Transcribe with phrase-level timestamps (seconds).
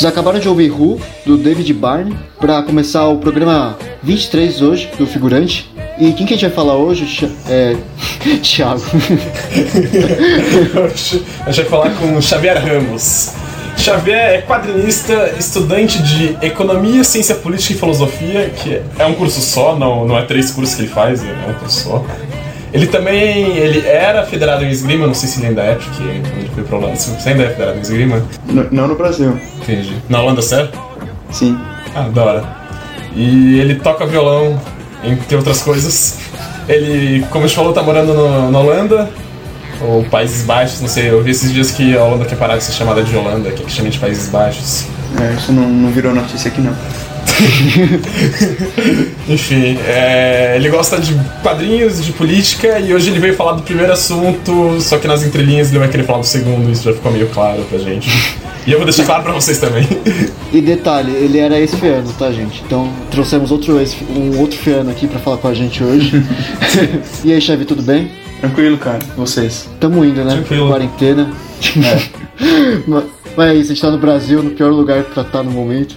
[0.00, 5.06] Vocês acabaram de ouvir Who, do David Byrne, para começar o programa 23 hoje, do
[5.06, 5.70] Figurante.
[5.98, 7.30] E quem que a gente vai falar hoje?
[7.46, 7.76] É.
[8.42, 8.80] Thiago.
[11.44, 13.34] a gente vai falar com Xavier Ramos.
[13.76, 19.76] Xavier é quadrinista, estudante de Economia, Ciência Política e Filosofia, que é um curso só,
[19.76, 22.06] não, não é três cursos que ele faz, é um curso só.
[22.72, 26.50] Ele também ele era federado em esgrima, não sei se ele ainda é, porque ele
[26.54, 26.96] foi pra Holanda.
[26.96, 28.22] Você ainda é federado em esgrima?
[28.48, 29.38] N não no Brasil.
[29.60, 29.96] Entendi.
[30.08, 30.78] Na Holanda, certo?
[31.30, 31.58] Sim.
[31.94, 32.44] Ah, da hora.
[33.14, 34.60] E ele toca violão,
[35.02, 36.18] entre outras coisas.
[36.68, 39.10] Ele, como a gente falou, tá morando no, na Holanda,
[39.80, 41.10] ou Países Baixos, não sei.
[41.10, 43.62] Eu vi esses dias que a Holanda quer parar de ser chamada de Holanda, que
[43.62, 44.84] é que chama de Países Baixos.
[45.20, 46.74] É, isso não, não virou notícia aqui não.
[49.28, 53.92] Enfim, é, ele gosta de quadrinhos, de política, e hoje ele veio falar do primeiro
[53.92, 57.28] assunto, só que nas entrelinhas ele vai querer falar do segundo, isso já ficou meio
[57.28, 58.10] claro pra gente.
[58.66, 59.88] E eu vou deixar claro pra vocês também.
[60.52, 62.62] E detalhe, ele era ex-fiano, tá, gente?
[62.66, 66.22] Então trouxemos outro ex, um outro fiano aqui pra falar com a gente hoje.
[67.24, 68.10] e aí, Chave, tudo bem?
[68.38, 68.98] Tranquilo, cara.
[69.16, 69.66] Vocês?
[69.80, 70.32] Tamo indo, né?
[70.34, 70.68] Tranquilo.
[70.68, 71.30] Quarentena.
[72.86, 73.04] Mas-
[73.34, 75.96] Mas é isso, a gente tá no Brasil, no pior lugar pra estar no momento.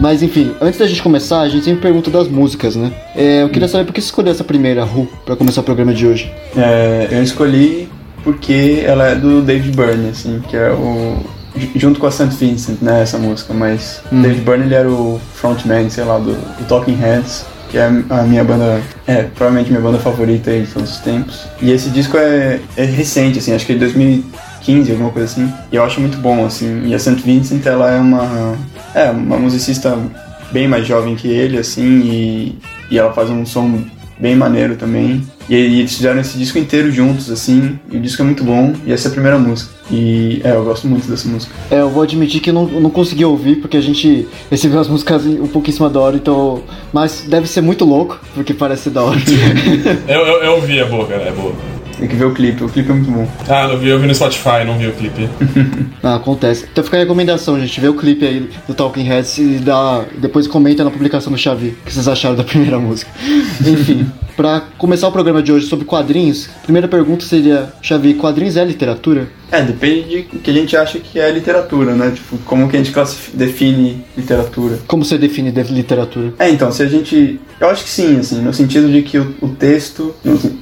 [0.00, 2.90] Mas enfim, antes da gente começar, a gente sempre pergunta das músicas, né?
[3.14, 5.92] É, eu queria saber por que você escolheu essa primeira, Ru, pra começar o programa
[5.92, 6.32] de hoje.
[6.56, 7.86] É, eu escolhi
[8.24, 11.16] porque ela é do David Byrne, assim, que é o.
[11.56, 12.28] ju- Junto com a St.
[12.34, 14.22] Vincent, né, essa música, mas Hum.
[14.22, 18.22] David Byrne ele era o frontman, sei lá, do, do Talking Heads, que é a
[18.22, 21.46] minha banda, é, provavelmente minha banda favorita aí de todos os tempos.
[21.60, 25.52] E esse disco é, é recente, assim, acho que é de 2015, alguma coisa assim,
[25.70, 27.16] e eu acho muito bom, assim, e a St.
[27.24, 28.54] Vincent, ela é uma,
[28.94, 29.98] é, uma musicista
[30.52, 32.58] bem mais jovem que ele, assim, e,
[32.90, 33.82] e ela faz um som
[34.18, 35.22] bem maneiro também.
[35.48, 38.74] E, aí eles fizeram esse disco inteiro juntos, assim, e o disco é muito bom,
[38.86, 39.70] e essa é a primeira música.
[39.90, 41.52] E é, eu gosto muito dessa música.
[41.70, 44.88] É, eu vou admitir que eu não, não consegui ouvir, porque a gente recebeu as
[44.88, 46.62] músicas um pouco em cima da hora, então.
[46.92, 49.18] Mas deve ser muito louco, porque parece ser da hora.
[50.06, 51.52] Eu, eu, eu vi, é boa, cara, é boa.
[52.00, 53.28] Tem que ver o clipe, o clipe é muito bom.
[53.46, 55.28] Ah, eu vi, eu vi no Spotify, não vi o clipe.
[56.02, 56.66] ah, acontece.
[56.72, 57.78] Então fica a recomendação, gente.
[57.78, 61.68] Vê o clipe aí do Talking Heads e dá, depois comenta na publicação do Xavi
[61.68, 63.10] o que vocês acharam da primeira música.
[63.60, 68.56] Enfim, pra começar o programa de hoje sobre quadrinhos, a primeira pergunta seria: Xavi, quadrinhos
[68.56, 69.28] é literatura?
[69.50, 72.12] É, depende de o que a gente acha que é literatura, né?
[72.14, 72.94] Tipo, como que a gente
[73.34, 74.78] define literatura.
[74.86, 76.32] Como você define de literatura?
[76.38, 77.40] É, então, se a gente.
[77.60, 80.14] Eu acho que sim, assim, no sentido de que o, o texto,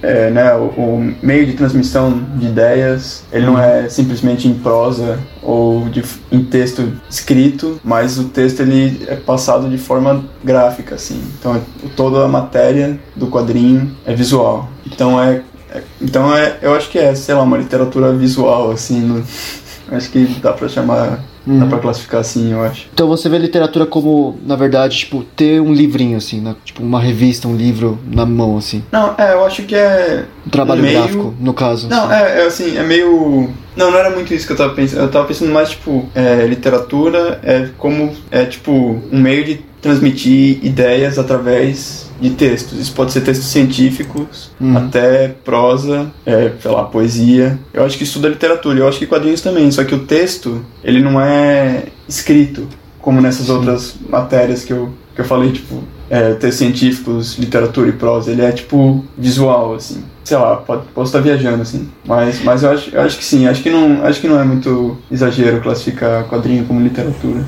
[0.03, 5.19] é, né, o, o meio de transmissão de ideias, ele não é simplesmente em prosa
[5.43, 6.03] ou de,
[6.33, 11.23] em texto escrito, mas o texto ele é passado de forma gráfica, assim.
[11.39, 11.61] Então, é-
[11.95, 14.69] toda a matéria do quadrinho é visual.
[14.87, 15.43] Então, é.
[15.75, 19.01] É- então, é, eu acho que é, sei lá, uma literatura visual, assim.
[19.01, 19.25] no-
[19.91, 21.21] acho que dá pra chamar.
[21.51, 22.89] Dá pra classificar assim, eu acho.
[22.93, 26.55] Então você vê literatura como, na verdade, tipo, ter um livrinho, assim, né?
[26.63, 28.85] Tipo, uma revista, um livro na mão, assim.
[28.93, 30.27] Não, é, eu acho que é.
[30.47, 31.89] Um trabalho meio- gráfico, no caso.
[31.89, 32.13] Não, assim.
[32.23, 33.49] é, é assim, é meio.
[33.75, 35.01] Não, não era muito isso que eu tava pensando.
[35.05, 38.13] Eu tava pensando mais, tipo, é, literatura é como.
[38.31, 38.71] É tipo
[39.11, 42.79] um meio de transmitir ideias através de textos.
[42.79, 44.77] Isso pode ser textos científicos, Uhum.
[44.77, 47.59] até prosa, é, sei lá, poesia.
[47.73, 48.79] Eu acho que é literatura.
[48.79, 49.71] Eu acho que quadrinhos também.
[49.71, 52.67] Só que o texto, ele não é escrito,
[53.01, 57.93] como nessas outras matérias que eu, que eu falei, tipo, é, textos científicos, literatura e
[57.93, 58.33] prosa.
[58.33, 60.03] Ele é, tipo, visual, assim.
[60.25, 61.89] Sei lá, pode, posso estar viajando, assim.
[62.05, 63.47] Mas, mas eu, acho, eu acho que sim.
[63.47, 67.45] Acho que, não, acho que não é muito exagero classificar quadrinho como literatura.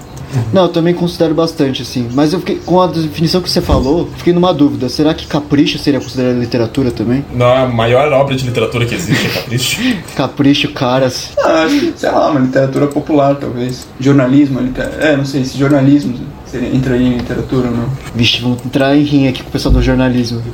[0.52, 2.08] Não, eu também considero bastante, assim.
[2.12, 4.88] Mas eu fiquei, com a definição que você falou, fiquei numa dúvida.
[4.88, 7.24] Será que Capricho seria considerado literatura também?
[7.34, 9.80] Não, a maior obra de literatura que existe é Capricho.
[10.16, 11.30] Capricho, caras.
[11.38, 13.86] Ah, acho que, sei lá, uma literatura popular, talvez.
[13.98, 14.88] Jornalismo, liter...
[15.00, 16.14] é, não sei se jornalismo
[16.50, 17.88] seria, entraria em literatura ou não.
[18.14, 20.42] Vixe, vamos entrar em rinha aqui com o pessoal do jornalismo.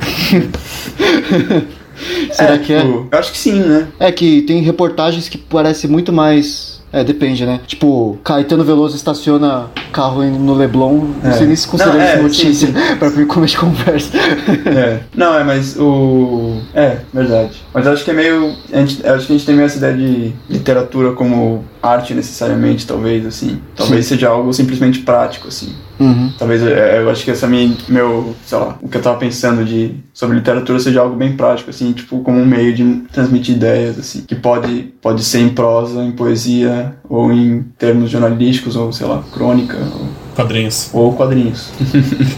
[2.31, 2.81] Será que é?
[2.81, 3.87] tipo, Eu acho que sim, né?
[3.99, 6.76] É que tem reportagens que parecem muito mais.
[6.91, 7.59] É, depende, né?
[7.67, 11.05] Tipo, Caetano Veloso estaciona carro indo no Leblon.
[11.21, 11.33] Não É.
[11.33, 14.17] sei nem se considera isso é, notícia sim, pra vir comer de conversa.
[14.17, 14.99] É.
[15.13, 16.57] Não, é, mas o.
[16.73, 17.61] É, verdade.
[17.73, 18.53] Mas eu acho que é meio.
[18.71, 22.13] A gente, eu acho que a gente tem meio essa ideia de literatura como arte
[22.13, 23.59] necessariamente, talvez, assim.
[23.75, 25.73] Talvez seja algo simplesmente prático, assim.
[25.99, 26.31] Uhum.
[26.37, 29.65] Talvez é, eu acho que essa minha, meu, sei lá, o que eu tava pensando
[29.65, 33.97] de sobre literatura seja algo bem prático, assim, tipo, como um meio de transmitir ideias,
[33.97, 39.07] assim, que pode, pode ser em prosa, em poesia, ou em termos jornalísticos, ou sei
[39.07, 40.89] lá, crônica, ou, Quadrinhos.
[40.93, 41.69] ou quadrinhos.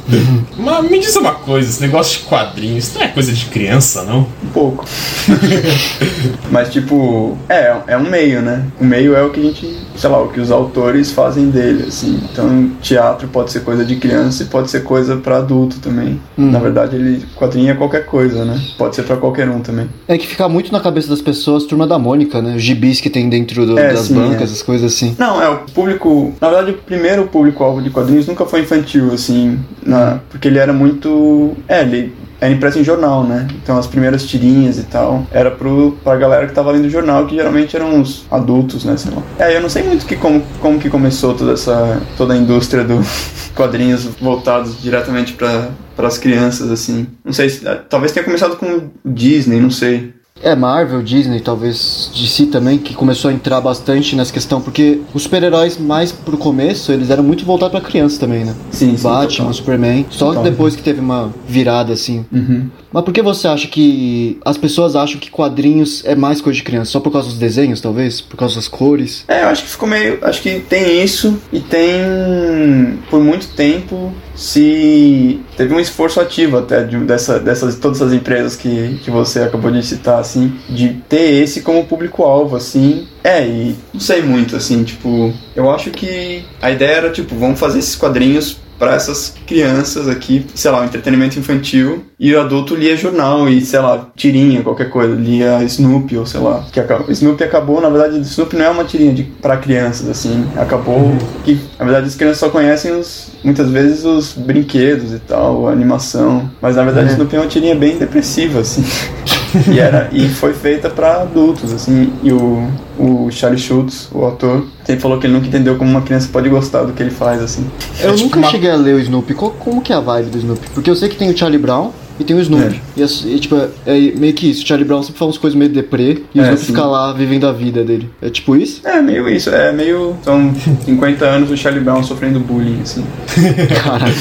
[0.57, 4.03] Mas me diz uma coisa, esse negócio de quadrinhos, isso não é coisa de criança,
[4.03, 4.21] não?
[4.41, 4.85] Um pouco.
[6.49, 8.65] Mas, tipo, é, é um meio, né?
[8.79, 11.85] O meio é o que a gente, sei lá, o que os autores fazem dele,
[11.89, 12.21] assim.
[12.31, 16.19] Então, teatro pode ser coisa de criança e pode ser coisa pra adulto também.
[16.37, 16.51] Uhum.
[16.51, 18.59] Na verdade, ele quadrinho é qualquer coisa, né?
[18.77, 19.89] Pode ser pra qualquer um também.
[20.07, 22.55] É que fica muito na cabeça das pessoas, turma da Mônica, né?
[22.55, 24.53] Os gibis que tem dentro do- É, das sim, bancas, é.
[24.53, 25.15] as coisas assim.
[25.19, 26.33] Não, é o público.
[26.39, 29.59] Na verdade, o primeiro público-alvo de quadrinhos nunca foi infantil, assim.
[29.85, 31.55] na- porque ele era muito.
[31.67, 33.47] É, ele era impresso em jornal, né?
[33.61, 37.25] Então as primeiras tirinhas e tal era pro, pra galera que tava lendo o jornal,
[37.25, 38.95] que geralmente eram os adultos, né?
[38.97, 39.21] Sei lá.
[39.37, 42.01] É, eu não sei muito que, como, como que começou toda essa.
[42.17, 43.01] toda a indústria do
[43.55, 47.07] quadrinhos voltados diretamente para as crianças, assim.
[47.25, 47.61] Não sei se.
[47.89, 50.13] Talvez tenha começado com Disney, não sei.
[50.41, 55.23] É, Marvel, Disney, talvez DC também, que começou a entrar bastante nessa questão, porque os
[55.23, 58.55] super-heróis mais pro começo, eles eram muito voltados pra criança também, né?
[58.71, 59.03] Sim, sim.
[59.03, 59.53] Batman, total.
[59.53, 60.05] Superman.
[60.09, 60.43] Só Total.
[60.43, 62.25] depois que teve uma virada assim.
[62.31, 62.69] Uhum.
[62.91, 66.63] Mas por que você acha que as pessoas acham que quadrinhos é mais coisa de
[66.63, 66.91] criança?
[66.91, 68.19] Só por causa dos desenhos, talvez?
[68.19, 69.23] Por causa das cores?
[69.27, 70.17] É, eu acho que ficou meio.
[70.21, 72.99] Acho que tem isso e tem.
[73.09, 78.55] Por muito tempo se teve um esforço ativo até de, dessa, dessas todas as empresas
[78.55, 83.75] que, que você acabou de citar assim de ter esse como público-alvo assim é e
[83.93, 87.97] não sei muito assim tipo eu acho que a ideia era tipo vamos fazer esses
[87.97, 93.47] quadrinhos para essas crianças aqui, sei lá, um entretenimento infantil, e o adulto lia jornal
[93.49, 96.65] e, sei lá, tirinha, qualquer coisa, lia Snoopy ou sei lá.
[96.71, 100.47] Que acabou, Snoopy acabou, na verdade, Snoopy não é uma tirinha de, para crianças, assim,
[100.55, 105.67] acabou que, na verdade, as crianças só conhecem os, muitas vezes os brinquedos e tal,
[105.67, 107.11] a animação, mas na verdade é.
[107.11, 108.83] Snoopy é uma tirinha bem depressiva, assim.
[109.71, 114.65] e, era, e foi feita para adultos, assim, e o, o Charlie Schultz, o autor,
[114.85, 117.41] sempre falou que ele nunca entendeu como uma criança pode gostar do que ele faz,
[117.41, 117.65] assim.
[117.99, 118.49] Eu é tipo nunca uma...
[118.49, 120.69] cheguei a ler o Snoopy, Qual, como que é a vibe do Snoopy?
[120.73, 122.81] Porque eu sei que tem o Charlie Brown, e tem o Snoopy.
[122.97, 123.01] É.
[123.01, 124.63] E, e, tipo, é, é, meio que isso.
[124.63, 126.65] O Charlie Brown sempre fala umas coisas meio deprê e o é, Snoopy sim.
[126.65, 128.09] fica lá vivendo a vida dele.
[128.21, 128.85] É tipo isso?
[128.85, 129.49] É, meio isso.
[129.49, 130.17] É meio.
[130.21, 130.53] São
[130.85, 133.05] 50 anos o Charlie Brown sofrendo bullying, assim.
[133.81, 134.13] Caralho.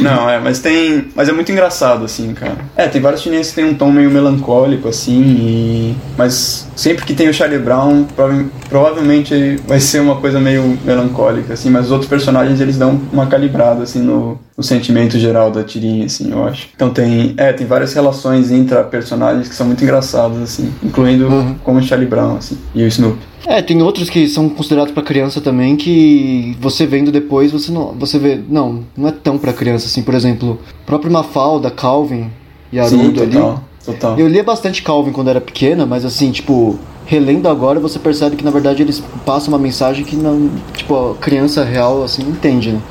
[0.00, 1.08] Não, é, mas tem.
[1.14, 2.56] Mas é muito engraçado, assim, cara.
[2.76, 5.96] É, tem vários chineses que tem um tom meio melancólico, assim, e.
[6.16, 11.54] Mas sempre que tem o Charlie Brown, prova provavelmente vai ser uma coisa meio melancólica,
[11.54, 15.62] assim, mas os outros personagens eles dão uma calibrada, assim, no, no sentimento geral da
[15.62, 16.68] tirinha, assim, eu acho.
[16.74, 17.32] Então tem.
[17.36, 21.54] É, tem várias relações entre personagens que são muito engraçadas, assim, incluindo uhum.
[21.62, 23.20] como o Charlie Brown, assim, e o Snoopy.
[23.46, 27.94] É, tem outros que são considerados para criança também que você vendo depois você não,
[27.94, 32.28] você vê, não, não é tão para criança assim, por exemplo, próprio Mafalda, Calvin
[32.72, 33.36] e Haroldo ali.
[33.84, 34.18] Total.
[34.18, 38.44] Eu lia bastante Calvin quando era pequena, mas assim, tipo, relendo agora você percebe que
[38.44, 42.82] na verdade eles passam uma mensagem que não, tipo, a criança real assim entende, né?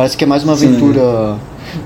[0.00, 1.36] Parece que é mais uma aventura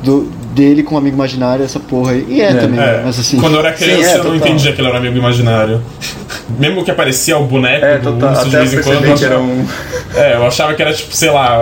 [0.04, 2.24] do, dele com um amigo imaginário, essa porra aí.
[2.28, 3.02] E é, é também, é.
[3.04, 3.40] mas assim.
[3.40, 5.82] Quando eu era criança, Sim, é, eu não entendia que ele era um amigo imaginário.
[6.56, 9.04] Mesmo que aparecia o boneco é, do urso de vez em quando.
[9.04, 9.66] Eu achava, um...
[10.14, 11.60] É, eu achava que era tipo, sei lá.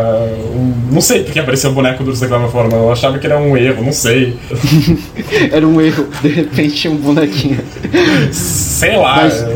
[0.55, 2.77] Um, não sei porque aparecia o boneco do urso daquela forma.
[2.77, 4.37] Eu achava que era um erro, não sei.
[5.51, 7.61] era um erro, de repente um bonequinho.
[8.31, 9.23] Sei lá.
[9.23, 9.47] Mas,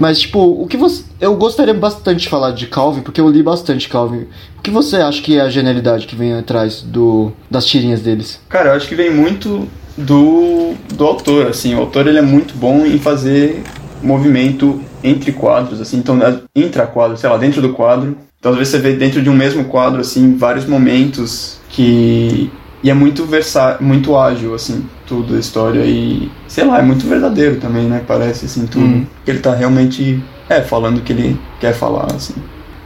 [0.00, 1.04] mas, tipo, o que você.
[1.20, 4.26] Eu gostaria bastante de falar de Calvin, porque eu li bastante Calvin.
[4.60, 8.38] O que você acha que é a genialidade que vem atrás do, das tirinhas deles?
[8.46, 11.74] Cara, eu acho que vem muito do, do autor, assim.
[11.74, 13.62] O autor ele é muito bom em fazer
[14.02, 16.18] movimento entre quadros, assim, então
[16.54, 18.18] intra quadro, sei lá, dentro do quadro.
[18.38, 22.50] Então às vezes você vê dentro de um mesmo quadro, assim, vários momentos que
[22.82, 27.06] e é muito versa muito ágil, assim, tudo a história e sei lá, é muito
[27.06, 28.04] verdadeiro também, né?
[28.06, 28.84] Parece assim tudo.
[28.84, 29.06] Hum.
[29.26, 32.34] Ele tá realmente é falando o que ele quer falar, assim.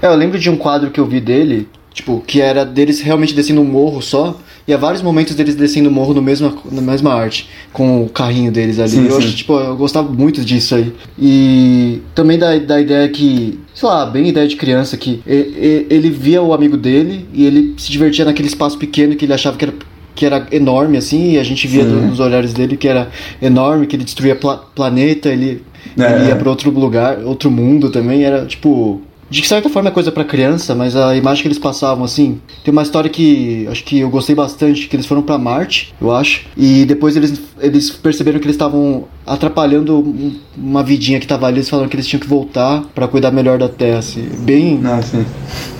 [0.04, 3.32] É, eu lembro de um quadro que eu vi dele, tipo, que era deles realmente
[3.32, 6.82] descendo um morro só, e há vários momentos deles descendo o morro no mesmo, na
[6.82, 8.90] mesma arte, com o carrinho deles ali.
[8.90, 9.26] Sim, eu sim.
[9.26, 10.92] acho, tipo, eu gostava muito disso aí.
[11.18, 16.10] E também da, da ideia que, sei lá, bem ideia de criança, que ele, ele
[16.10, 19.64] via o amigo dele e ele se divertia naquele espaço pequeno que ele achava que
[19.64, 19.74] era
[20.14, 23.08] que era enorme, assim, e a gente via do, nos olhares dele que era
[23.42, 25.64] enorme, que ele destruía pla planeta, ele,
[25.98, 26.12] é.
[26.12, 30.12] ele ia para outro lugar, outro mundo também, era tipo de certa forma é coisa
[30.12, 34.00] para criança, mas a imagem que eles passavam assim, tem uma história que acho que
[34.00, 38.38] eu gostei bastante, que eles foram para Marte, eu acho, e depois eles, eles perceberam
[38.38, 42.28] que eles estavam atrapalhando uma vidinha que tava ali, eles falaram que eles tinham que
[42.28, 45.24] voltar para cuidar melhor da Terra, assim, bem ah, sim.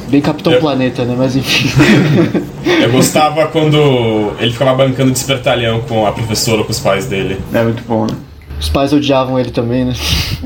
[0.09, 0.61] Bem Capitão eu...
[0.61, 1.15] Planeta, né?
[1.17, 1.69] Mas enfim.
[2.83, 7.41] eu gostava quando ele ficava bancando de espertalhão com a professora, com os pais dele.
[7.53, 8.15] É muito bom, né?
[8.59, 9.95] Os pais odiavam ele também, né?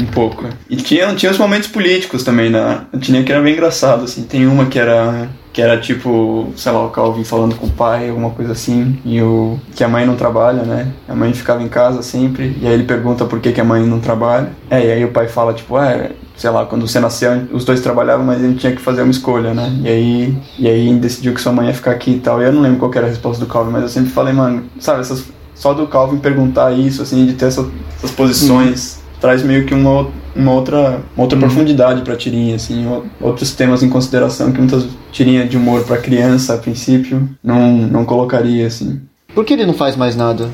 [0.01, 0.47] Um pouco.
[0.69, 4.23] E tinha, tinha os momentos políticos também na tinha que era bem engraçado, assim.
[4.23, 8.11] Tem uma que era que era tipo, sei lá, o Calvin falando com o pai,
[8.11, 10.87] alguma coisa assim, e o que a mãe não trabalha, né?
[11.09, 13.85] A mãe ficava em casa sempre, e aí ele pergunta por que, que a mãe
[13.85, 14.51] não trabalha.
[14.71, 17.81] É, e aí o pai fala tipo, é, sei lá, quando você nasceu, os dois
[17.81, 19.69] trabalhavam, mas gente tinha que fazer uma escolha, né?
[19.83, 22.41] E aí, e aí decidiu que sua mãe ia ficar aqui e tal.
[22.41, 24.63] E eu não lembro qual era a resposta do Calvin, mas eu sempre falei, mano,
[24.79, 25.25] sabe, essas
[25.59, 29.21] só do Calvin perguntar isso, assim, de ter essa, essas posições, uhum.
[29.21, 31.45] traz meio que uma, uma outra, uma outra uhum.
[31.45, 32.87] profundidade pra tirinha, assim,
[33.21, 38.05] outros temas em consideração que muitas tirinhas de humor para criança, a princípio, não, não
[38.05, 39.01] colocaria, assim.
[39.35, 40.49] Por que ele não faz mais nada?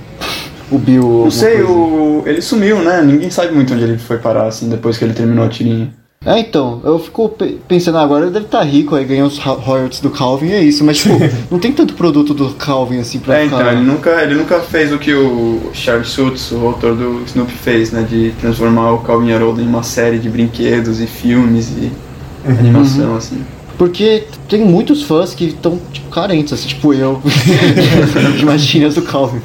[0.70, 1.24] O Bill.
[1.24, 3.02] Não sei, o, ele sumiu, né?
[3.02, 5.92] Ninguém sabe muito onde ele foi parar, assim, depois que ele terminou a tirinha.
[6.26, 7.28] É, então, eu fico
[7.68, 10.82] pensando agora, ele deve estar tá rico, aí ganhou os royalties do Calvin, é isso,
[10.82, 11.14] mas tipo,
[11.50, 13.60] não tem tanto produto do Calvin assim pra É, ficar...
[13.60, 17.52] então, ele nunca, ele nunca fez o que o Charles Schultz, o autor do Snoopy,
[17.52, 21.92] fez, né, de transformar o Calvin Haroldo em uma série de brinquedos e filmes e
[22.48, 22.58] uhum.
[22.58, 23.44] animação, assim.
[23.76, 27.20] Porque tem muitos fãs que estão, tipo, carentes, assim, tipo eu,
[28.38, 29.42] de mais tirinhas do Calvin.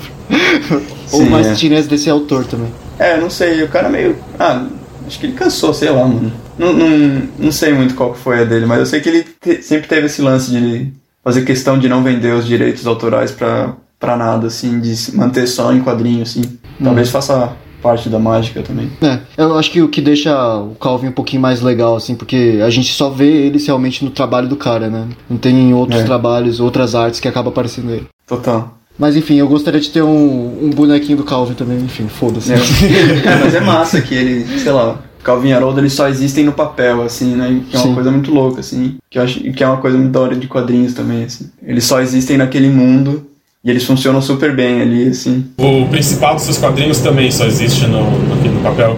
[1.12, 1.55] Ou Sim, mais é.
[1.55, 2.69] tirinhas desse autor também.
[3.00, 4.15] É, não sei, o cara meio.
[4.39, 4.65] Ah,
[5.07, 6.31] acho que ele cansou, sei lá, mano.
[6.60, 9.25] Não, não, não sei muito qual que foi a dele, mas eu sei que ele
[9.42, 10.92] te- sempre teve esse lance de
[11.24, 15.48] fazer questão de não vender os direitos autorais pra, pra nada, assim, de se manter
[15.48, 16.42] só em quadrinho, assim.
[16.84, 18.89] Talvez faça parte da mágica também.
[19.01, 22.60] É, eu acho que o que deixa o Calvin um pouquinho mais legal, assim, porque
[22.66, 25.08] a gente só vê eles realmente no trabalho do cara, né?
[25.30, 26.04] Não tem outros É.
[26.04, 28.06] trabalhos, outras artes que acaba aparecendo ele.
[28.28, 28.78] Total.
[28.98, 32.51] Mas enfim, eu gostaria de ter um, um bonequinho do Calvin também, enfim, foda-se.
[32.51, 32.58] É,
[33.25, 36.52] é, mas é massa que ele, sei lá, Calvin e Haroldo eles só existem no
[36.52, 37.62] papel, assim, né?
[37.70, 37.94] Que é uma Sim.
[37.94, 38.96] coisa muito louca, assim.
[39.10, 41.50] Que eu acho que é uma coisa muito da hora de quadrinhos também, assim.
[41.62, 43.26] Eles só existem naquele mundo
[43.64, 45.46] e eles funcionam super bem ali, assim.
[45.58, 48.98] O principal dos seus quadrinhos também só existe no, no, papel.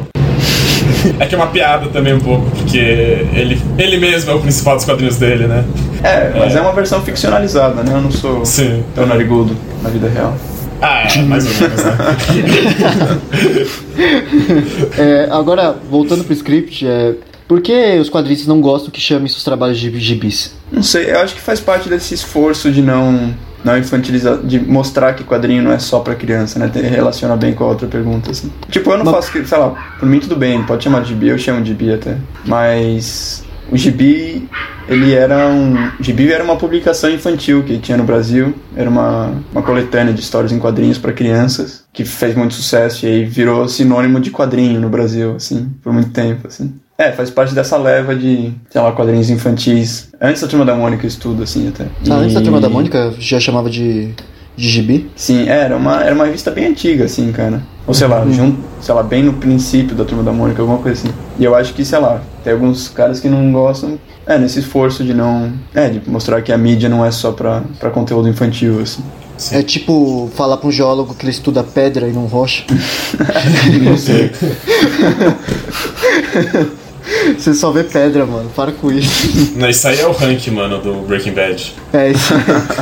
[1.20, 4.76] É que é uma piada também um pouco, porque ele, ele mesmo é o principal
[4.76, 5.66] dos quadrinhos dele, né?
[6.04, 7.92] É, mas é, uma versão ficcionalizada, né?
[7.96, 8.84] Eu não sou Sim.
[8.94, 10.36] tão narigudo na vida real.
[10.82, 11.94] Ah, é, mais ou menos, né?
[14.98, 17.14] É, agora, voltando pro script, é,
[17.48, 20.54] por que os quadristas não gostam que chamem seus trabalhos de gibis?
[20.72, 23.34] Não sei, eu acho que faz parte desse esforço de não
[23.64, 26.72] não infantilizar, de mostrar que quadrinho não é só pra criança, né?
[26.74, 28.52] Relaciona bem com a outra pergunta, assim.
[28.72, 29.70] Tipo, eu não Mas- faço, que- sei lá,
[30.00, 32.18] por mim tudo bem, pode chamar de gibi, eu chamo de gibi até.
[32.44, 34.48] Mas o gibi,
[34.88, 35.92] ele era um...
[36.02, 40.52] Gibi era uma publicação infantil que tinha no Brasil, era uma, uma coletânea de histórias
[40.52, 44.90] em quadrinhos pra crianças, que fez muito sucesso e aí virou sinônimo de quadrinho no
[44.90, 46.74] Brasil, assim, por muito tempo, assim.
[46.98, 50.10] É, faz parte dessa leva de, sei lá, quadrinhos infantis.
[50.22, 51.86] Antes da Turma da Mônica, isso tudo, assim, até.
[52.08, 54.10] Ah, antes da turma da Mônica já chamava de,
[54.56, 55.10] de gibi?
[55.16, 57.64] Sim, é, era uma, era uma revista bem antiga, assim, cara.
[57.92, 61.02] Ou sei lá, junto, sei lá, bem no princípio da Turma da Mônica, alguma coisa
[61.02, 61.14] assim.
[61.38, 65.04] E eu acho que, sei lá, tem alguns caras que não gostam, é, nesse esforço
[65.04, 65.52] de não.
[65.76, 69.04] É, de mostrar que a mídia não é só pra, pra conteúdo infantil, assim.
[69.38, 69.58] Sim.
[69.58, 72.64] É tipo falar pra um geólogo que ele estuda pedra e não rocha.
[73.84, 74.32] não sei.
[77.38, 78.50] Você só vê pedra, mano.
[78.56, 79.56] Para com isso.
[79.56, 81.74] Não, isso aí é o rank, mano, do Breaking Bad.
[81.94, 82.34] É isso.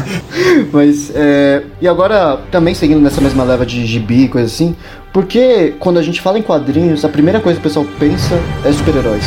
[0.71, 1.63] Mas, é...
[1.81, 4.75] E agora, também seguindo nessa mesma leva de gibi e coisa assim,
[5.11, 8.71] porque quando a gente fala em quadrinhos, a primeira coisa que o pessoal pensa é
[8.71, 9.25] super-heróis.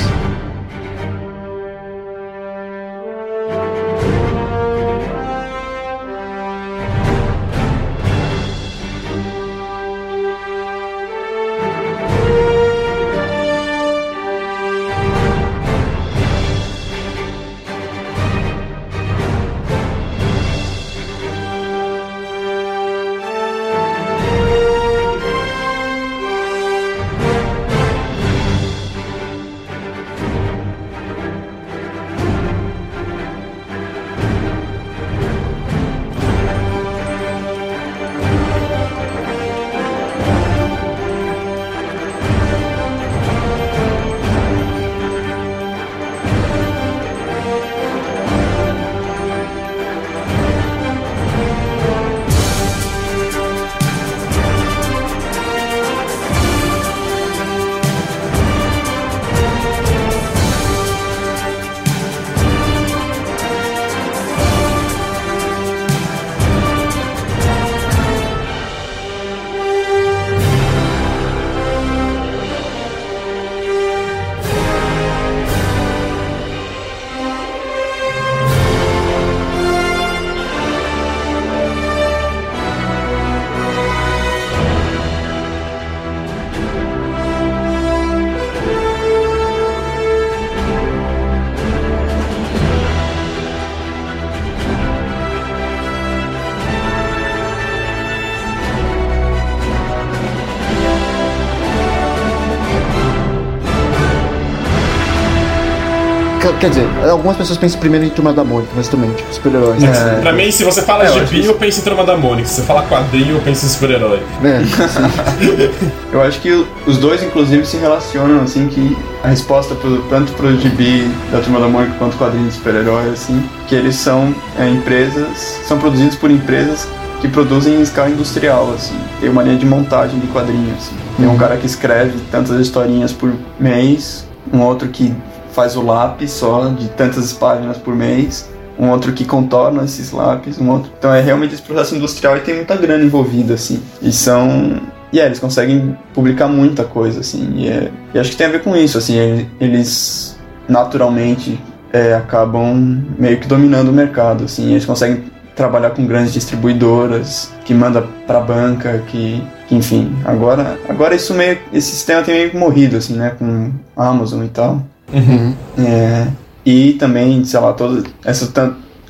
[106.62, 109.83] Quer- dizer, algumas pessoas pensam primeiro em Turma da Mônica, mas também, tipo, super-heróis.
[109.83, 110.20] É.
[110.20, 112.46] Pra mim, se você fala É, eu gibi, que- eu penso em Turma da Mônica.
[112.48, 114.22] Se você fala quadrinho, eu penso em super-herói.
[114.44, 114.62] É.
[116.12, 120.57] Eu acho que os dois, inclusive, se relacionam, assim, que a resposta pro, tanto pro
[120.61, 125.61] gibi da Turma da Mônica quanto quadrinho de super-herói, assim, que eles são é, empresas,
[125.66, 126.87] são produzidos por empresas
[127.20, 128.94] que produzem em escala industrial, assim.
[129.20, 130.96] Tem uma linha de montagem de quadrinhos, assim.
[131.16, 135.14] Tem um cara que escreve tantas historinhas por mês, um outro que
[135.52, 140.58] faz o lápis só de tantas páginas por mês, um outro que contorna esses lápis,
[140.58, 140.90] um outro.
[140.98, 143.80] Então é realmente esse processo industrial e tem muita grana envolvida, assim.
[144.00, 144.80] E são.
[145.12, 147.52] E é, eles conseguem publicar muita coisa, assim.
[147.56, 149.16] E, é- e acho que tem a ver com isso, assim.
[149.16, 150.36] ele- Eles
[150.68, 151.60] naturalmente
[151.92, 157.74] é, acabam meio que dominando o mercado, assim, eles conseguem trabalhar com grandes distribuidoras, que
[157.74, 162.96] manda para banca, que, que, enfim, agora agora isso meio esse sistema tem meio morrido
[162.96, 164.82] assim, né, com Amazon e tal.
[165.12, 165.55] Uhum.
[165.79, 166.29] É,
[166.64, 168.51] e também, sei lá, todas essas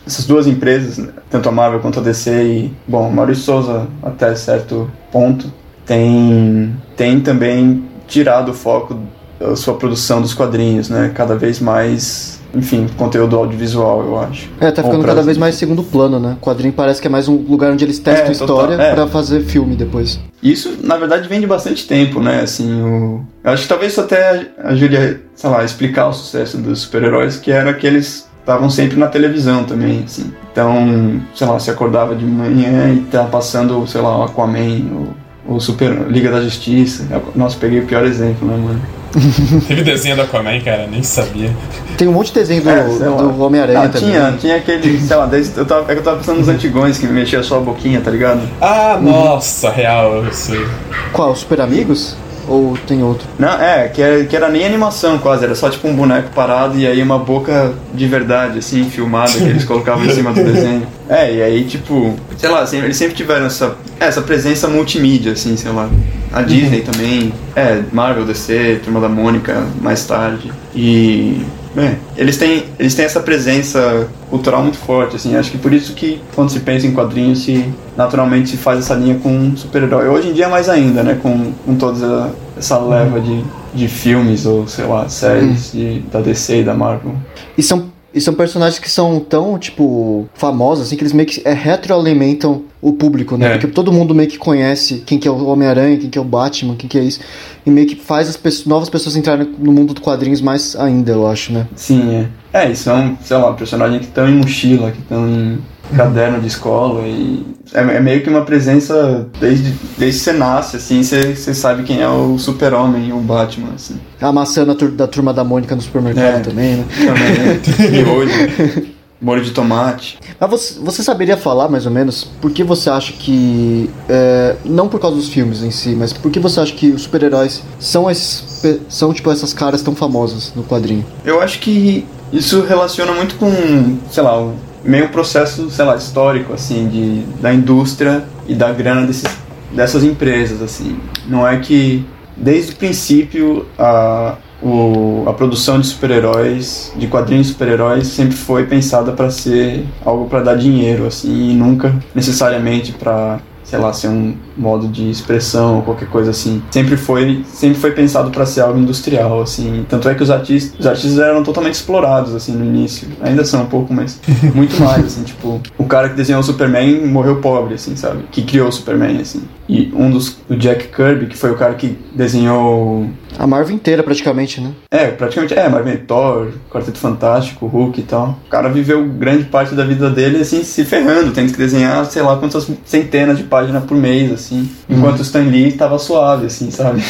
[0.07, 4.35] essas duas empresas, né, tanto a Marvel quanto a DC e, bom, Maurício Souza até
[4.35, 5.53] certo ponto
[5.87, 8.99] tem tem também tirado o foco
[9.38, 14.49] da sua produção dos quadrinhos, né, cada vez mais enfim, conteúdo audiovisual, eu acho.
[14.61, 16.37] É, tá ficando cada vez mais segundo plano, né?
[16.41, 18.95] O quadrinho parece que é mais um lugar onde eles testam é, história é.
[18.95, 20.21] para fazer filme depois.
[20.43, 22.41] Isso, na verdade, vem de bastante tempo, né?
[22.41, 23.25] Assim, o...
[23.43, 27.51] eu acho que talvez até ajude a, sei lá, explicar o sucesso dos super-heróis, que
[27.51, 30.33] era que eles estavam sempre na televisão também, assim.
[30.51, 35.61] Então, sei lá, se acordava de manhã e tá passando, sei lá, Aquaman, o, o
[35.61, 37.07] Super Liga da Justiça.
[37.35, 38.81] Nossa, peguei o pior exemplo, né, mano?
[39.68, 41.55] Teve desenho da Aquaman, cara, nem sabia.
[41.98, 44.11] Tem um monte de desenho do, é, do Homem-Aranha também.
[44.11, 46.98] Tinha, tinha aquele, sei lá, desde, eu tava, é que eu tava pensando nos antigões
[46.98, 48.40] que mexia só a boquinha, tá ligado?
[48.61, 49.11] Ah, uhum.
[49.11, 50.66] nossa, real, eu sei.
[51.12, 51.37] Qual?
[51.37, 52.16] Super Amigos?
[52.48, 53.26] Ou tem outro?
[53.38, 56.78] Não, é, que era, que era nem animação quase, era só tipo um boneco parado
[56.78, 60.87] e aí uma boca de verdade, assim, filmada, que eles colocavam em cima do desenho.
[61.09, 65.57] É, e aí, tipo, sei lá, assim, eles sempre tiveram essa, essa presença multimídia, assim,
[65.57, 65.88] sei lá.
[66.33, 66.85] A Disney uhum.
[66.85, 70.50] também, é, Marvel, DC, Turma da Mônica, mais tarde.
[70.74, 71.42] E
[71.75, 75.37] Bem, eles têm, eles têm essa presença cultural muito forte, assim.
[75.37, 77.65] Acho que por isso que quando se pensa em quadrinhos, se
[77.97, 80.09] naturalmente se faz essa linha com super-herói.
[80.09, 81.19] Hoje em dia mais ainda, né?
[81.23, 83.43] Com, com toda essa leva de,
[83.75, 87.15] de filmes ou, sei lá, séries de, da DC e da Marvel.
[87.57, 91.40] E são e são personagens que são tão, tipo, famosos, assim, que eles meio que
[91.44, 93.46] é, retroalimentam o público, né?
[93.46, 93.51] É.
[93.53, 96.25] Porque todo mundo meio que conhece quem que é o Homem-Aranha, quem que é o
[96.25, 97.20] Batman, quem que é isso.
[97.64, 101.12] E meio que faz as pessoas, novas pessoas entrarem no mundo dos quadrinhos mais ainda,
[101.12, 101.66] eu acho, né?
[101.75, 102.64] Sim, é.
[102.64, 105.59] É, e são, sei lá, personagens que estão em mochila, que estão em
[105.95, 110.77] caderno de escola e é, é, meio que uma presença desde, desde que você nasce,
[110.77, 113.99] assim, você, você sabe quem é o super-homem, o Batman, assim.
[114.21, 116.85] A maçã da turma da Mônica no supermercado é, também, né?
[117.07, 117.61] Também, né?
[117.99, 118.92] E hoje...
[119.23, 120.18] molho de tomate.
[120.38, 123.88] Mas você, você, saberia falar mais ou menos por que você acha que.
[124.09, 127.03] É, não por causa dos filmes em si, mas por que você acha que os
[127.03, 128.64] super-heróis são esses.
[128.88, 131.07] são tipo essas caras tão famosas no quadrinho?
[131.25, 134.53] Eu acho que isso relaciona muito com, sei lá,
[134.85, 139.25] meio processo, sei lá, histórico, assim, de, da indústria e da grana desses,
[139.73, 140.99] dessas empresas, assim.
[141.27, 142.05] Não é que,
[142.37, 148.66] desde o princípio, a, o, a produção de super-heróis, de quadrinhos de super-heróis, sempre foi
[148.66, 153.40] pensada para ser algo para dar dinheiro, assim, e nunca necessariamente para
[153.73, 156.63] sei lá, ser um modo de expressão ou qualquer coisa assim.
[156.71, 159.87] Sempre foi, sempre foi pensado para ser algo industrial, assim.
[159.89, 163.09] Tanto é que os artistas, os artistas eram totalmente explorados assim no início.
[163.23, 164.21] Ainda são um pouco, mas
[164.55, 168.25] muito mais, assim, tipo, o cara que desenhou o Superman morreu pobre, assim, sabe?
[168.31, 169.41] Que criou o Superman, assim.
[169.67, 174.03] E um dos o Jack Kirby, que foi o cara que desenhou a Marvel inteira,
[174.03, 174.73] praticamente, né?
[174.90, 175.55] É, praticamente.
[175.55, 178.38] É, Marvel, Thor, Quarteto Fantástico, Hulk e tal.
[178.47, 182.23] O cara viveu grande parte da vida dele, assim, se ferrando, tendo que desenhar, sei
[182.23, 184.68] lá, quantas centenas de páginas por mês, assim.
[184.88, 187.03] Enquanto o Stan Lee tava suave, assim, sabe?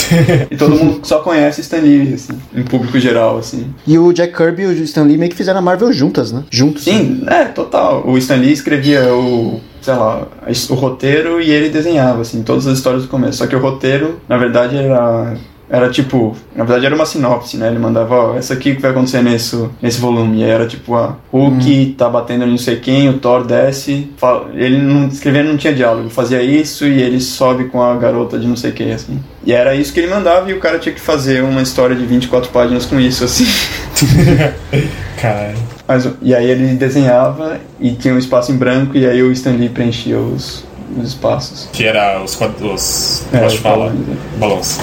[0.50, 3.72] e todo mundo só conhece Stan Lee, assim, em público geral, assim.
[3.86, 6.44] E o Jack Kirby e o Stan Lee meio que fizeram a Marvel juntas, né?
[6.50, 6.84] Juntos.
[6.84, 8.06] Sim, é, total.
[8.06, 10.28] O Stan Lee escrevia o sei lá,
[10.68, 13.38] o roteiro e ele desenhava, assim, todas as histórias do começo.
[13.38, 15.34] Só que o roteiro, na verdade, era
[15.70, 17.68] era tipo, na verdade era uma sinopse, né?
[17.68, 20.38] Ele mandava, ó, essa aqui que vai acontecer nesse, nesse volume.
[20.38, 21.94] E era tipo, a Hulk hum.
[21.96, 24.10] tá batendo não sei quem, o Thor desce.
[24.16, 28.36] Fala, ele não escrevendo não tinha diálogo, fazia isso e ele sobe com a garota
[28.36, 29.22] de não sei quem, assim.
[29.46, 32.04] E era isso que ele mandava e o cara tinha que fazer uma história de
[32.04, 33.46] 24 páginas com isso, assim.
[35.20, 35.58] Caralho.
[35.86, 39.52] Mas, e aí ele desenhava e tinha um espaço em branco e aí o Stan
[39.52, 40.64] Lee preenchia os,
[40.96, 41.68] os espaços.
[41.72, 43.92] Que era os, os é, pode falar,
[44.36, 44.80] balões.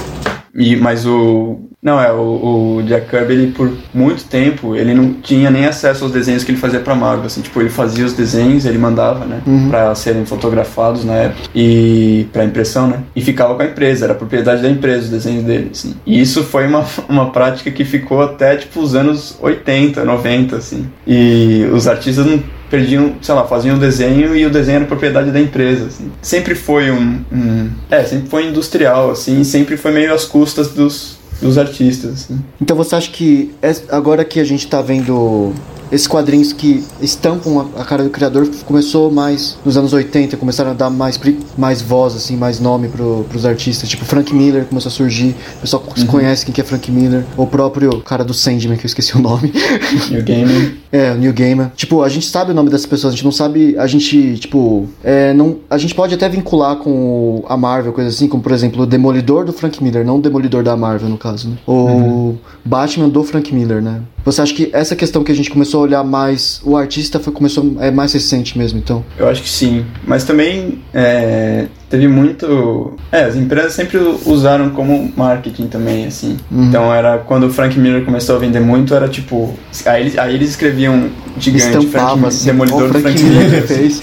[0.54, 1.60] E, mas o.
[1.82, 6.04] Não, é, o, o, Jack Kirby, ele, por muito tempo, ele não tinha nem acesso
[6.04, 9.24] aos desenhos que ele fazia pra Marvel, assim, tipo, ele fazia os desenhos, ele mandava,
[9.26, 9.70] né, uhum.
[9.70, 14.16] pra serem fotografados na época, e pra impressão, né, e ficava com a empresa, era
[14.16, 15.96] propriedade da empresa os desenhos dele, assim.
[16.06, 20.88] E isso foi uma, uma prática que ficou até, tipo, os anos 80, 90, assim.
[21.06, 25.32] E os artistas não perdiam, sei lá, faziam o desenho e o desenho era propriedade
[25.32, 26.12] da empresa, assim.
[26.22, 31.18] Sempre foi um, um, é, sempre foi industrial, assim, sempre foi meio às custas dos,
[31.42, 32.40] dos artistas, assim.
[32.62, 33.54] Então você acha que
[33.90, 35.54] agora que a gente tá vendo
[35.92, 40.74] esses quadrinhos que estampam a, cara do criador começou mais nos anos 80, começaram a
[40.74, 41.20] dar mais,
[41.58, 43.88] mais voz, assim, mais nome pro, pros artistas.
[43.88, 47.24] Tipo, Frank Miller começou a surgir, o pessoal conhece quem que é Frank Miller.
[47.38, 49.54] O próprio cara do Sandman, que eu esqueci o nome.
[50.12, 50.78] E o game.
[50.92, 51.72] É, o New Gamer.
[51.76, 53.78] Tipo, a gente sabe o nome dessas pessoas, a gente não sabe.
[53.78, 54.88] A gente, tipo.
[55.04, 58.84] É, não, a gente pode até vincular com a Marvel, coisa assim, como por exemplo
[58.84, 61.58] o Demolidor do Frank Miller, não o Demolidor da Marvel, no caso, né?
[61.68, 64.02] O Batman do Frank Miller, né?
[64.24, 66.62] Você acha que essa questão que a gente começou a olhar mais.
[66.64, 67.76] O artista foi, começou.
[67.80, 69.04] É mais recente mesmo, então.
[69.18, 69.86] Eu acho que sim.
[70.06, 72.96] Mas também é, teve muito.
[73.12, 76.38] É, as empresas sempre usaram como marketing também, assim.
[76.52, 79.54] Então era quando o Frank Miller começou a vender muito, era tipo.
[79.86, 82.46] Aí eles, aí eles escreviam gigante, Frank, Estampava assim.
[82.46, 83.68] Demolidor Frank Frank Miller Miller.
[83.68, 84.02] fez.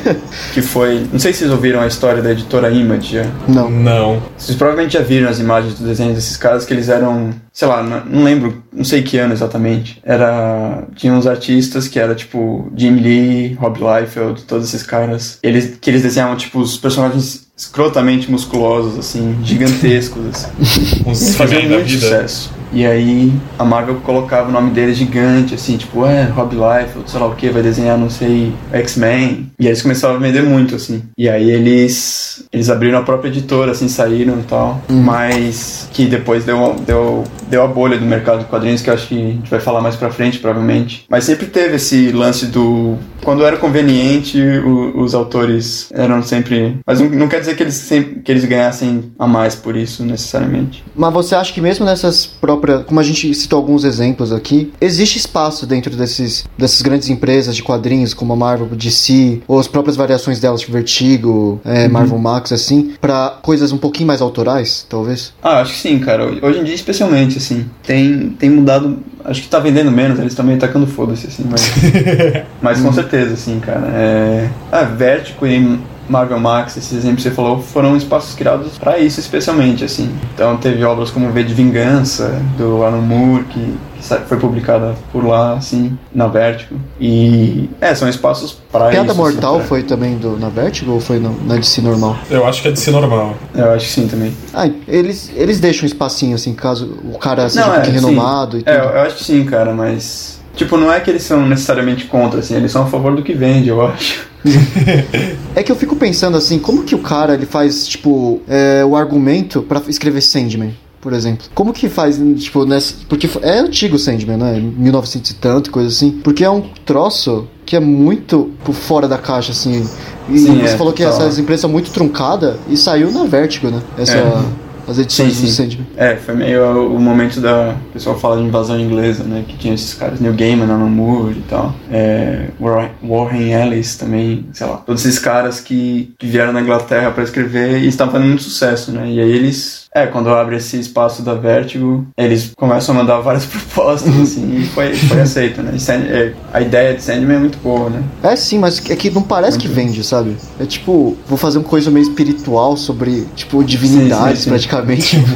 [0.52, 1.06] que foi.
[1.12, 3.26] Não sei se vocês ouviram a história da editora Image já.
[3.46, 3.70] Não.
[3.70, 4.22] Não.
[4.36, 7.82] Vocês provavelmente já viram as imagens do desenho desses caras que eles eram, sei lá,
[7.82, 9.98] não, lembro, não sei que ano exatamente.
[10.04, 15.38] Era tinha uns artistas que era tipo Jim Lee, Rob Liefeld, todos esses caras.
[15.42, 21.02] Eles que eles desenhavam tipo os personagens escrotamente musculosos assim, gigantescos assim.
[21.08, 22.52] Uns faziam muito sucesso.
[22.72, 27.20] E aí a Marvel colocava o nome deles gigante, assim, tipo, é, Rob Liefeld, sei
[27.20, 29.50] lá o que, vai desenhar, não sei, X-Men.
[29.58, 31.02] E aí eles começaram a vender muito, assim.
[31.16, 34.80] E aí eles eles abriram a própria editora, assim, saíram e tal.
[34.88, 39.08] Mas que depois deu, deu, deu a bolha do mercado de quadrinhos, que eu acho
[39.08, 41.04] que a gente vai falar mais pra frente, provavelmente.
[41.08, 42.96] Mas sempre teve esse lance do...
[43.22, 46.78] Quando era conveniente, o- os autores eram sempre...
[46.86, 50.04] Mas não, não quer dizer que eles, sempre, que eles ganhassem a mais por isso,
[50.04, 50.84] necessariamente.
[50.94, 52.84] Mas você acha que mesmo nessas próprias.
[52.84, 57.62] Como a gente citou alguns exemplos aqui, existe espaço dentro desses, dessas grandes empresas de
[57.62, 62.52] quadrinhos, como a Marvel, DC, ou as próprias variações delas, tipo Vertigo, é, Marvel Max,
[62.52, 65.32] assim, pra coisas um pouquinho mais autorais, talvez?
[65.42, 66.24] Ah, acho que sim, cara.
[66.42, 67.66] Hoje em dia, especialmente, assim.
[67.82, 68.98] Tem, tem mudado.
[69.28, 71.72] Acho que tá vendendo menos, eles também tacando foda-se, assim, mas.
[72.62, 73.88] mas com certeza, assim, cara.
[73.92, 74.48] É.
[74.70, 79.20] Ah, Vertigo e Marvel Max, esses exemplos que você falou, foram espaços criados pra isso,
[79.20, 80.10] especialmente, assim.
[80.34, 85.24] Então teve obras como V de Vingança, do Alan Moore, que, que foi publicada por
[85.24, 86.78] lá, assim, na Vertigo.
[87.00, 87.68] E.
[87.80, 89.16] É, são espaços pra Piada isso.
[89.16, 92.16] Mortal assim, pra- foi também do, na Vertigo ou foi no, na DC normal?
[92.30, 93.34] Eu acho que é de ser normal.
[93.54, 94.32] Eu acho que sim também.
[94.54, 98.06] Ah, eles, eles deixam um espacinho, assim, caso o cara seja um é, pouquinho sim.
[98.06, 98.70] renomado e tudo.
[98.72, 100.36] É, eu, eu acho que sim, cara, mas.
[100.54, 103.34] Tipo, não é que eles são necessariamente contra, assim, eles são a favor do que
[103.34, 104.26] vende, eu acho.
[105.54, 108.94] É que eu fico pensando assim, como que o cara ele faz, tipo, é, o
[108.94, 111.46] argumento pra escrever Sandman, por exemplo?
[111.54, 112.94] Como que faz, tipo, nessa.
[113.08, 114.60] Porque é antigo o Sandman, né?
[114.60, 116.10] 1900 e tanto, coisa assim.
[116.22, 119.88] Porque é um troço que é muito por fora da caixa, assim.
[120.28, 121.20] E Sim, você é, falou que total.
[121.20, 123.80] essas empresas são muito truncadas e saiu na Vertigo, né?
[123.96, 124.16] Essa.
[124.16, 124.65] É.
[124.88, 125.52] As edições Sim, do sim.
[125.54, 125.86] Sandman.
[125.96, 127.74] É, foi meio o momento da.
[127.88, 129.44] O pessoal fala de invasão inglesa, né?
[129.46, 131.74] Que tinha esses caras, Neil Gaiman, Alan Moore e tal.
[131.90, 134.76] É, Warren- Ellis também, sei lá.
[134.78, 138.92] Todos esses caras que, que vieram na Inglaterra pra escrever e estavam fazendo muito sucesso,
[138.92, 139.08] né?
[139.10, 139.85] E aí eles.
[139.96, 144.66] É, quando abre esse espaço da Vertigo, eles começam a mandar várias propostas, assim, e
[144.66, 145.78] foi, foi aceito, né?
[145.78, 148.02] Sand- é, a ideia de Sandman é muito boa, né?
[148.22, 150.36] É sim, mas é que não parece que vende, sabe?
[150.60, 154.50] É tipo, vou fazer uma coisa meio espiritual sobre, tipo, divindades sim, sim.
[154.50, 155.16] praticamente.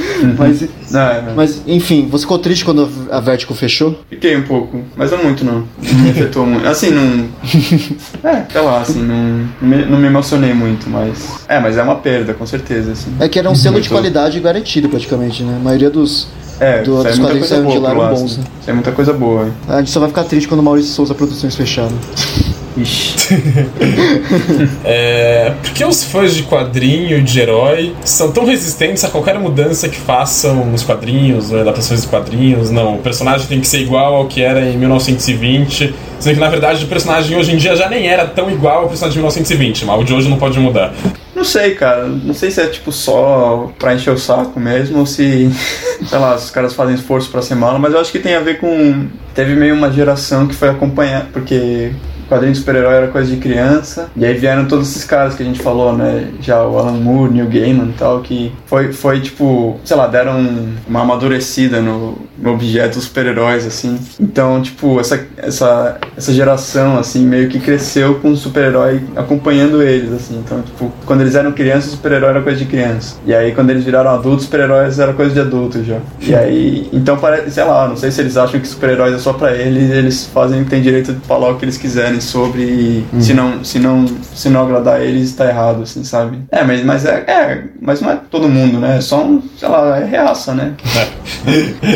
[0.38, 1.34] mas, Não, é, não.
[1.34, 3.98] mas, enfim, você ficou triste quando a Vertigo fechou?
[4.08, 5.64] Fiquei um pouco, mas não muito não.
[5.80, 6.66] Me afetou muito.
[6.66, 7.28] Assim, não.
[8.22, 9.48] É, sei lá, assim, não,
[9.86, 11.40] não me- emocionei muito, mas.
[11.48, 13.12] É, mas é uma perda, com certeza, assim.
[13.20, 13.90] É que era um selo de Muito.
[13.92, 15.56] qualidade garantido, praticamente, né?
[15.60, 16.28] A maioria dos.
[16.58, 18.44] É, do- dos quadrinhos saíram de lá eram lá, bons, né?
[18.64, 19.46] Sai muita coisa boa.
[19.46, 19.52] hein?
[19.68, 21.98] A gente só vai ficar triste quando o Maurício Souza Produções fechar, né?
[24.84, 29.88] É, por que os fãs de quadrinho de herói são tão resistentes a qualquer mudança
[29.88, 32.70] que façam nos quadrinhos, ou adaptações de quadrinhos?
[32.70, 36.48] Não, o personagem tem que ser igual ao que era em 1920, sendo que na
[36.48, 39.84] verdade o personagem hoje em dia já nem era tão igual ao personagem de 1920,
[39.84, 40.92] mas o de hoje não pode mudar.
[41.40, 42.06] Não sei, cara.
[42.06, 45.50] Não sei se é tipo só pra encher o saco mesmo ou se,
[46.06, 48.40] sei lá, os caras fazem esforço pra ser malo, mas eu acho que tem a
[48.40, 49.08] ver com.
[49.34, 51.92] Teve meio uma geração que foi acompanhar, porque
[52.30, 55.46] quadrinho de super-herói era coisa de criança, e aí vieram todos esses caras que a
[55.46, 56.28] gente falou, né?
[56.40, 60.38] Já o Alan Moore, Neil Gaiman e tal, que foi, foi tipo, sei lá, deram
[60.86, 63.98] uma amadurecida no, no objeto dos super-heróis, assim.
[64.20, 70.12] Então, tipo, essa, essa, essa geração, assim, meio que cresceu com o super-herói acompanhando eles,
[70.12, 70.38] assim.
[70.44, 73.16] Então, tipo, quando eles eram crianças, o super-herói era coisa de criança.
[73.26, 75.98] E aí, quando eles viraram adultos, super-heróis era coisa de adulto já.
[76.20, 79.32] E aí, então parece, sei lá, não sei se eles acham que super-heróis é só
[79.32, 82.62] pra eles, eles fazem, têm direito de falar o que eles quiserem falarem sobre
[83.12, 86.38] e se, não, se, não, se não agradar eles, tá errado, assim, sabe?
[86.50, 88.98] É, mas, mas é, é, mas não é todo mundo, né?
[88.98, 90.74] É só um, sei lá, é reaça, né?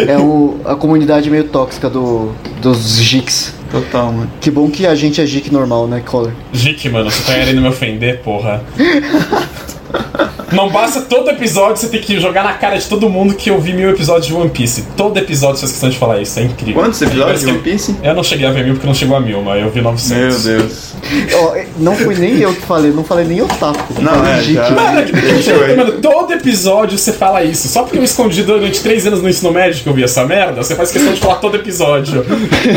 [0.09, 2.33] É o, a comunidade meio tóxica do,
[2.63, 3.55] dos geeks.
[3.71, 4.31] Total, mano.
[4.41, 6.33] Que bom que a gente é geek normal, né, Collor?
[6.53, 8.63] Jique, mano, você tá querendo me ofender, porra.
[10.55, 13.61] Não basta todo episódio você ter que jogar na cara de todo mundo que eu
[13.61, 14.85] vi mil episódios de One Piece.
[14.97, 16.75] Todo episódio faz questão de falar isso, é incrível.
[16.83, 17.97] Quantos episódios de One que- Piece?
[18.03, 20.45] Eu não cheguei a ver mil porque não chegou a mil, mas eu vi 900.
[20.47, 20.93] Meu Deus.
[21.35, 24.01] Ó, não fui nem eu que falei, não falei nem otaku.
[24.01, 25.13] Não, falei é, já- Mano, é que
[25.73, 25.77] ir.
[25.77, 27.69] mano, todo episódio você fala isso.
[27.69, 30.63] Só porque eu escondi durante três anos no ensino médio que eu vi essa merda,
[30.63, 32.25] você faz questão de falar todo episódio.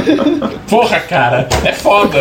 [0.69, 2.19] Porra, cara, é foda.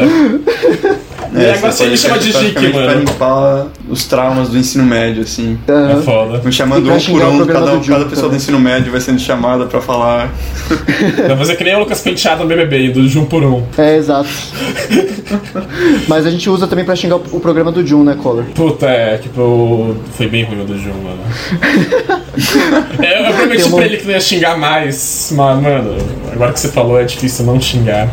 [1.34, 3.00] e agora você me chama de Jique, mano.
[3.00, 5.58] limpar os traumas do ensino médio, assim.
[5.66, 6.40] É foda.
[6.44, 9.66] Me chamando um por um, cada, Diogo cada pessoa do ensino médio vai sendo chamada
[9.66, 10.32] pra falar.
[11.26, 13.62] Vai fazer que nem o Lucas Penteado no BBB, do Jum por Um.
[13.78, 14.28] É, exato.
[16.08, 18.44] Mas a gente usa também pra xingar o, programa do Jun, né, Collor?
[18.54, 22.16] Puta, é, tipo, foi bem ruim o do Jum, mano.
[23.02, 25.96] É, eu prometi Tem um- pra ele que não ia xingar mais, mas, mano,
[26.32, 28.08] agora que você falou é difícil não xingar.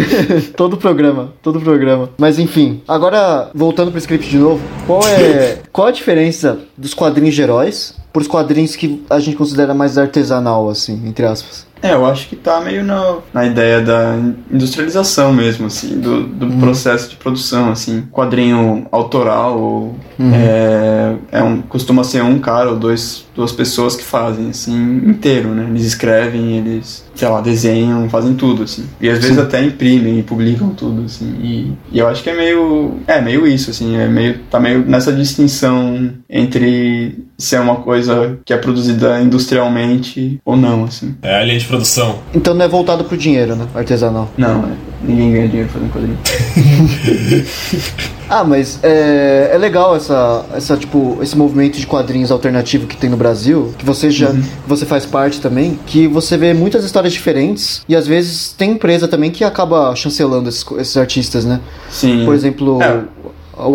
[0.56, 2.10] Todo programa, todo programa.
[2.18, 5.11] Mas enfim, agora voltando pro script de novo, qual é
[5.72, 10.68] qual a diferença dos quadrinhos de heróis pros quadrinhos que a gente considera mais artesanal,
[10.68, 11.66] assim, entre aspas?
[11.82, 14.16] É, eu acho que tá meio na, na ideia da
[14.50, 18.04] industrialização mesmo, assim, do, do processo de produção, assim.
[18.12, 19.96] Quadrinho autoral, ou,
[20.32, 25.48] é, é um, costuma ser um cara ou dois, duas pessoas que fazem, assim, inteiro,
[25.48, 25.66] né?
[25.68, 28.84] Eles escrevem, eles, sei lá, desenham, fazem tudo, assim.
[29.00, 31.34] E às vezes até imprimem e publicam tudo, assim.
[31.42, 34.84] E, e eu acho que é meio, é meio isso, assim, é meio, tá meio
[34.86, 41.14] nessa distinção entre se é uma coisa que é produzida industrialmente ou não, assim.
[41.22, 42.20] É a linha de produção.
[42.34, 43.66] Então não é voltado pro dinheiro, né?
[43.74, 44.30] Artesanal.
[44.38, 44.72] Não, é.
[45.02, 46.18] Ninguém ganha dinheiro fazendo quadrinho.
[48.28, 53.10] Ah, mas é, é legal essa, essa, tipo, esse movimento de quadrinhos alternativo que tem
[53.10, 54.32] no Brasil, que você já
[54.66, 59.06] você faz parte também, que você vê muitas histórias diferentes e às vezes tem empresa
[59.06, 61.60] também que acaba chancelando esses, esses artistas, né?
[61.90, 62.24] Sim.
[62.24, 63.02] Por exemplo, É.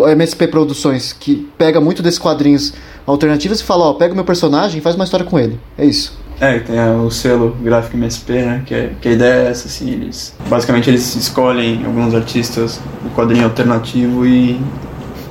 [0.08, 2.74] a MSP Produções, que pega muito desses quadrinhos
[3.10, 5.58] alternativos e fala, ó, pega o meu personagem e faz uma história com ele.
[5.76, 6.16] É isso.
[6.40, 8.62] É, tem a- o selo gráfico MSP, né?
[8.64, 10.36] Que, é- que a ideia é essa, assim, eles.
[10.48, 14.60] Basicamente eles escolhem alguns artistas do quadrinho alternativo e.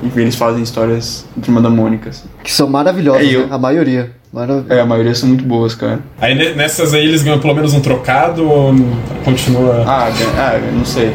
[0.03, 2.25] e eles fazem histórias de turma da Mônica, assim.
[2.43, 3.47] Que são maravilhosas, É, eu- né?
[3.51, 4.11] A maioria.
[4.69, 5.99] É, a maioria são muito boas, cara.
[6.19, 8.75] Aí ne- nessas aí eles ganham pelo menos um trocado ou
[9.23, 9.83] continua.
[9.87, 11.13] Ah, ah, não sei.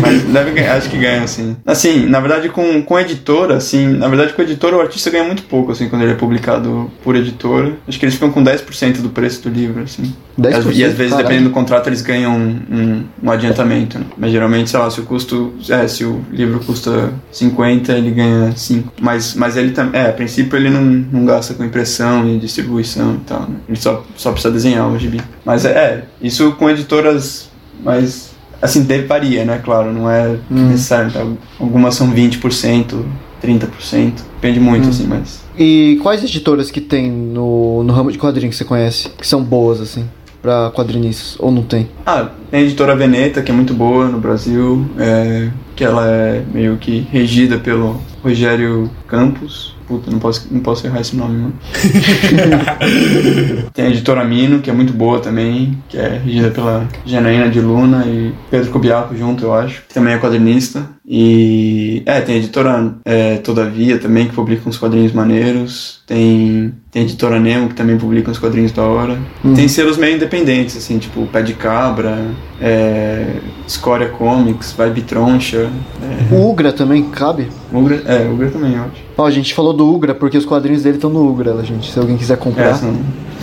[0.00, 1.56] Mas deve ganhar, acho que ganha, assim.
[1.64, 5.42] Assim, na verdade, com, com editora, assim, na verdade, com editora, o artista ganha muito
[5.44, 7.72] pouco, assim, quando ele é publicado por editora.
[7.86, 10.14] Acho que eles ficam com 10% do preço do livro, assim.
[10.38, 11.16] 10%, E às vezes, caralho.
[11.28, 13.98] dependendo do contrato, eles ganham um, um, um adiantamento.
[13.98, 14.04] né?
[14.18, 15.54] Mas geralmente, sei lá, se o custo.
[15.68, 18.92] É, se o livro custa 50, ele ganha 5.
[19.00, 20.00] Mas, mas ele também.
[20.00, 23.56] É, a princípio ele não, não gasta com impressão e distribuição e tal, né?
[23.68, 25.20] Ele só, só precisa desenhar o gibi.
[25.44, 27.48] Mas é, é, isso com editoras
[27.82, 28.33] mais.
[28.64, 29.60] Assim, deve varia, né?
[29.62, 31.10] Claro, não é necessário.
[31.10, 33.04] Então, algumas são 20%,
[33.42, 34.12] 30%.
[34.40, 35.44] Depende muito, assim, mas.
[35.58, 39.10] E quais editoras que tem no, no ramo de quadrinho que você conhece?
[39.10, 40.08] Que são boas, assim,
[40.40, 41.36] pra quadrinistas?
[41.38, 41.90] Ou não tem?
[42.06, 46.42] Ah, tem a editora Veneta, que é muito boa no Brasil, é, que ela é
[46.50, 49.73] meio que regida pelo Rogério Campos.
[49.86, 51.54] Puta, não posso, não posso errar esse nome, mano.
[53.74, 57.60] tem a editora Mino, que é muito boa também, que é regida pela Janaína de
[57.60, 60.94] Luna e Pedro Cubiaco junto, eu acho, que também é quadrinista.
[61.06, 66.02] E é, tem a editora é, Todavia também, que publica uns quadrinhos maneiros.
[66.06, 69.18] Tem, tem a editora Nemo, que também publica uns quadrinhos da hora.
[69.54, 72.24] Tem selos meio independentes, assim, tipo Pé de Cabra,
[72.58, 73.26] é,
[73.66, 75.70] Escória Comics, Vibe Troncha.
[76.02, 77.48] É, O Ugra também cabe?
[77.70, 79.03] Ugra, é, Ugra também, eu acho.
[79.16, 81.90] Ó, a gente falou do Ugra porque os quadrinhos dele estão no Ugra, gente.
[81.90, 82.78] Se alguém quiser É, comprar.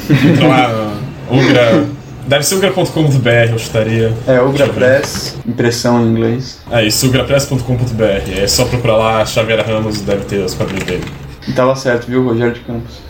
[0.10, 0.94] Entra lá
[1.30, 1.86] no Ugra.
[2.28, 4.14] Deve ser ugra.com.br, eu chutaria.
[4.28, 6.60] é Ugra Press, impressão em inglês.
[6.70, 8.32] É isso, ugrapress.com.br.
[8.40, 11.04] É só procurar lá, Xavier Ramos deve ter os quadrinhos dele.
[11.48, 13.02] E tava certo, viu, Rogério de Campos?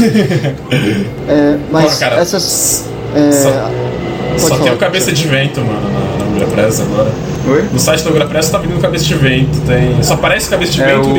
[1.28, 2.88] É, mas Pô, cara, essas.
[3.14, 7.10] É, só- Só tem o cabeça de vento, mano, na, na Ugrapress agora.
[7.48, 7.64] Oi?
[7.72, 9.60] No site da Ugrapress tá vindo cabeça de vento.
[9.66, 10.02] Tem...
[10.02, 11.16] Só aparece cabeça de É, vento, o-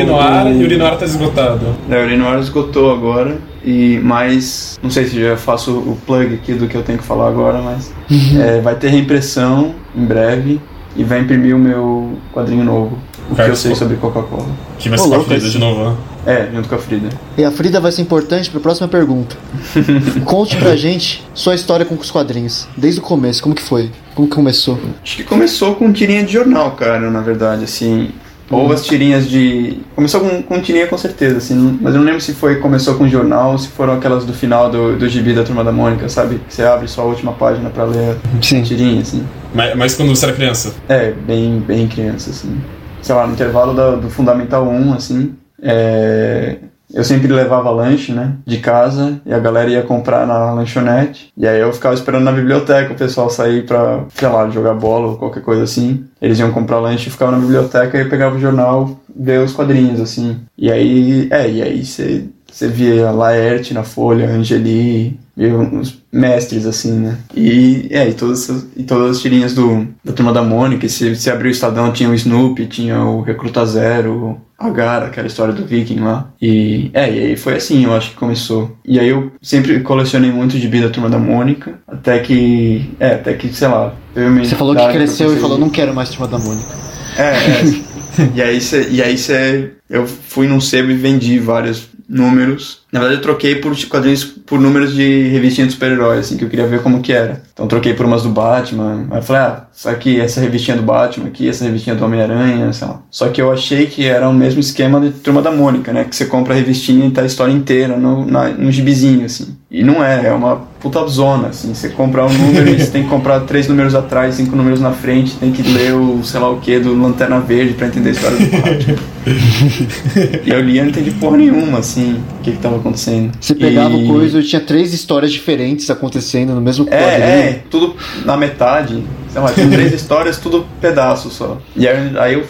[0.51, 1.65] e Urinoar tá esgotado.
[1.89, 6.67] É, o esgotou agora, e mas não sei se já faço o plug aqui do
[6.67, 7.91] que eu tenho que falar agora, mas
[8.39, 10.61] é, vai ter reimpressão em breve
[10.95, 12.97] e vai imprimir o meu quadrinho novo.
[13.29, 14.45] o que eu sei sobre Coca-Cola.
[14.77, 15.95] Que vai ser com a Frida de novo, né?
[16.25, 17.09] É, junto com a Frida.
[17.37, 19.35] E a Frida vai ser importante para a próxima pergunta.
[20.25, 22.67] Conte pra gente sua história com os quadrinhos.
[22.77, 23.89] Desde o começo, como que foi?
[24.15, 24.77] Como que começou?
[25.03, 28.09] Acho que começou com tirinha de jornal, cara, na verdade, assim.
[28.49, 29.77] Ou as tirinhas de.
[29.95, 31.79] Começou com, com tirinha com certeza, assim.
[31.81, 34.69] Mas eu não lembro se foi começou com jornal ou se foram aquelas do final
[34.69, 36.41] do, do gibi da Turma da Mônica, sabe?
[36.49, 38.61] Que você abre só a última página pra ler Sim.
[38.61, 39.25] tirinha, assim.
[39.55, 40.73] Mas, mas quando você era criança?
[40.89, 42.59] É, bem, bem criança, assim.
[43.01, 45.33] Sei lá, no intervalo da- do Fundamental 1, assim.
[45.63, 46.57] É,
[46.93, 48.33] eu sempre levava lanche, né?
[48.45, 51.31] De casa, e a galera ia comprar na lanchonete.
[51.37, 55.07] E aí eu ficava esperando na biblioteca o pessoal sair pra, sei lá, jogar bola
[55.07, 56.05] ou qualquer coisa assim.
[56.21, 59.53] Eles iam comprar lanche e ficavam na biblioteca e eu pegava o jornal, ver os
[59.53, 60.37] quadrinhos, assim.
[60.57, 62.25] E aí, é, e aí você.
[62.51, 67.17] Você via Laerte na Folha, Angeli, uns mestres, assim, né?
[67.33, 71.29] E, é, e todas, e todas as tirinhas do, da Turma da Mônica, se, se
[71.29, 74.37] abriu o Estadão, tinha o Snoopy, tinha o Recruta Zero,
[74.67, 76.29] a Gara, aquela história do Viking lá.
[76.41, 78.77] E, é, e aí foi assim, eu acho que começou.
[78.85, 83.33] E aí eu sempre colecionei muito de da Turma da Mônica, até que, é, até
[83.33, 83.93] que, sei lá...
[84.15, 86.69] Você falou que cresceu e falou, não quero mais Turma da Mônica.
[87.17, 87.91] é, é.
[88.35, 92.80] e aí cê, e aí cê, eu fui num sebo e vendi vários números.
[92.91, 96.49] Na verdade eu troquei por quadrinhos por números de revistinha de super-herói, assim, que eu
[96.49, 97.41] queria ver como que era.
[97.53, 99.07] Então troquei por umas do Batman.
[99.09, 102.73] Aí eu falei, ah, só que essa revistinha do Batman aqui, essa revistinha do Homem-Aranha,
[102.73, 103.01] sei lá.
[103.09, 106.03] Só que eu achei que era o mesmo esquema de Turma da Mônica, né?
[106.03, 109.55] Que você compra a revistinha e tá a história inteira no, na, no gibizinho, assim.
[109.71, 111.73] E não é, é uma puta zona, assim.
[111.73, 114.91] Você compra um número e você tem que comprar três números atrás, cinco números na
[114.91, 118.11] frente, tem que ler o sei lá o que do Lanterna Verde pra entender a
[118.11, 118.95] história do Batman.
[120.43, 123.31] e eu li e não entendi porra nenhuma, assim, o que que tava acontecendo.
[123.39, 124.07] Você pegava e...
[124.07, 127.23] coisa e tinha três histórias diferentes acontecendo no mesmo quadrinho.
[127.23, 129.03] É, é, tudo na metade.
[129.29, 131.57] Sei lá, tinha três histórias, tudo pedaço só.
[131.75, 132.45] E aí, aí eu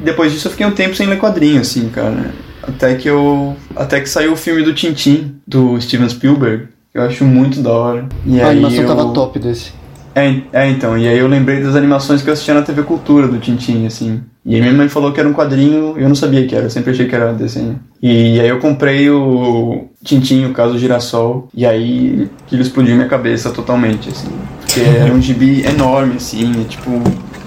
[0.00, 2.32] depois disso eu fiquei um tempo sem ler quadrinho, assim, cara.
[2.62, 3.54] Até que eu.
[3.74, 6.68] Até que saiu o filme do Tintin, do Steven Spielberg.
[6.90, 8.08] que Eu acho muito da hora.
[8.24, 8.88] E A aí animação eu...
[8.88, 9.72] tava top desse.
[10.14, 13.28] É, é, então, e aí eu lembrei das animações que eu assistia na TV Cultura
[13.28, 14.22] do Tintin, assim.
[14.46, 16.92] E minha mãe falou que era um quadrinho, eu não sabia que era, eu sempre
[16.92, 17.80] achei que era desenho.
[18.00, 23.50] E aí eu comprei o Tintin, o caso Girassol, e aí aquilo explodiu minha cabeça
[23.50, 24.28] totalmente, assim.
[24.60, 27.02] Porque era um gibi enorme, assim, é tipo um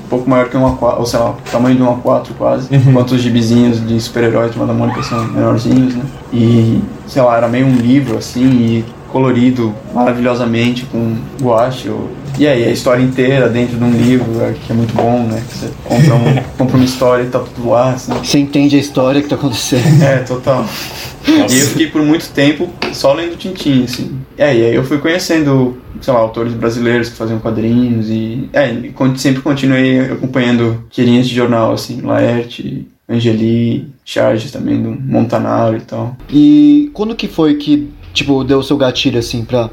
[0.10, 2.68] pouco maior que um A4, ou sei lá, o tamanho de um A4 quase.
[2.76, 6.04] Enquanto os gibizinhos de super-heróis de da Mônica são menorzinhos, né?
[6.34, 11.88] E, sei lá, era meio um livro, assim, e colorido maravilhosamente com guache.
[11.90, 12.10] ou-
[12.40, 15.44] E aí, a história inteira dentro de um livro, é, que é muito bom, né?
[15.46, 18.14] Que você compra, um, compra uma história e tá tudo lá, assim.
[18.14, 20.02] Você entende a história que tá acontecendo.
[20.02, 20.66] É, total.
[21.28, 21.54] Nossa.
[21.54, 24.22] E eu fiquei por muito tempo só lendo Tintin, assim.
[24.38, 28.50] É, e aí eu fui conhecendo, sei lá, autores brasileiros que faziam quadrinhos e...
[28.54, 35.76] É, e sempre continuei acompanhando tirinhas de jornal, assim, Laerte, Angeli, Charges também, do Montanaro
[35.76, 36.16] e tal.
[36.30, 39.70] E quando que foi que, tipo, deu o seu gatilho assim pra.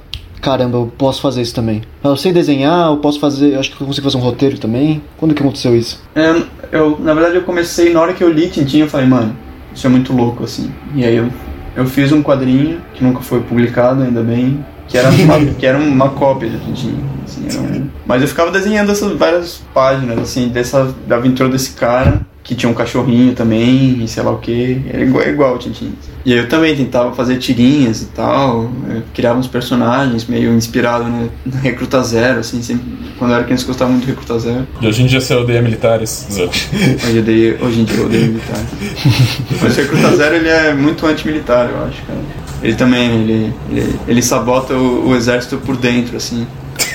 [0.47, 1.83] Caramba, eu posso fazer isso também.
[2.05, 3.55] Eu sei desenhar, eu posso fazer.
[3.55, 5.03] eu Acho que eu consigo fazer um roteiro também.
[5.19, 6.01] Quando que aconteceu isso?
[6.15, 6.41] É,
[6.71, 9.37] eu, na verdade, eu comecei, na hora que eu li Tintin, eu falei, mano,
[9.75, 10.71] isso é muito louco, assim.
[10.95, 11.29] E aí eu,
[11.75, 15.79] eu fiz um quadrinho, que nunca foi publicado, ainda bem, que era uma, que era
[15.79, 16.95] uma cópia de Tintin.
[17.25, 22.21] Assim, um- Mas eu ficava desenhando essas várias páginas, assim, dessa, da aventura desse cara,
[22.47, 24.81] que tinha um cachorrinho também, e sei lá o que.
[24.89, 25.93] Era igual, igual o Tintin.
[26.25, 28.71] E aí eu também tentava fazer tirinhas e tal,
[29.13, 32.85] criava uns personagens meio inspirado no, no Recruta Zero, assim, sempre,
[33.19, 34.67] quando eu era criança eu gostava muito do Recruta Zero.
[34.81, 36.29] E hoje em dia você odeia militares.
[36.31, 38.65] Hoje, odeio, hoje em dia eu odeio militar.
[39.61, 42.21] Mas o Recruta Zero ele é muito antimilitar, eu acho, cara.
[42.63, 46.47] Ele também, ele, ele, ele sabota o, o exército por dentro, assim.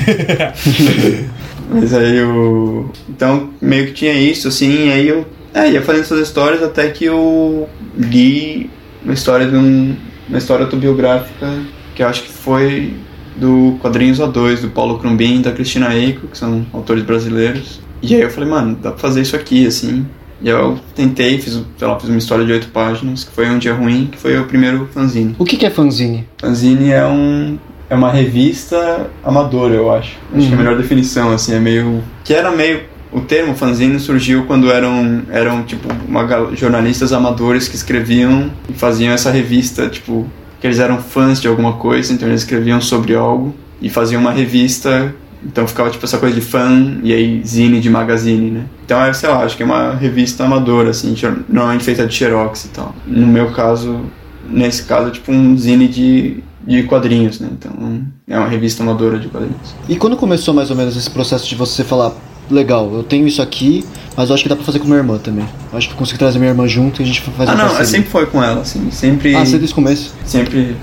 [1.69, 2.89] Mas aí eu.
[3.09, 6.89] Então, meio que tinha isso, assim, e aí eu é, ia fazendo essas histórias até
[6.89, 8.69] que eu li
[9.03, 9.95] uma história de um,
[10.29, 11.47] uma história autobiográfica
[11.95, 12.93] que eu acho que foi
[13.35, 17.81] do Quadrinhos A2, do Paulo Crumbin e da Cristina Eiko, que são autores brasileiros.
[18.01, 20.05] E aí eu falei, mano, dá pra fazer isso aqui, assim.
[20.41, 23.59] E eu tentei, fiz, sei lá, fiz uma história de oito páginas, que foi Um
[23.59, 25.35] Dia Ruim, que foi o primeiro fanzine.
[25.37, 26.27] O que, que é fanzine?
[26.39, 27.57] Fanzine é um
[27.89, 30.17] é uma revista amadora, eu acho.
[30.33, 33.99] Acho que é a melhor definição, assim, é meio que era meio o termo fanzine
[33.99, 40.25] surgiu quando eram eram tipo uma, jornalistas amadores que escreviam e faziam essa revista, tipo,
[40.59, 44.31] que eles eram fãs de alguma coisa, então eles escreviam sobre algo e faziam uma
[44.31, 48.65] revista então ficava tipo essa coisa de fã e aí zine de magazine, né?
[48.85, 51.15] Então é, sei lá, acho que é uma revista amadora, assim,
[51.49, 52.93] normalmente feita de xerox e tal.
[53.07, 54.01] No meu caso,
[54.47, 57.49] nesse caso, é tipo um zine de, de quadrinhos, né?
[57.51, 59.75] Então é uma revista amadora de quadrinhos.
[59.89, 62.13] E quando começou mais ou menos esse processo de você falar,
[62.53, 63.83] legal, eu tenho isso aqui,
[64.15, 65.45] mas eu acho que dá pra fazer com minha irmã também.
[65.71, 67.65] Eu acho que eu consigo trazer minha irmã junto e a gente faz Ah, não,
[67.65, 67.85] parceria.
[67.85, 68.89] sempre foi com ela, assim.
[68.91, 69.35] Sempre.
[69.35, 70.13] Ah, desde o começo.
[70.25, 70.75] sempre.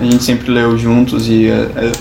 [0.00, 1.48] A gente sempre leu juntos e.
[1.48, 1.92] É, é,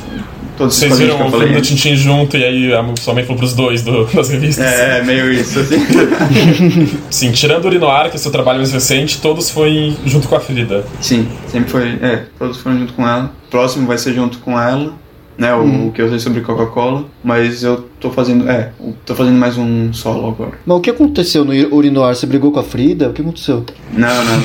[0.55, 3.13] todos os Vocês viram que eu o filme do Tintin junto e aí a sua
[3.15, 4.65] mãe falou pros dois do- das revistas.
[4.65, 5.77] É, é, meio isso, assim.
[7.09, 10.39] Sim, tirando o Urinoar, que é seu trabalho mais recente, todos foi junto com a
[10.39, 10.85] Frida.
[11.01, 11.87] Sim, sempre foi.
[12.01, 13.31] É, todos foram junto com ela.
[13.47, 14.93] O próximo vai ser junto com ela,
[15.37, 15.53] né?
[15.53, 17.05] O, o que eu sei sobre Coca-Cola.
[17.23, 18.49] Mas eu tô fazendo.
[18.49, 18.71] É,
[19.05, 20.57] tô fazendo mais um solo agora.
[20.65, 22.15] Mas o que aconteceu no Urinoar?
[22.15, 23.09] Você brigou com a Frida?
[23.09, 23.63] O que aconteceu?
[23.93, 24.43] Não, não.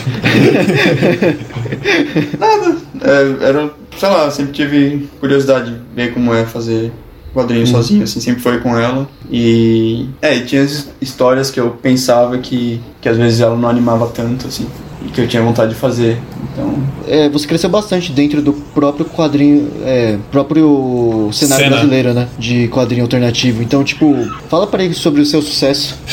[2.38, 2.76] Nada.
[3.04, 6.92] É, era, sei lá, sempre tive curiosidade de ver como é fazer
[7.32, 9.08] quadrinho sozinho, assim, sempre foi com ela.
[9.30, 10.06] E.
[10.20, 14.06] É, e tinha as histórias que eu pensava que, que às vezes ela não animava
[14.08, 14.66] tanto, assim,
[15.04, 16.18] e que eu tinha vontade de fazer.
[16.52, 16.82] Então.
[17.08, 21.76] É, você cresceu bastante dentro do próprio quadrinho, é, próprio cenário Cena.
[21.76, 22.28] brasileiro, né?
[22.38, 23.62] De quadrinho alternativo.
[23.62, 24.14] Então, tipo,
[24.48, 25.96] fala pra ele sobre o seu sucesso.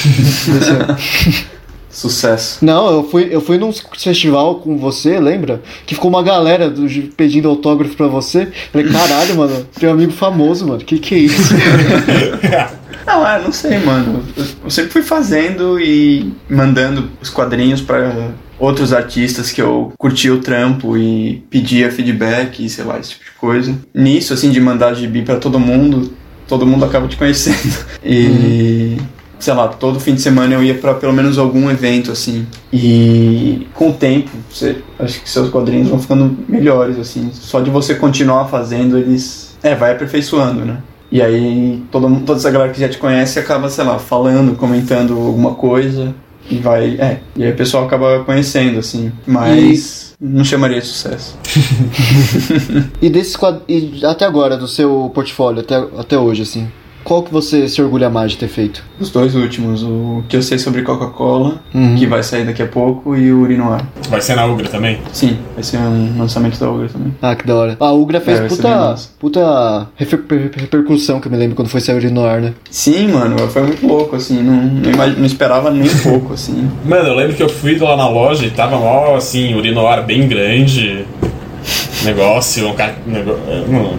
[1.91, 2.63] Sucesso.
[2.63, 5.59] Não, eu fui, eu fui num festival com você, lembra?
[5.87, 6.87] Que ficou uma galera do-
[7.17, 8.47] pedindo autógrafo pra você.
[8.71, 10.79] Falei, caralho, mano, tem um amigo famoso, mano.
[10.79, 11.53] Que que é isso?
[13.09, 14.23] Não, é, não sei, mano.
[14.63, 18.29] Eu, sempre fui fazendo e mandando os quadrinhos pra
[18.59, 23.25] outros artistas que eu curtia o trampo e pedia feedback e sei lá, esse tipo
[23.25, 23.75] de coisa.
[23.95, 26.13] Nisso, assim, de mandar gibi pra todo mundo,
[26.47, 27.75] todo mundo acaba te conhecendo.
[28.03, 28.97] E.
[29.39, 32.45] Sei lá, todo fim de semana eu ia pra pelo menos algum evento, assim.
[32.73, 37.31] E com o tempo, você, acho que seus quadrinhos vão ficando melhores, assim.
[37.31, 39.57] Só de você continuar fazendo, eles.
[39.63, 40.79] É, vai aperfeiçoando, né?
[41.11, 44.55] E aí todo, mundo- toda essa galera que já te conhece acaba, sei lá, falando,
[44.55, 46.13] comentando alguma coisa
[46.49, 46.95] e vai.
[46.99, 49.11] É, e aí o pessoal acaba conhecendo, assim.
[49.25, 51.37] Mas não chamaria de sucesso.
[53.01, 53.61] E desses quad...
[53.67, 56.67] e até agora, do seu portfólio, até, até hoje, assim,
[57.03, 58.83] qual que você se orgulha mais de ter feito?
[58.99, 61.95] Os dois últimos, o que eu sei sobre Coca-Cola, Uhum.
[61.95, 63.83] que vai sair daqui a pouco, e o Urinoar.
[64.09, 64.99] Vai ser na Ugra também.
[65.13, 67.13] Sim, vai ser um lançamento da Ugra também.
[67.21, 67.77] Ah, que da hora.
[67.79, 71.79] A Ugra fez É, puta, puta reper- reper- repercussão que eu me lembro quando foi
[71.81, 72.53] sair no ar, né?
[72.69, 76.69] Sim, mano, foi muito louco, assim, não, não, não esperava nem um pouco, assim.
[76.85, 80.27] Mano, eu lembro que eu fui lá na loja e tava mó, assim, Urinoar bem
[80.27, 81.05] grande.
[82.05, 82.89] Negócio, um car...
[82.89, 83.93] é, Não,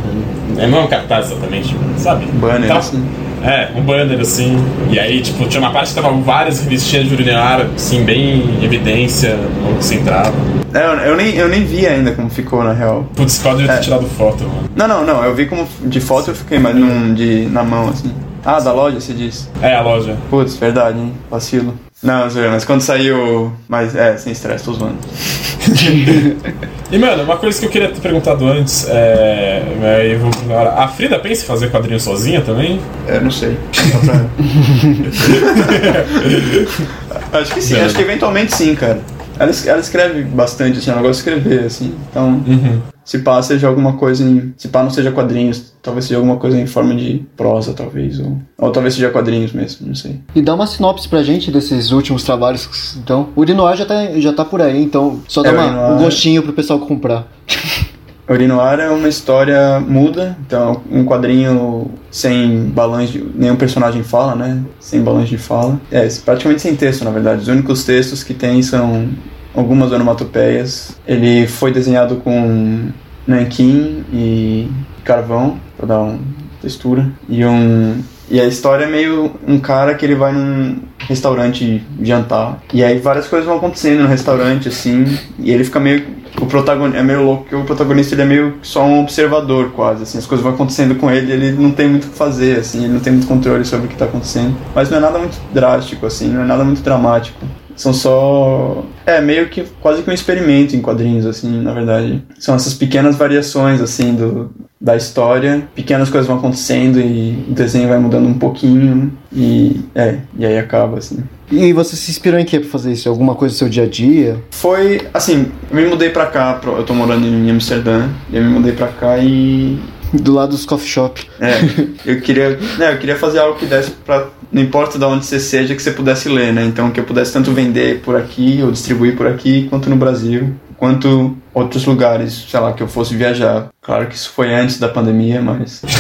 [0.63, 2.27] é, não é um cartaz exatamente, sabe?
[2.27, 3.05] Banner, Tava- assim.
[3.43, 4.57] É, um banner assim.
[4.91, 8.65] E aí, tipo, tinha uma parte que tava várias revistinhas de Urinoar, assim, bem em
[8.65, 9.35] evidência,
[9.67, 10.33] onde você entrava.
[10.75, 13.07] É, eu, eu nem, eu nem vi ainda como ficou, na real.
[13.17, 13.77] Putz, pode ter É.
[13.79, 14.69] tirado foto, mano.
[14.77, 17.89] Não, não, não, eu vi como de foto eu fiquei, mas num, de, na mão,
[17.89, 18.13] assim.
[18.45, 19.49] Ah, da loja, você disse?
[19.63, 20.17] É, a loja.
[20.31, 21.13] Putz, verdade, hein?
[21.31, 21.75] Vacilo.
[22.03, 23.53] Não, zoeira, mas quando saiu.
[23.69, 24.99] Mas é, sem estresse, tô zoando.
[26.93, 29.63] E, mano, uma coisa que eu queria ter perguntado antes é.
[29.81, 30.73] é, vou agora.
[30.73, 32.81] A Frida pensa em fazer quadrinho sozinha também?
[33.07, 33.57] É, não sei.
[37.33, 39.01] Acho que sim, acho que eventualmente sim, cara.
[39.39, 41.95] Ela, ela escreve bastante, assim, ela gosta de escrever, assim.
[42.11, 42.83] Então, Uhum.
[43.11, 44.55] Se pá seja alguma coisa em.
[44.57, 48.21] Se pá não seja quadrinhos, talvez seja alguma coisa em forma de prosa, talvez.
[48.21, 50.21] Ou, ou talvez seja quadrinhos mesmo, não sei.
[50.33, 53.31] E dá uma sinopse pra gente desses últimos trabalhos, então.
[53.35, 55.99] O Urinoar já tá, já tá por aí, então só dá É, uma- Urinoar- um
[56.05, 57.27] gostinho pro pessoal comprar.
[58.31, 64.63] Urinoar é uma história muda, então um quadrinho sem balões, de, nenhum personagem fala, né?
[64.79, 65.81] Sem balões de fala.
[65.91, 67.43] É, praticamente sem texto, na verdade.
[67.43, 69.09] Os únicos textos que tem são
[69.55, 70.97] algumas onomatopeias.
[71.07, 72.89] Ele foi desenhado com
[73.27, 74.69] nanquim e
[75.05, 76.19] carvão, para dar uma
[76.61, 77.11] textura.
[77.29, 82.63] E um e a história é meio um cara que ele vai num restaurante jantar.
[82.73, 85.19] E aí várias coisas vão acontecendo no restaurante, assim.
[85.37, 86.21] E ele fica meio.
[86.41, 87.01] O protagonista.
[87.01, 90.05] É meio louco que o protagonista ele é meio só um observador, quase.
[90.05, 92.85] Assim, as coisas vão acontecendo com ele ele não tem muito o que fazer, assim.
[92.85, 94.57] Ele não tem muito controle sobre o que tá acontecendo.
[94.73, 96.29] Mas não é nada muito drástico, assim.
[96.29, 97.45] Não é nada muito dramático.
[97.77, 98.85] São só.
[99.07, 102.23] É, meio que quase que um experimento em quadrinhos, assim, na verdade.
[102.39, 104.51] São essas pequenas variações, assim, do,
[104.81, 105.63] da história.
[105.75, 109.13] Pequenas coisas vão acontecendo e o desenho vai mudando um pouquinho.
[109.33, 109.81] E.
[109.95, 111.23] É, e aí acaba, assim.
[111.51, 113.09] E você se inspirou em que pra fazer isso?
[113.09, 114.41] Alguma coisa do seu dia a dia?
[114.51, 118.51] Foi, assim, eu me mudei pra cá, eu tô morando em Amsterdã, e eu me
[118.51, 119.79] mudei pra cá e.
[120.13, 121.29] Do lado dos coffee shop.
[121.41, 121.55] É,
[122.07, 122.51] eu queria.
[122.79, 124.29] né, eu queria fazer algo que desse pra.
[124.53, 126.65] Não importa de onde você seja, que você pudesse ler, né?
[126.65, 130.55] Então que eu pudesse tanto vender por aqui, ou distribuir por aqui, quanto no Brasil,
[130.77, 133.69] quanto outros lugares, sei lá, que eu fosse viajar.
[133.83, 135.83] Claro que isso foi antes da pandemia, mas.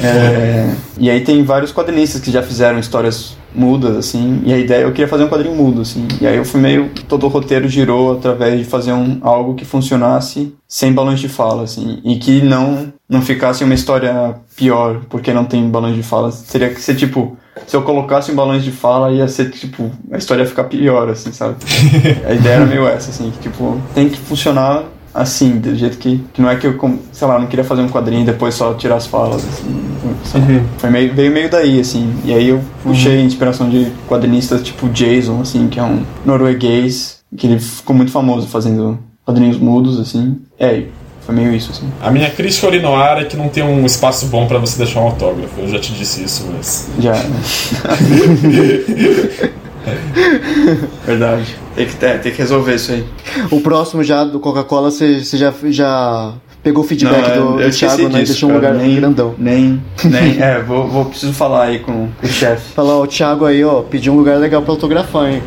[0.00, 4.82] É, e aí tem vários quadrinistas que já fizeram histórias mudas, assim, e a ideia
[4.82, 6.06] eu queria fazer um quadrinho mudo, assim.
[6.20, 6.90] E aí eu fui meio.
[7.08, 11.64] Todo o roteiro girou através de fazer um, algo que funcionasse sem balões de fala,
[11.64, 16.30] assim, e que não, não ficasse uma história pior porque não tem balões de fala.
[16.50, 17.36] Teria que ser tipo.
[17.66, 19.90] Se eu colocasse em balões de fala, ia ser tipo.
[20.12, 21.56] A história ia ficar pior, assim, sabe?
[22.26, 26.24] a ideia era meio essa, assim, que tipo, tem que funcionar assim, do jeito que,
[26.32, 28.74] que não é que eu, sei lá, não queria fazer um quadrinho e depois só
[28.74, 29.66] tirar as falas, assim.
[29.66, 30.64] Uhum.
[30.78, 32.14] Foi meio, veio meio daí, assim.
[32.24, 33.26] E aí eu puxei uhum.
[33.26, 38.46] inspiração de quadrinistas tipo Jason, assim, que é um norueguês, que ele ficou muito famoso
[38.46, 40.38] fazendo quadrinhos mudos, assim.
[40.58, 40.84] É,
[41.28, 41.86] foi meio isso, assim.
[42.00, 45.00] A minha crítica ao Linoar é que não tem um espaço bom para você deixar
[45.00, 45.60] um autógrafo.
[45.60, 46.88] Eu já te disse isso, mas.
[46.98, 47.12] Já.
[51.06, 51.56] Verdade.
[51.74, 53.04] Tem que, é, tem que resolver isso aí.
[53.50, 58.08] O próximo já do Coca-Cola, você já, já pegou o feedback não, do, do Thiago,
[58.08, 58.22] né?
[58.22, 59.34] Deixou um lugar nem, grandão.
[59.38, 62.72] Nem, nem, é, vou, vou preciso falar aí com, com o chefe.
[62.74, 65.42] Falar, ó, o Thiago aí, ó, pediu um lugar legal pra autografar, hein?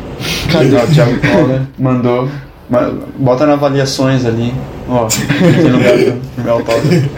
[0.50, 0.68] Cadê?
[0.68, 2.28] Não, o Thiago Cola mandou.
[3.18, 4.54] Bota nas avaliações ali.
[4.88, 5.92] Ó, tem lugar
[6.34, 7.08] pro meu autógrafo.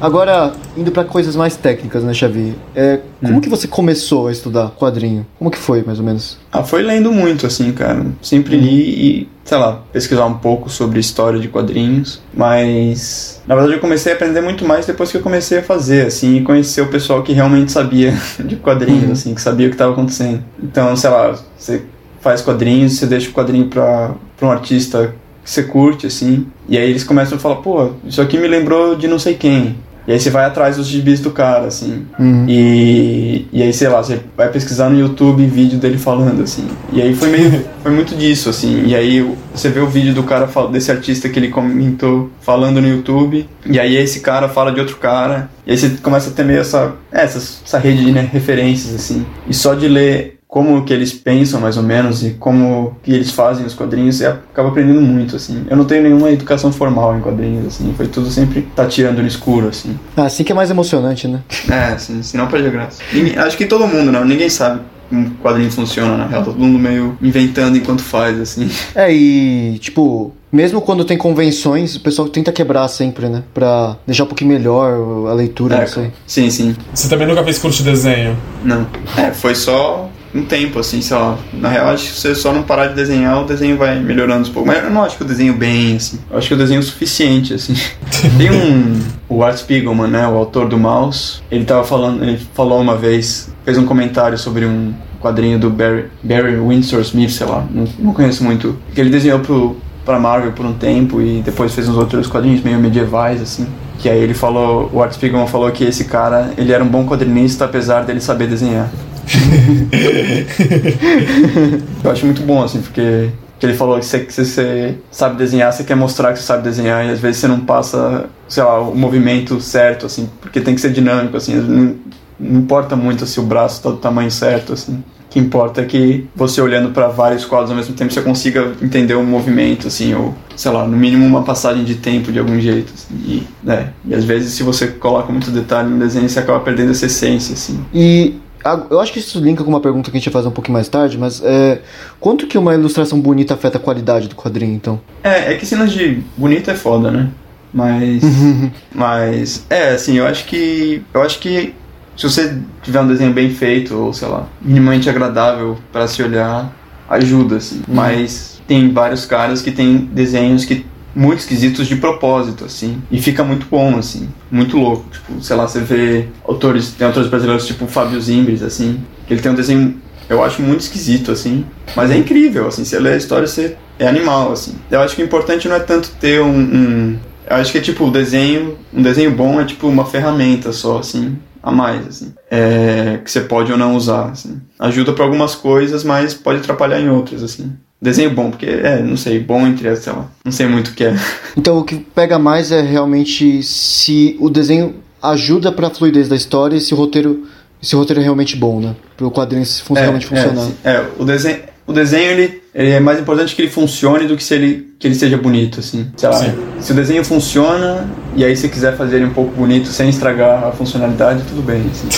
[0.00, 2.54] Agora, indo para coisas mais técnicas, né, Xavi?
[2.74, 3.40] É, como hum.
[3.40, 5.26] que você começou a estudar quadrinho?
[5.38, 6.38] Como que foi, mais ou menos?
[6.52, 8.06] Ah, foi lendo muito, assim, cara.
[8.22, 12.20] Sempre li e, sei lá, pesquisar um pouco sobre história de quadrinhos.
[12.34, 16.06] Mas, na verdade, eu comecei a aprender muito mais depois que eu comecei a fazer,
[16.06, 18.14] assim, e conhecer o pessoal que realmente sabia
[18.44, 19.12] de quadrinhos, uhum.
[19.12, 20.42] assim, que sabia o que estava acontecendo.
[20.62, 21.82] Então, sei lá, você
[22.20, 26.46] faz quadrinhos, você deixa o quadrinho para um artista que você curte, assim.
[26.68, 29.76] E aí eles começam a falar, pô, isso aqui me lembrou de não sei quem.
[30.10, 32.06] E aí você vai atrás dos gibis do cara, assim.
[32.18, 32.44] Uhum.
[32.48, 36.66] E, e aí, sei lá, você vai pesquisar no YouTube vídeo dele falando, assim.
[36.92, 37.64] E aí foi meio.
[37.80, 38.86] foi muito disso, assim.
[38.86, 39.24] E aí
[39.54, 43.48] você vê o vídeo do cara, desse artista que ele comentou falando no YouTube.
[43.64, 45.50] E aí esse cara fala de outro cara.
[45.66, 46.94] E aí você começa a ter meio essa.
[47.12, 49.24] Essa, essa rede de né, referências, assim.
[49.46, 53.30] E só de ler como que eles pensam mais ou menos e como que eles
[53.30, 55.64] fazem os quadrinhos, você acaba aprendendo muito, assim.
[55.70, 59.68] Eu não tenho nenhuma educação formal em quadrinhos, assim, foi tudo sempre tateando no escuro,
[59.68, 59.96] assim.
[60.16, 61.40] Ah, assim que é mais emocionante, né?
[61.70, 63.00] É, assim, senão perde a graça.
[63.12, 64.80] Ninguém, acho que todo mundo, não, ninguém sabe
[65.12, 68.68] um quadrinho funciona, na real, todo mundo meio inventando enquanto faz, assim.
[68.94, 73.42] É, e, tipo, mesmo quando tem convenções, o pessoal tenta quebrar sempre, né?
[73.54, 76.12] Pra deixar um pouquinho melhor a leitura, é, não sei.
[76.26, 76.76] Sim, sim.
[76.92, 78.36] Você também nunca fez curso de desenho?
[78.64, 78.86] Não.
[79.16, 81.38] É, foi só um tempo, assim, sei lá.
[81.52, 84.48] Na real, acho que se você só não parar de desenhar, o desenho vai melhorando
[84.48, 84.66] um pouco.
[84.68, 86.18] Mas eu não acho que eu desenho bem, assim.
[86.30, 87.74] Eu acho que eu desenho o suficiente, assim.
[88.38, 89.00] Tem um...
[89.28, 92.22] O Art Spiegelman, né, o autor do Mouse, ele tava falando...
[92.22, 97.30] Ele falou uma vez, fez um comentário sobre um quadrinho do Barry, Barry Windsor Smith,
[97.30, 97.66] sei lá.
[97.70, 98.76] Não, não conheço muito.
[98.94, 102.62] Que ele desenhou pro, pra Marvel por um tempo e depois fez uns outros quadrinhos
[102.62, 103.66] meio medievais, assim.
[103.98, 104.90] Que aí ele falou...
[104.92, 108.46] O Art Spiegelman falou que esse cara, ele era um bom quadrinista apesar dele saber
[108.46, 108.88] desenhar.
[112.04, 113.30] eu acho muito bom, assim, porque
[113.62, 117.04] ele falou que se, se você sabe desenhar, você quer mostrar que você sabe desenhar
[117.04, 120.80] e às vezes você não passa, sei lá, o movimento certo, assim, porque tem que
[120.80, 121.96] ser dinâmico, assim, não,
[122.38, 124.94] não importa muito se o braço está do tamanho certo, assim.
[124.94, 128.72] O que importa é que você olhando para vários quadros ao mesmo tempo você consiga
[128.82, 132.58] entender o movimento, assim, ou sei lá, no mínimo uma passagem de tempo de algum
[132.58, 132.92] jeito.
[132.92, 136.58] Assim, e, né, e às vezes se você coloca muito detalhe no desenho você acaba
[136.60, 137.78] perdendo essa essência, assim.
[137.94, 138.40] E
[138.90, 140.74] eu acho que isso linka com uma pergunta que a gente vai fazer um pouquinho
[140.74, 141.80] mais tarde, mas é,
[142.18, 145.00] quanto que uma ilustração bonita afeta a qualidade do quadrinho, então?
[145.22, 147.28] É, é que cenas de bonito é foda, né?
[147.72, 148.22] Mas.
[148.94, 149.66] mas.
[149.70, 151.02] É, assim, eu acho que.
[151.12, 151.74] Eu acho que
[152.16, 156.70] se você tiver um desenho bem feito, ou sei lá, minimamente agradável para se olhar,
[157.08, 157.76] ajuda, assim.
[157.88, 157.94] Uhum.
[157.94, 160.84] Mas tem vários caras que tem desenhos que
[161.14, 163.02] muito esquisitos de propósito, assim.
[163.10, 164.28] E fica muito bom, assim.
[164.50, 165.04] Muito louco.
[165.10, 169.52] Tipo, sei lá, você vê autores, tem autores brasileiros tipo Fábio Zimbres, assim, ele tem
[169.52, 171.64] um desenho, eu acho muito esquisito, assim.
[171.96, 172.84] Mas é incrível, assim.
[172.84, 174.74] Você lê a história, você é animal, assim.
[174.90, 176.58] Eu acho que o importante não é tanto ter um.
[176.58, 180.72] um eu acho que é tipo, o desenho, um desenho bom é tipo uma ferramenta
[180.72, 184.60] só, assim a mais, assim, é, que você pode ou não usar, assim.
[184.78, 187.72] Ajuda para algumas coisas, mas pode atrapalhar em outras, assim.
[188.02, 191.04] Desenho bom, porque é, não sei, bom entre sei lá, não sei muito o que
[191.04, 191.14] é.
[191.56, 196.34] Então o que pega mais é realmente se o desenho ajuda para a fluidez da
[196.34, 197.46] história e se o roteiro,
[197.82, 198.96] se o roteiro é realmente bom, né?
[199.18, 200.70] Para o quadrinho é, realmente é, funcionar.
[200.82, 204.34] É, é, o desenho, o desenho ele, ele, é mais importante que ele funcione do
[204.34, 206.10] que se ele que ele seja bonito, assim.
[206.16, 206.54] Sei lá, Sim.
[206.80, 210.64] se o desenho funciona e aí se quiser fazer ele um pouco bonito sem estragar
[210.64, 211.84] a funcionalidade, tudo bem.
[211.90, 212.08] Assim.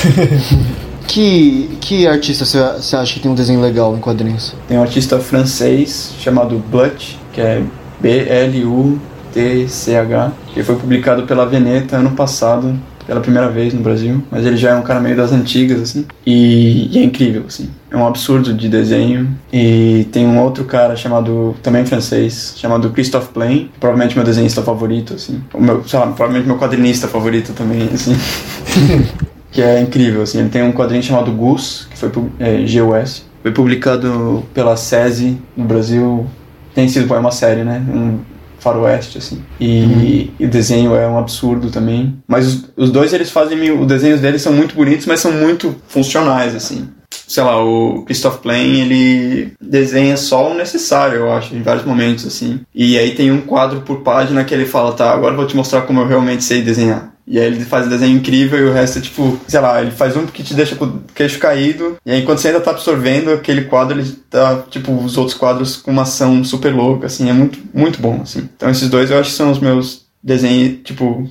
[1.06, 4.54] Que, que artista você acha que tem um desenho legal em quadrinhos?
[4.68, 7.62] Tem um artista francês chamado Blut, que é
[8.00, 9.02] B-L-U-T-C-H,
[10.54, 12.78] que foi publicado pela Veneta ano passado.
[13.06, 16.06] pela primeira vez no Brasil, mas ele já é um cara meio das antigas, assim,
[16.24, 17.68] e, e é incrível, assim.
[17.90, 19.36] É um absurdo de desenho.
[19.52, 25.14] E tem um outro cara chamado, também francês, chamado Christophe Plain, provavelmente meu desenhista favorito,
[25.14, 25.42] assim.
[25.52, 28.16] O meu, sei lá, provavelmente meu quadrinista favorito também, assim.
[29.52, 30.40] que é incrível, assim.
[30.40, 33.24] Ele tem um quadrinho chamado Gus, que foi é, GUS.
[33.42, 36.26] Foi publicado pela SESI no Brasil.
[36.74, 37.84] Tem sido é uma série, né?
[37.88, 38.18] Um
[38.58, 39.42] faroeste, assim.
[39.60, 40.46] E, uhum.
[40.46, 42.16] o desenho é um absurdo também.
[42.26, 43.70] Mas os, os dois, eles fazem...
[43.78, 46.88] Os desenhos deles são muito bonitos, mas são muito funcionais, assim
[47.32, 52.26] sei lá, o Christoph Plain, ele desenha só o necessário, eu acho, em vários momentos,
[52.26, 52.60] assim.
[52.74, 55.56] E aí tem um quadro por página que ele fala, tá, agora eu vou te
[55.56, 57.11] mostrar como eu realmente sei desenhar.
[57.26, 59.90] E aí ele faz um desenho incrível e o resto é tipo, sei lá, ele
[59.90, 61.96] faz um que te deixa com o queixo caído.
[62.04, 65.76] E aí quando você ainda tá absorvendo aquele quadro, ele tá, tipo, os outros quadros
[65.76, 68.48] com uma ação super louca, assim, é muito, muito bom, assim.
[68.56, 71.28] Então esses dois eu acho que são os meus desenhos, tipo,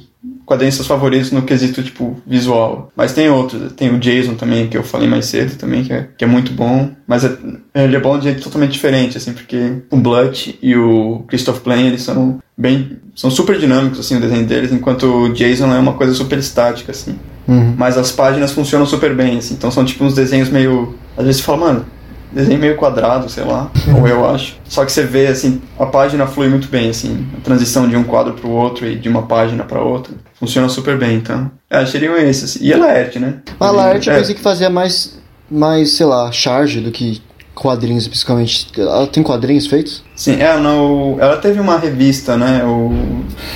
[0.51, 2.91] quadrinistas favoritos no quesito, tipo, visual.
[2.93, 6.07] Mas tem outros, tem o Jason também, que eu falei mais cedo também, que é,
[6.17, 6.91] que é muito bom.
[7.07, 7.37] Mas é,
[7.73, 11.87] ele é bom de jeito totalmente diferente, assim, porque o Blunt e o Christoph Plain,
[11.87, 12.97] eles são bem...
[13.15, 16.91] São super dinâmicos, assim, o desenho deles, enquanto o Jason é uma coisa super estática,
[16.91, 17.15] assim.
[17.47, 17.73] Uhum.
[17.77, 19.53] Mas as páginas funcionam super bem, assim.
[19.53, 20.95] Então são, tipo, uns desenhos meio...
[21.17, 21.85] Às vezes você fala, mano,
[22.31, 24.57] desenho meio quadrado, sei lá, ou eu acho.
[24.67, 28.03] Só que você vê, assim, a página flui muito bem, assim, a transição de um
[28.03, 30.13] quadro para o outro e de uma página para outra.
[30.41, 31.51] Funciona super bem, então.
[31.69, 32.55] É, seriam esses.
[32.59, 33.35] E a Laerte, né?
[33.59, 35.21] A Laerte eu pensei que fazia mais,
[35.51, 37.21] mais, sei lá, charge do que
[37.53, 38.67] quadrinhos, principalmente.
[38.75, 40.03] Ela tem quadrinhos feitos?
[40.15, 42.91] Sim, é, no, ela teve uma revista, né, o,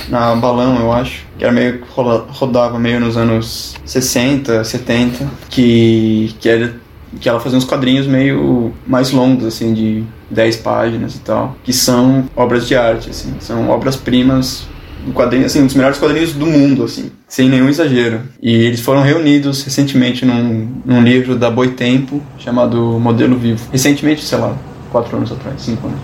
[0.08, 6.48] na Balão, eu acho, que era meio rodava meio nos anos 60, 70, que, que
[6.48, 6.86] era
[7.20, 11.72] que ela fazia uns quadrinhos meio mais longos, assim, de 10 páginas e tal, que
[11.72, 14.68] são obras de arte, assim, são obras-primas
[15.06, 18.20] um quadrinho, assim, um dos melhores quadrinhos do mundo, assim, sem nenhum exagero.
[18.42, 23.64] E eles foram reunidos recentemente num, num livro da Boitempo, chamado Modelo Vivo.
[23.70, 24.56] Recentemente, sei lá,
[24.90, 26.00] quatro anos atrás, cinco anos.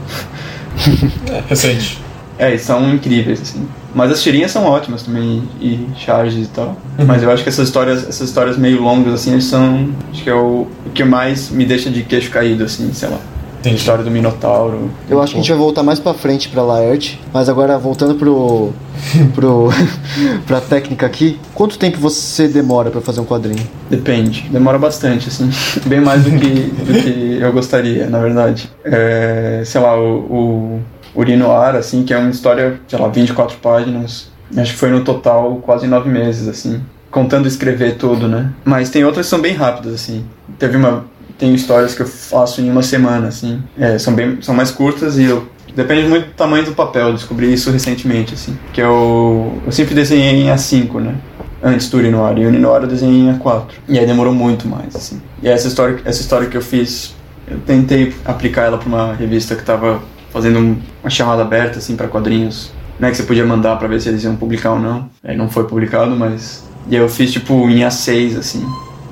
[1.31, 1.99] É, recente.
[2.39, 3.69] É, são incríveis, assim.
[3.95, 6.77] Mas as tirinhas são ótimas também, e charges e tal.
[6.99, 7.05] Uhum.
[7.07, 9.91] Mas eu acho que essas histórias, essas histórias meio longas, assim, eles são.
[10.11, 13.19] Acho que é o, o que mais me deixa de queixo caído, assim, sei lá.
[13.63, 14.91] Tem história do Minotauro.
[15.09, 18.17] Eu acho que a gente vai voltar mais pra frente pra Laerte, mas agora voltando
[18.17, 18.73] pro.
[19.35, 19.69] pro
[20.47, 23.67] pra técnica aqui, quanto tempo você demora para fazer um quadrinho?
[23.89, 25.51] Depende, demora bastante, assim.
[25.87, 28.69] Bem mais do que, do que eu gostaria, na verdade.
[28.85, 30.81] É, sei lá, o,
[31.15, 34.31] o Urinoar, assim, que é uma história, sei lá, 24 páginas.
[34.57, 36.81] Acho que foi no total quase nove meses, assim.
[37.11, 38.51] Contando escrever tudo, né?
[38.65, 40.25] Mas tem outras que são bem rápidas, assim.
[40.59, 41.05] Teve uma.
[41.43, 43.61] Tem histórias que eu faço em uma semana, assim.
[43.77, 47.15] É, são, bem, são mais curtas e eu Depende muito do tamanho do papel, eu
[47.15, 48.57] descobri isso recentemente, assim.
[48.73, 51.17] Que eu, eu sempre desenhei em A5, né?
[51.61, 52.39] Antes do Urinoar.
[52.39, 53.65] E o Urinoar eu desenhei em A4.
[53.89, 55.21] E aí demorou muito mais, assim.
[55.43, 57.17] E essa história, essa história que eu fiz,
[57.51, 62.07] eu tentei aplicar ela para uma revista que estava fazendo uma chamada aberta assim para
[62.07, 62.71] quadrinhos,
[63.01, 65.11] né, que você podia mandar para ver se eles iam publicar ou não.
[65.25, 68.65] Aí não foi publicado, mas e aí eu fiz tipo em A6 assim.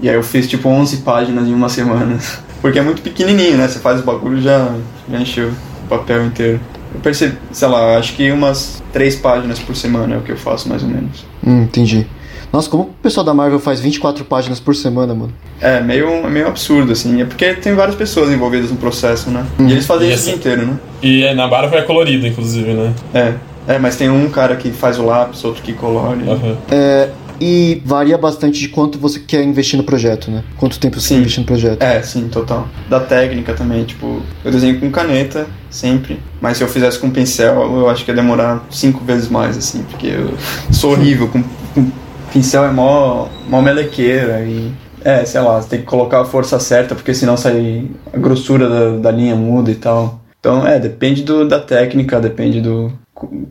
[0.03, 2.19] E aí eu fiz tipo 11 páginas em uma semana,
[2.61, 3.69] porque é muito pequenininho, né?
[3.69, 4.75] Você faz o bagulho já
[5.11, 5.51] já encheu
[5.85, 6.61] o papel inteiro.
[6.95, 10.37] Eu percebi, sei lá, acho que umas três páginas por semana é o que eu
[10.37, 11.25] faço mais ou menos.
[11.47, 12.07] Hum, entendi.
[12.53, 15.33] Nossa, como o pessoal da Marvel faz 24 páginas por semana, mano?
[15.61, 17.23] É, meio, é meio absurdo, assim.
[17.23, 19.47] É porque tem várias pessoas envolvidas no processo, né?
[19.59, 19.69] Hum.
[19.69, 20.77] E eles fazem e isso o dia inteiro, né?
[21.01, 22.93] E na Marvel é colorido, inclusive, né?
[23.15, 23.35] É.
[23.69, 26.25] É, mas tem um cara que faz o lápis, outro que colore.
[26.25, 26.57] Uhum.
[26.71, 30.45] É, e varia bastante de quanto você quer investir no projeto, né?
[30.59, 31.14] Quanto tempo você sim.
[31.14, 31.82] quer investir no projeto.
[31.82, 32.68] É, sim, total.
[32.88, 36.20] Da técnica também, tipo, eu desenho com caneta, sempre.
[36.41, 39.82] Mas se eu fizesse com pincel, eu acho que ia demorar cinco vezes mais, assim,
[39.84, 40.34] porque eu
[40.70, 41.43] sou horrível com,
[41.74, 41.91] com
[42.32, 44.72] pincel é mó, mó melequeira e.
[45.03, 47.86] É, sei lá, você tem que colocar a força certa, porque senão sai.
[48.12, 50.20] a grossura da, da linha muda e tal.
[50.38, 52.93] Então, é, depende do, da técnica, depende do.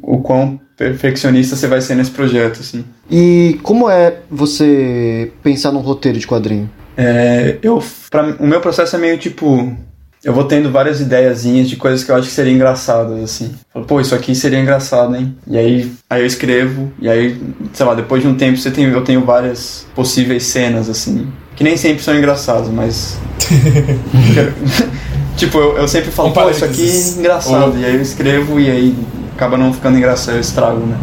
[0.01, 2.86] O quão perfeccionista você vai ser nesse projeto, assim.
[3.09, 6.70] E como é você pensar num roteiro de quadrinho?
[6.97, 9.76] É, eu, pra, o meu processo é meio tipo
[10.24, 13.55] eu vou tendo várias ideiazinhas de coisas que eu acho que seriam engraçadas, assim.
[13.74, 15.36] Falo, pô, isso aqui seria engraçado, hein?
[15.47, 17.41] E aí, aí eu escrevo, e aí,
[17.72, 21.32] sei lá, depois de um tempo você tem, eu tenho várias possíveis cenas, assim.
[21.55, 23.17] Que nem sempre são engraçadas, mas.
[25.38, 27.78] tipo, eu, eu sempre falo, pô, isso aqui é engraçado.
[27.78, 28.95] E aí eu escrevo e aí
[29.39, 30.97] acaba não ficando engraçado, eu estrago, né?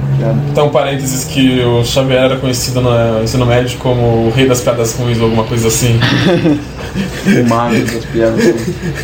[0.50, 4.92] Então, parênteses que o Xavier era conhecido no ensino médio como o rei das piadas
[4.94, 5.98] ruins ou alguma coisa assim.
[7.26, 8.44] O mago das piadas.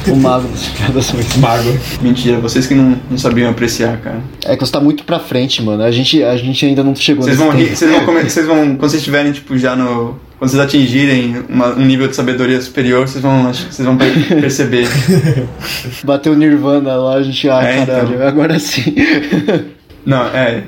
[0.06, 1.36] O mago das piadas ruins.
[1.36, 1.78] Mago.
[2.00, 4.20] Mentira, vocês que não, não sabiam apreciar, cara.
[4.46, 5.82] É que você tá muito pra frente, mano.
[5.82, 8.46] A gente, a gente ainda não chegou Vocês nesse vão rir, vocês vão, come- vocês
[8.46, 10.16] vão, quando vocês estiverem, tipo, já no.
[10.43, 14.88] Quando vocês atingirem uma- um nível de sabedoria superior, vocês vão, vocês vão per- perceber.
[16.03, 18.26] Bateu Nirvana lá, a gente, ah, É, caralho, então.
[18.26, 18.93] agora sim.
[20.05, 20.64] Não, é.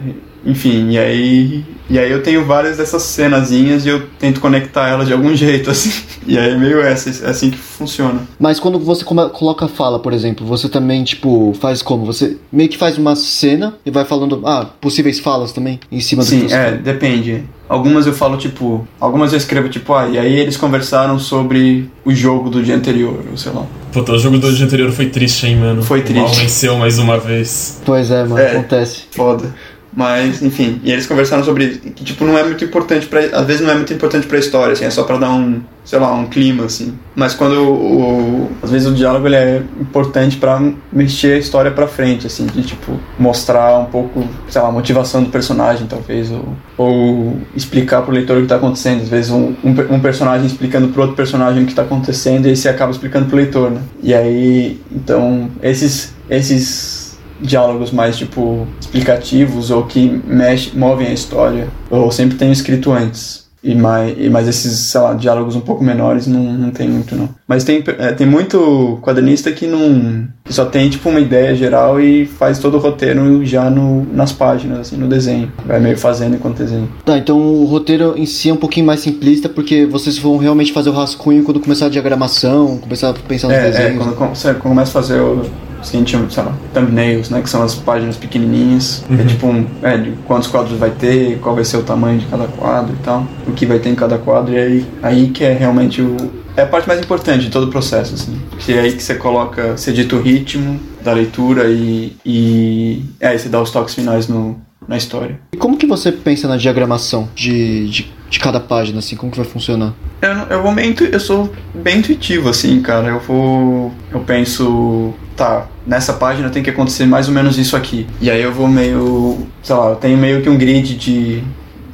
[0.47, 1.65] Enfim, e aí.
[1.91, 5.71] E aí eu tenho várias dessas cenazinhas e eu tento conectar elas de algum jeito,
[5.71, 5.91] assim.
[6.27, 8.21] E aí é meio essa, é assim que funciona.
[8.39, 12.07] Mas quando você coloca fala, por exemplo, você também, tipo, faz como?
[12.07, 16.23] Você meio que faz uma cena e vai falando, ah, possíveis falas também, em cima
[16.23, 17.43] do que Sim, você é, depende.
[17.69, 18.87] Algumas eu falo, tipo.
[19.01, 23.19] Algumas eu escrevo, tipo, ah, e aí eles conversaram sobre o jogo do dia anterior,
[23.31, 23.65] ou sei lá.
[23.93, 25.83] Puta, o jogo do dia anterior foi triste, hein, mano?
[25.83, 26.41] Foi O mal triste.
[26.43, 27.81] venceu mais uma vez.
[27.85, 28.51] Pois é, mano, É.
[28.53, 29.05] acontece.
[29.13, 29.55] Foda.
[29.97, 33.21] Mas, enfim, e eles conversaram sobre que, tipo, não é muito importante pra.
[33.21, 36.01] Às vezes não é muito importante pra história, assim, é só pra dar um, sei
[36.01, 36.95] lá, um clima, assim.
[37.15, 38.01] Mas quando o.
[38.01, 40.61] o- às vezes o diálogo ele é importante pra
[40.93, 45.23] mexer a história pra frente, assim, de, tipo, mostrar um pouco, sei lá, a motivação
[45.23, 49.03] do personagem, talvez, ou, ou explicar pro leitor o que tá acontecendo.
[49.03, 52.51] Às vezes um, um, um personagem explicando pro outro personagem o que tá acontecendo e
[52.51, 53.81] aí você acaba explicando pro leitor, né?
[54.03, 56.13] E aí, então, esses.
[56.29, 56.94] esses
[57.41, 63.45] diálogos mais tipo explicativos ou que mexe, movem a história eu sempre tenho escrito antes.
[63.63, 67.17] E mais, e mais esses sei lá diálogos um pouco menores não, não tem muito
[67.17, 67.31] não.
[67.49, 71.99] Mas tem é, tem muito quadrinista que não que só tem tipo uma ideia geral
[71.99, 75.51] e faz todo o roteiro já no, nas páginas assim no desenho.
[75.65, 79.01] Vai meio fazendo enquanto desenho Tá, então o roteiro em si é um pouquinho mais
[79.01, 83.49] simplista, porque vocês vão realmente fazer o rascunho quando começar a diagramação, começar a pensar
[83.49, 84.05] nos é, é desenhos.
[84.05, 85.43] quando, quando você começa a fazer o
[85.85, 87.41] os que a gente chama, sei lá, thumbnails, né?
[87.41, 89.05] Que são as páginas pequenininhas.
[89.19, 92.27] É tipo um, é, de quantos quadros vai ter, qual vai ser o tamanho de
[92.27, 93.27] cada quadro e tal.
[93.47, 94.53] O que vai ter em cada quadro.
[94.53, 96.17] E aí, aí que é realmente o...
[96.57, 98.41] É a parte mais importante de todo o processo, assim.
[98.51, 102.17] Porque é aí que você coloca, você edita o ritmo da leitura e...
[102.25, 105.39] e é, aí você dá os toques finais no, na história.
[105.53, 109.17] E como que você pensa na diagramação de, de, de cada página, assim?
[109.17, 109.95] Como que vai funcionar?
[110.21, 113.09] Eu, eu vou meio eu sou bem intuitivo assim, cara.
[113.09, 118.07] Eu vou eu penso, tá, nessa página tem que acontecer mais ou menos isso aqui.
[118.21, 121.43] E aí eu vou meio, sei lá, eu tenho meio que um grid de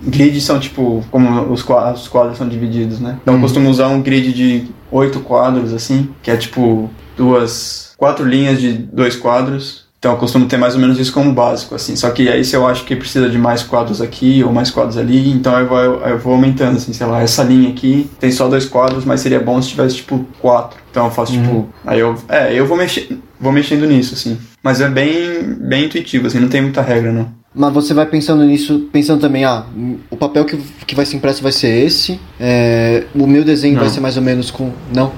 [0.02, 3.18] Grids são tipo, como os quadros, os quadros são divididos, né?
[3.20, 3.42] Então eu Uhum.
[3.42, 8.72] costumo usar um grid de oito quadros, assim, que é tipo duas, quatro linhas de
[8.72, 9.84] dois quadros.
[9.98, 11.94] Então eu costumo ter mais ou menos isso como básico, assim.
[11.94, 14.96] Só que aí se eu acho que precisa de mais quadros aqui ou mais quadros
[14.96, 18.48] ali, então eu vou, eu vou aumentando, assim, sei lá, essa linha aqui tem só
[18.48, 20.78] dois quadros, mas seria bom se tivesse tipo quatro.
[20.90, 21.68] Então eu faço tipo.
[21.86, 22.14] Aí eu.
[22.26, 23.18] É, eu vou mexer.
[23.40, 24.36] Vou mexendo nisso, assim.
[24.62, 27.28] Mas é bem, bem intuitivo, assim, não tem muita regra, não.
[27.54, 29.64] Mas você vai pensando nisso, pensando também, ah,
[30.10, 33.80] o papel que, que vai ser impresso vai ser esse, é, o meu desenho Não.
[33.82, 34.70] vai ser mais ou menos com.
[34.94, 35.10] Não?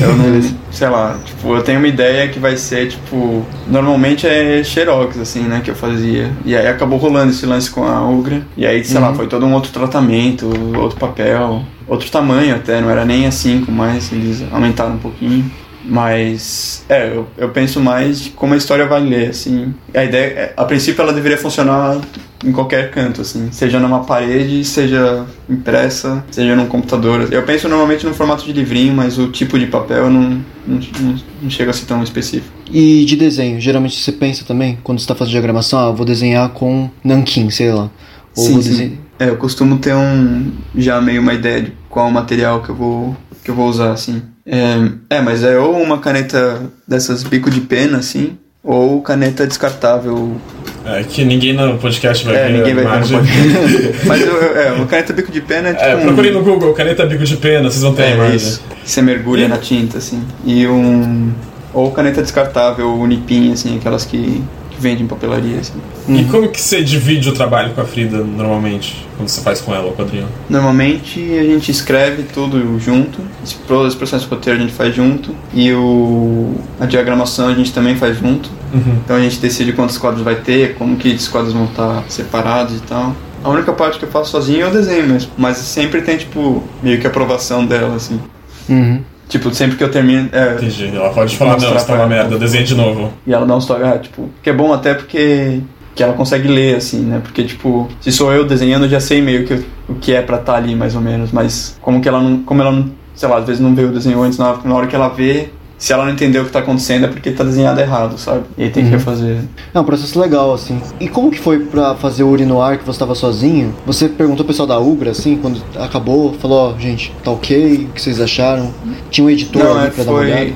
[0.00, 4.62] Eu não, sei lá, tipo, eu tenho uma ideia que vai ser, tipo, normalmente é
[4.62, 6.30] Xerox, assim, né, que eu fazia.
[6.44, 8.42] E aí acabou rolando esse lance com a Ugra.
[8.56, 9.14] E aí, sei lá, Uhum.
[9.14, 14.12] foi todo um outro tratamento, outro papel, outro tamanho até, não era nem assim, mas
[14.12, 15.50] eles aumentaram um pouquinho.
[15.84, 19.74] Mas, é, eu, eu penso mais de como a história vai ler, assim.
[19.94, 22.00] A ideia, é- a princípio ela deveria funcionar
[22.44, 23.50] em qualquer canto, assim.
[23.52, 27.32] Seja numa parede, seja impressa, seja num computador.
[27.32, 30.22] Eu penso normalmente no formato de livrinho, mas o tipo de papel não,
[30.66, 32.52] não, não, não chega a ser tão específico.
[32.70, 36.48] E de desenho, geralmente você pensa também, quando você está fazendo diagramação, ah, vou desenhar
[36.50, 37.90] com nanquim, sei lá.
[38.36, 38.98] Ou Sim, vou sim.
[39.18, 43.16] É, eu costumo ter um já meio uma ideia de qual material que eu vou
[43.44, 44.22] que eu vou usar assim.
[44.46, 50.36] É, é, mas é ou uma caneta dessas bico de pena assim, ou caneta descartável.
[50.84, 53.18] É, que ninguém no podcast vai É, ver ninguém vai ver imagem.
[53.18, 54.00] podcast.
[54.06, 56.72] mas eu, é, uma caneta bico de pena é tipo É, um- procurem no Google,
[56.74, 58.36] caneta bico de pena, vocês vão ter a É imagem.
[58.36, 58.62] isso.
[58.84, 60.22] Você mergulha na tinta assim.
[60.44, 61.32] E um
[61.72, 64.42] ou caneta descartável, unipim assim, aquelas que,
[64.82, 65.74] que vendem em papelaria assim.
[66.08, 69.06] E como que você divide o trabalho com a Frida normalmente?
[69.16, 70.26] Quando você faz com ela o quadrinho?
[70.50, 74.94] Normalmente a gente escreve tudo junto, esse pro- esse processo de roteiro a gente faz
[74.94, 78.50] junto e o, a diagramação a gente também faz junto.
[78.74, 78.96] Uhum.
[79.04, 82.76] Então a gente decide quantos quadros vai ter, como que esses quadros vão estar separados
[82.76, 83.14] e tal.
[83.44, 86.62] A única parte que eu faço sozinho é o desenho mesmo, mas sempre tem tipo
[86.82, 88.20] meio que aprovação dela assim.
[88.68, 89.00] Uhum.
[89.32, 90.94] Tipo, sempre que eu termino, é, Entendi.
[90.94, 93.10] Ela pode falar, não, isso tá uma merda, desenha de novo.
[93.26, 95.62] E ela dá uns toques, ah, tipo, que é bom até porque
[95.94, 97.18] que ela consegue ler, assim, né?
[97.22, 100.36] Porque, tipo, se sou eu desenhando, eu já sei meio que o que é pra
[100.36, 101.32] estar ali, mais ou menos.
[101.32, 103.90] Mas como que ela não, como ela não, sei lá, às vezes não vê o
[103.90, 105.48] desenho antes, na hora que ela vê,
[105.82, 108.44] se ela não entendeu o que tá acontecendo é porque tá desenhado errado, sabe?
[108.56, 108.98] E aí tem que Uhum.
[108.98, 109.38] refazer.
[109.74, 110.80] É um processo legal, assim.
[111.00, 113.74] E como que foi pra fazer o Uri no ar, que você tava sozinho?
[113.84, 117.94] Você perguntou pro pessoal da Ugra, assim, quando acabou, falou, ó, gente, tá ok, o
[117.94, 118.72] que vocês acharam?
[119.10, 120.40] Tinha um editor Não, ali é, pra dar uma olhada?
[120.40, 120.54] foi.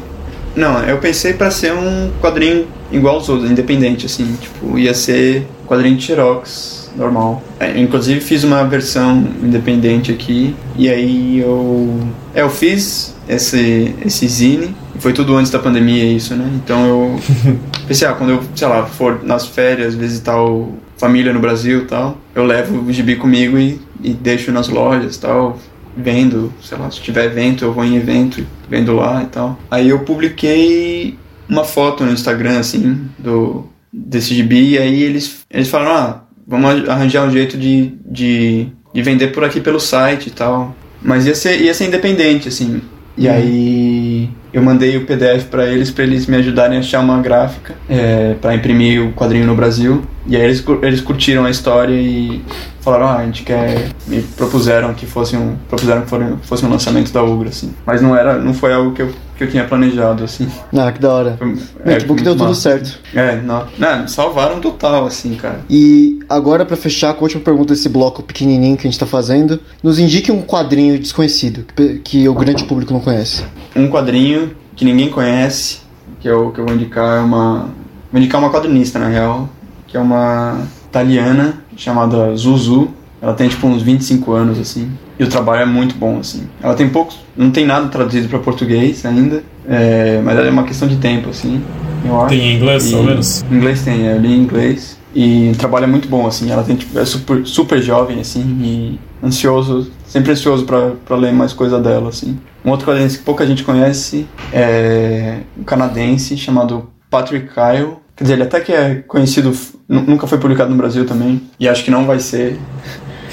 [0.55, 4.33] Não, eu pensei pra ser um quadrinho igual aos outros, independente, assim.
[4.41, 7.43] Tipo, ia ser quadrinho de Xerox, normal.
[7.59, 10.55] É, inclusive fiz uma versão independente aqui.
[10.79, 11.99] E aí eu.
[12.33, 14.75] É, eu fiz esse, esse zine.
[14.97, 16.51] E Foi tudo antes da pandemia, isso, né?
[16.55, 17.21] Então eu
[17.87, 22.17] pensei, ah, quando eu, sei lá, for nas férias visitar o família no Brasil tal,
[22.35, 25.59] eu levo o gibi comigo e, e deixo nas lojas tal
[25.97, 29.59] vendo, sei lá, se tiver evento, eu vou em evento, vendo lá e tal.
[29.71, 31.17] Aí eu publiquei
[31.49, 36.87] uma foto no Instagram, assim, do desse gibi, e aí eles, eles falaram, ah, vamos
[36.87, 40.77] arranjar um jeito de, de, de vender por aqui pelo site e tal.
[41.01, 42.83] Mas ia ser, ia ser independente, assim.
[43.17, 47.21] E aí eu mandei o PDF para eles, para eles me ajudarem a achar uma
[47.21, 50.03] gráfica é, para imprimir o quadrinho no Brasil.
[50.27, 52.43] E aí eles, eles curtiram a história e
[52.81, 53.89] falaram, ah, a gente quer.
[54.07, 55.57] Me propuseram que fosse um.
[55.69, 57.75] Propuseram que fosse um lançamento da Ugra, assim.
[57.85, 58.39] Mas não era.
[58.39, 60.49] não foi algo que eu, que eu tinha planejado, assim.
[60.77, 61.37] Ah, que da hora.
[61.39, 62.61] Foi- É, que foi deu tudo massa.
[62.61, 62.99] certo.
[63.15, 65.61] É, não, não, salvaram total, assim, cara.
[65.69, 69.07] E agora, pra fechar com a última pergunta desse bloco pequenininho que a gente tá
[69.07, 73.45] fazendo, nos indique um quadrinho desconhecido, que, que o grande público não conhece.
[73.75, 75.79] Um quadrinho que ninguém conhece,
[76.21, 77.69] que eu, que eu vou indicar é uma.
[78.11, 79.49] Vou indicar uma quadrinista, na real,
[79.87, 82.89] que é uma italiana chamada Zuzu.
[83.21, 84.91] Ela tem tipo uns 25 anos, assim.
[85.19, 86.47] E o trabalho é muito bom, assim.
[86.63, 87.19] Ela tem poucos.
[87.37, 89.43] Não tem nada traduzido para português ainda.
[89.69, 91.63] é, mas é uma questão de tempo, assim.
[92.05, 92.29] Eu acho.
[92.29, 93.45] Tem em inglês, pelo menos?
[93.51, 94.97] Inglês tem, eu li em inglês.
[95.15, 96.51] E o trabalho é muito bom, assim.
[96.51, 101.55] Ela tem, tipo, é super, super jovem, assim, e ansioso, sempre ansioso pra ler mais
[101.55, 102.39] coisa dela, assim.
[102.63, 107.95] Um outro quadrinho que pouca gente conhece é um canadense chamado Patrick Kyle.
[108.15, 109.53] Quer dizer, ele até que é conhecido,
[109.89, 112.59] nu- nunca foi publicado no Brasil também, e acho que não vai ser.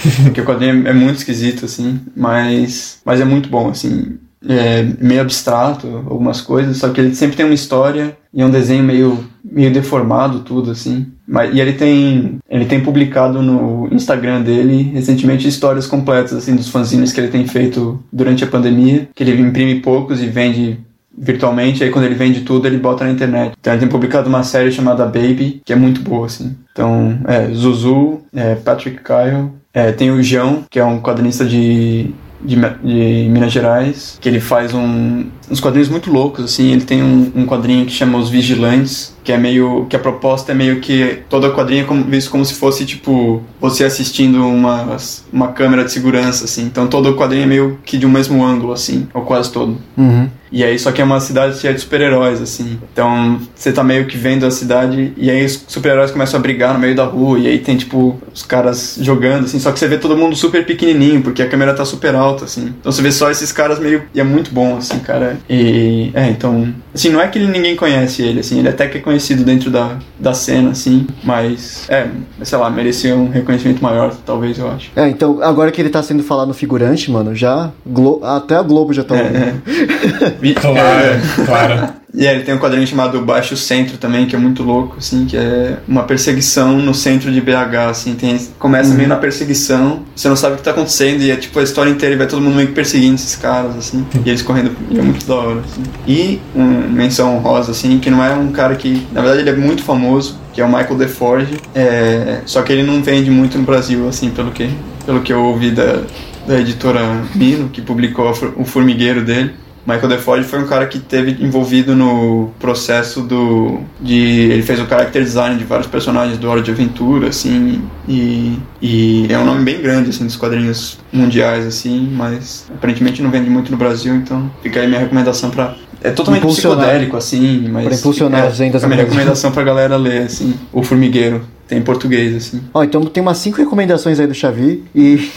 [0.24, 4.18] Porque o quadrinho é muito esquisito, assim, mas, mas é muito bom, assim.
[4.48, 8.50] É meio abstrato, algumas coisas, só que ele sempre tem uma história e é um
[8.50, 11.08] desenho meio, meio deformado, tudo, assim.
[11.26, 16.68] Mas, e ele tem, ele tem publicado no Instagram dele, recentemente, histórias completas, assim, dos
[16.68, 20.78] fanzines que ele tem feito durante a pandemia, que ele imprime poucos e vende
[21.16, 23.54] virtualmente, aí quando ele vende tudo, ele bota na internet.
[23.60, 26.56] Então ele tem publicado uma série chamada Baby, que é muito boa, assim.
[26.72, 32.12] Então, é, Zuzu, é, Patrick Kyle, é, tem o João, que é um quadrinista de,
[32.42, 36.72] de, de Minas Gerais, que ele faz um, uns quadrinhos muito loucos, assim.
[36.72, 39.86] Ele tem um, um quadrinho que chama Os Vigilantes, que é meio.
[39.90, 42.86] que a proposta é meio que toda a quadrinha é como, visto como se fosse,
[42.86, 44.98] tipo, você assistindo uma,
[45.32, 46.64] uma câmera de segurança, assim.
[46.64, 49.78] Então todo o quadrinho é meio que de um mesmo ângulo, assim, ou quase todo.
[49.98, 50.30] Uhum.
[50.54, 52.80] E aí, só que é uma cidade cheia de super-heróis, assim.
[52.94, 56.76] Então, você tá meio que vendo a cidade, e aí os super-heróis começam a brigar
[56.76, 59.60] no meio da rua, e aí tem, tipo, os caras jogando, assim.
[59.60, 62.72] Só que você vê todo mundo super pequenininho, porque a câmera tá super alta, assim.
[62.80, 64.04] Então você vê só esses caras meio.
[64.14, 65.40] E é muito bom, assim, cara.
[65.50, 66.12] E.
[66.14, 66.72] É, então.
[66.94, 68.60] Assim, não é que ninguém conhece ele, assim.
[68.60, 71.06] Ele até que é conhecido dentro da, da cena, assim.
[71.24, 71.86] Mas.
[71.90, 72.08] É,
[72.42, 74.92] sei lá, merecia um reconhecimento maior, talvez, eu acho.
[74.96, 77.72] É, então, agora que ele tá sendo falado no figurante, mano, já.
[77.86, 79.36] Glo- até a Globo já tá ouvindo.
[79.38, 80.54] É, é.
[80.54, 81.46] Claro, é.
[81.46, 81.94] claro.
[82.14, 85.36] E ele tem um quadrinho chamado Baixo Centro também, que é muito louco, assim, que
[85.36, 90.36] é uma perseguição no centro de BH, assim, tem, começa meio na perseguição, você não
[90.36, 92.56] sabe o que tá acontecendo, e é tipo a história inteira, e vai todo mundo
[92.56, 95.84] meio que perseguindo esses caras, assim, e eles correndo, e é muito da hora, assim.
[96.08, 99.56] E uma menção honrosa, assim, que não é um cara que, na verdade ele é
[99.56, 103.64] muito famoso, que é o Michael DeForge, é, só que ele não vende muito no
[103.64, 104.70] Brasil, assim, pelo que,
[105.04, 106.04] pelo que eu ouvi da,
[106.46, 107.02] da editora
[107.34, 109.63] Bino, que publicou o formigueiro dele.
[109.86, 114.16] Michael DeFord foi um cara que teve envolvido no processo do de
[114.52, 119.28] ele fez o character design de vários personagens do Hora de Aventura assim e, e
[119.30, 123.72] é um nome bem grande assim dos quadrinhos mundiais assim mas aparentemente não vende muito
[123.72, 128.44] no Brasil então fica aí minha recomendação para é totalmente psicodélico assim mas Pra impulsionar
[128.44, 131.82] é, as vendas é a minha recomendação pra galera ler assim o formigueiro tem em
[131.82, 135.30] português assim Ó, então tem umas cinco recomendações aí do Xavi e.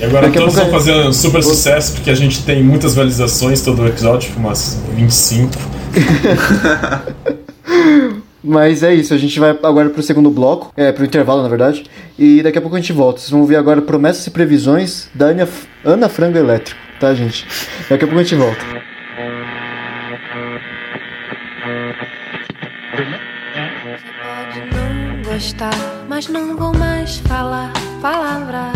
[0.00, 2.42] E agora Daqui a todos pouco estão é- fazendo um super sucesso porque a gente
[2.44, 5.52] tem muitas visualizações todo o episódio, tipo umas 25.
[8.44, 11.84] Mas é isso, a gente vai agora pro segundo bloco, é, pro intervalo, na verdade.
[12.18, 13.20] E daqui a pouco a gente volta.
[13.20, 15.48] Vocês vão ver agora promessas e previsões da Ana,
[15.84, 17.46] Ana Frango Elétrico, tá, gente?
[17.88, 18.60] Daqui a pouco a gente volta.
[23.32, 25.74] Pode não gostar,
[26.08, 28.72] mas não vou mais falar palavra.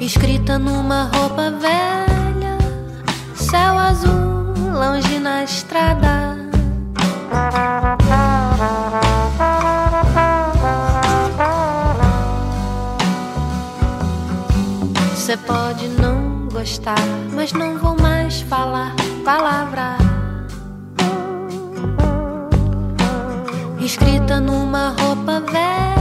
[0.00, 2.56] Escrita numa roupa velha,
[3.34, 6.38] céu azul, longe na estrada.
[15.14, 16.96] Você pode não gostar,
[17.34, 19.98] mas não vou mais falar palavra.
[23.78, 25.99] Escrita numa roupa velha,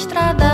[0.00, 0.49] estrada.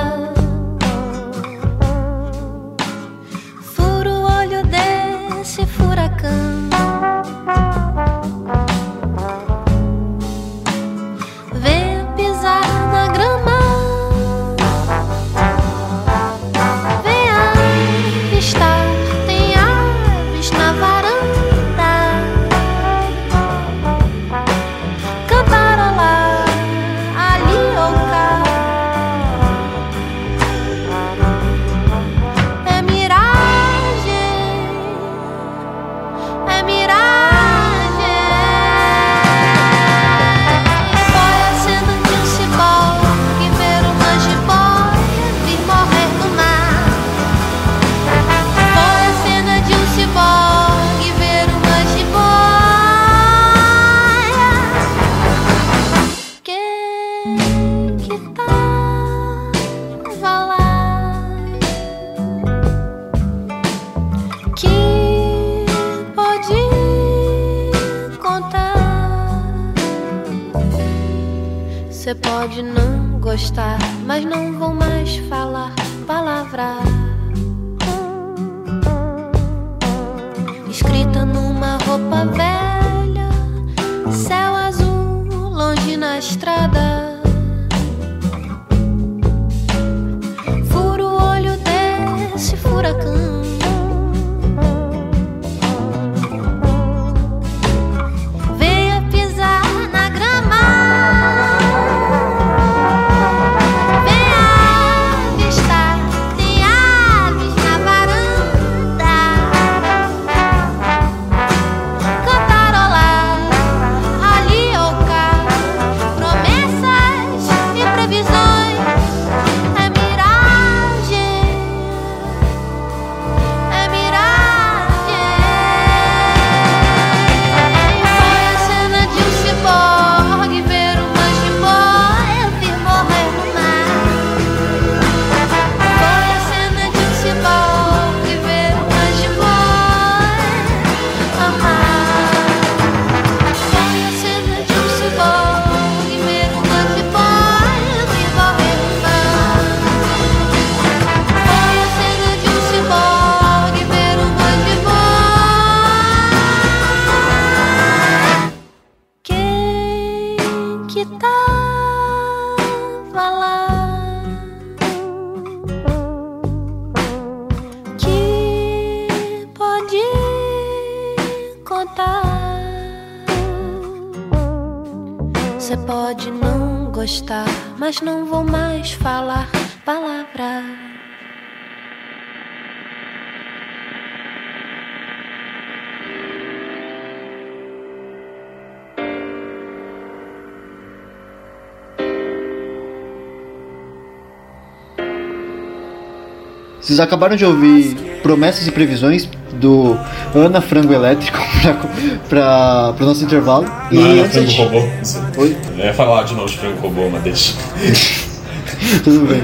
[196.96, 199.28] Vocês acabaram de ouvir Promessas e Previsões
[199.60, 199.98] do
[200.34, 201.36] Ana Frango Elétrico
[202.26, 203.66] para o nosso intervalo.
[203.92, 205.42] Não e era antes a frango gente- robô.
[205.42, 205.56] Oi?
[205.78, 207.52] Eu ia falar de novo de frango robô, mas deixa.
[209.04, 209.42] Tudo bem.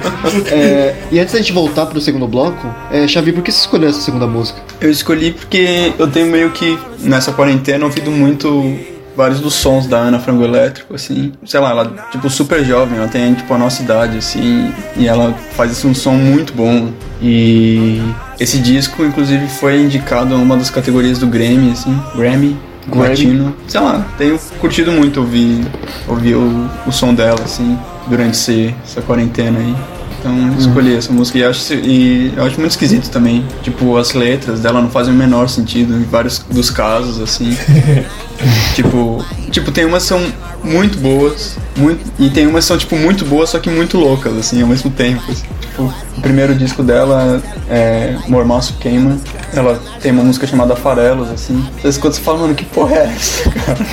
[0.51, 3.91] É, e antes da gente voltar pro segundo bloco, é, Xavi, por que você escolheu
[3.91, 4.59] essa segunda música?
[4.81, 8.79] Eu escolhi porque eu tenho meio que, nessa quarentena, ouvido muito
[9.17, 11.33] vários dos sons da Ana Frango Elétrico, assim.
[11.45, 15.35] Sei lá, ela, tipo, super jovem, ela tem, tipo, a nossa idade, assim, e ela
[15.55, 16.91] faz assim, um som muito bom.
[17.21, 18.01] E
[18.41, 22.57] esse disco, inclusive, foi indicado a uma das categorias do Grammy, assim, Grammy.
[22.89, 23.09] Grammy.
[23.09, 23.55] Latino.
[23.69, 25.65] Sei lá, tenho curtido muito ouvir,
[26.09, 29.75] ouvir o, o som dela, assim, durante esse, essa quarentena aí.
[30.23, 33.45] Então escolhi essa música e acho, e eu acho muito esquisito também.
[33.61, 37.57] Tipo, as letras dela não fazem o menor sentido em vários dos casos, assim.
[38.75, 40.21] tipo, tipo, tem umas que são
[40.65, 44.37] muito boas, muito, e tem umas que são, tipo, muito boas, só que muito loucas,
[44.37, 45.23] assim, ao mesmo tempo.
[45.31, 45.43] assim.
[45.61, 47.41] Tipo, o primeiro disco dela
[47.71, 49.17] é Mormaço Queima.
[49.55, 51.65] Ela tem uma música chamada Farelos, assim.
[51.79, 53.87] Às vezes quando você fala, mano, que porra é essa, cara?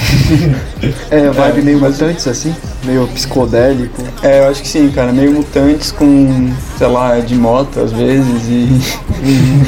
[1.12, 2.56] É, vibe É, meio mas- mutantes, assim?
[2.84, 4.02] meio psicodélico.
[4.24, 5.12] É, eu acho que sim, cara.
[5.12, 8.82] Meio mutantes com, sei lá, de moto às vezes e.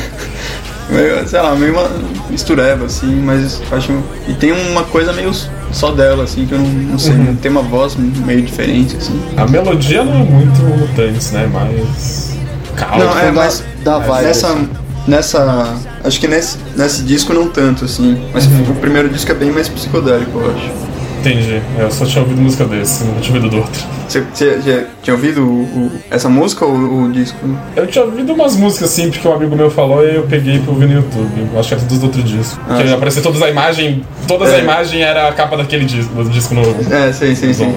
[0.89, 1.89] meio, sei lá, meio uma
[2.31, 3.91] mistureba, assim, mas acho.
[4.27, 5.31] E tem uma coisa meio
[5.71, 9.21] só dela, assim, que eu não, não sei, tem uma voz meio diferente, assim.
[9.37, 11.49] A melodia não é muito mutantes, né?
[11.51, 12.37] Mas.
[12.75, 13.03] Calma.
[13.03, 14.25] Não, é, da, mas da vibe.
[14.25, 14.47] nessa.
[14.47, 14.69] assim.
[15.07, 15.75] Nessa.
[16.03, 18.23] Acho que nesse, nesse disco não tanto, assim.
[18.33, 20.90] Mas o primeiro disco é bem mais psicodélico, eu acho.
[21.21, 21.61] Entendi.
[21.77, 23.81] É, Eu só tinha ouvido música desse, não tinha ouvido do outro.
[24.09, 26.73] Você, você tinha ouvido o- o- essa música ou
[27.03, 27.37] o disco?
[27.75, 30.71] Eu tinha ouvido umas músicas assim, porque um amigo meu falou e eu peguei pra
[30.73, 31.47] ouvir no YouTube.
[31.53, 32.59] Eu acho que era todos do outro disco.
[32.63, 32.93] Ah, Porque sim.
[32.93, 34.03] aparecia todas a imagem.
[34.27, 34.55] Todas É.
[34.55, 36.75] a imagem era a capa daquele disco, do disco novo.
[36.93, 37.75] É, sim, sim, sim.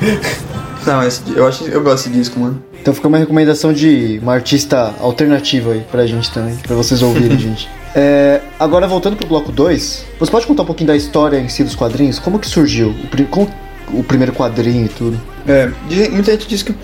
[0.86, 2.62] Não, esse, eu, acho, eu gosto desse disco, mano.
[2.80, 7.36] Então fica uma recomendação de uma artista alternativa aí pra gente também, pra vocês ouvirem,
[7.38, 7.68] gente.
[7.98, 11.64] É, agora voltando pro bloco 2, você pode contar um pouquinho da história em si
[11.64, 12.18] dos quadrinhos?
[12.18, 12.90] Como que surgiu?
[12.90, 13.50] O, como
[13.88, 15.18] o primeiro quadrinho e tudo?
[15.48, 15.70] É,
[16.10, 16.74] muita gente diz que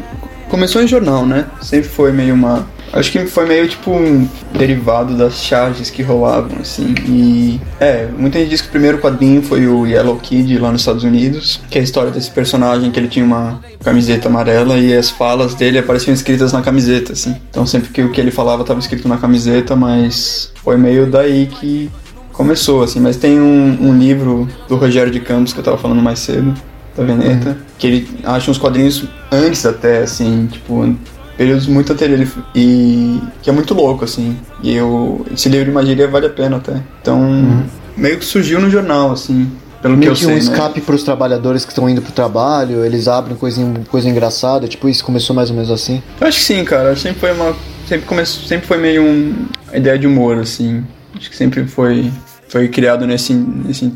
[0.49, 1.45] começou em jornal, né?
[1.61, 2.67] Sempre foi meio uma.
[2.93, 6.95] Acho que foi meio tipo um derivado das charges que rolavam, assim.
[7.07, 7.61] E.
[7.81, 11.03] É, muita gente diz que o primeiro quadrinho foi o Yellow Kid lá nos Estados
[11.03, 15.11] Unidos, que é a história desse personagem que ele tinha uma camiseta amarela e as
[15.11, 17.35] falas dele apareciam escritas na camiseta, assim.
[17.49, 21.47] Então sempre que o que ele falava estava escrito na camiseta, mas foi meio daí
[21.47, 21.91] que
[22.33, 23.01] começou, assim.
[23.01, 26.55] Mas tem um, um livro do Rogério de Campos que eu tava falando mais cedo,
[26.97, 30.95] da Veneta, que ele acha uns quadrinhos antes até, assim, tipo,
[31.37, 34.37] períodos muito anteriores e que é muito louco, assim.
[34.63, 36.81] E eu, esse livro de imagiria vale a pena até.
[37.01, 37.65] Então,
[37.97, 39.51] meio que surgiu no jornal, assim,
[39.81, 40.39] pelo que Meio eu que sei, um né?
[40.39, 45.05] escape pros trabalhadores que estão indo pro trabalho, eles abrem coisinha, coisa engraçada, tipo, isso
[45.05, 46.03] começou mais ou menos assim.
[46.21, 46.95] Eu acho que sim, cara.
[46.97, 47.55] Sempre foi uma.
[47.89, 49.35] Sempre, começou, sempre foi meio um,
[49.73, 50.85] a ideia de humor, assim.
[51.17, 52.11] Acho que sempre foi.
[52.49, 53.91] Foi criado nesse, nesse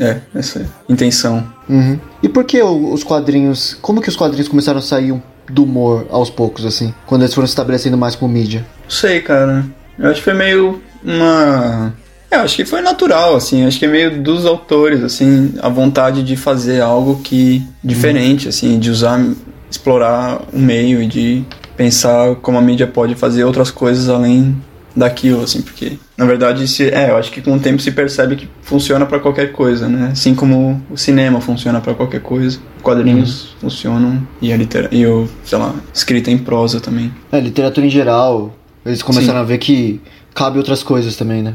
[0.00, 1.46] é, nessa intenção.
[1.68, 1.98] Uhum.
[2.22, 3.76] E por que o- os quadrinhos.
[3.82, 5.12] Como que os quadrinhos começaram a sair
[5.48, 6.94] do humor aos poucos, assim?
[7.06, 8.66] Quando eles foram se estabelecendo mais como mídia?
[8.84, 9.64] Não sei, cara.
[9.98, 11.92] Eu acho que foi meio uma.
[12.30, 13.66] É, eu acho que foi natural, assim.
[13.66, 18.78] Acho que é meio dos autores, assim, a vontade de fazer algo que diferente, assim,
[18.78, 19.24] de usar,
[19.70, 21.44] explorar o meio e de
[21.76, 24.56] pensar como a mídia pode fazer outras coisas além
[24.94, 28.36] daquilo, assim, porque na verdade se, é, eu acho que com o tempo se percebe
[28.36, 30.10] que funciona pra qualquer coisa, né?
[30.12, 35.28] Assim como o cinema funciona pra qualquer coisa, quadrinhos funcionam e a litera e o,
[35.44, 37.12] sei lá, escrita em prosa também.
[37.30, 38.54] É, literatura em geral,
[38.84, 39.44] eles começaram Sim.
[39.44, 40.00] a ver que
[40.34, 41.54] cabe outras coisas também, né?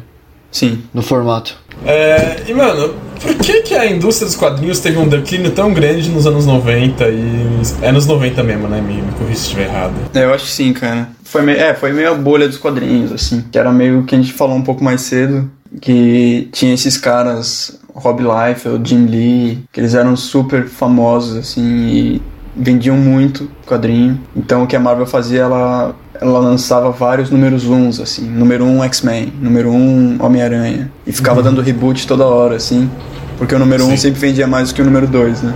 [0.54, 0.84] Sim.
[0.94, 1.58] No formato.
[1.86, 6.10] É, e mano, por que, que a indústria dos quadrinhos teve um declínio tão grande
[6.10, 7.62] nos anos 90 e.
[7.82, 8.80] É nos 90 mesmo, né?
[8.80, 9.94] Me, me corrija se estiver errado.
[10.14, 11.10] É, eu acho que sim, cara.
[11.24, 13.44] Foi meio, é, foi meio a bolha dos quadrinhos, assim.
[13.52, 15.50] Que era meio que a gente falou um pouco mais cedo.
[15.82, 22.22] Que tinha esses caras, Rob Liefeld, Jim Lee, que eles eram super famosos, assim, e
[22.56, 24.20] vendiam muito quadrinho.
[24.36, 28.24] Então o que a Marvel fazia, ela, ela lançava vários números uns, assim.
[28.24, 30.92] Número 1 um, X-Men, número 1 um, Homem-Aranha.
[31.06, 32.90] E ficava dando reboot toda hora, assim.
[33.38, 35.54] Porque o número 1 um sempre vendia mais do que o número 2, né?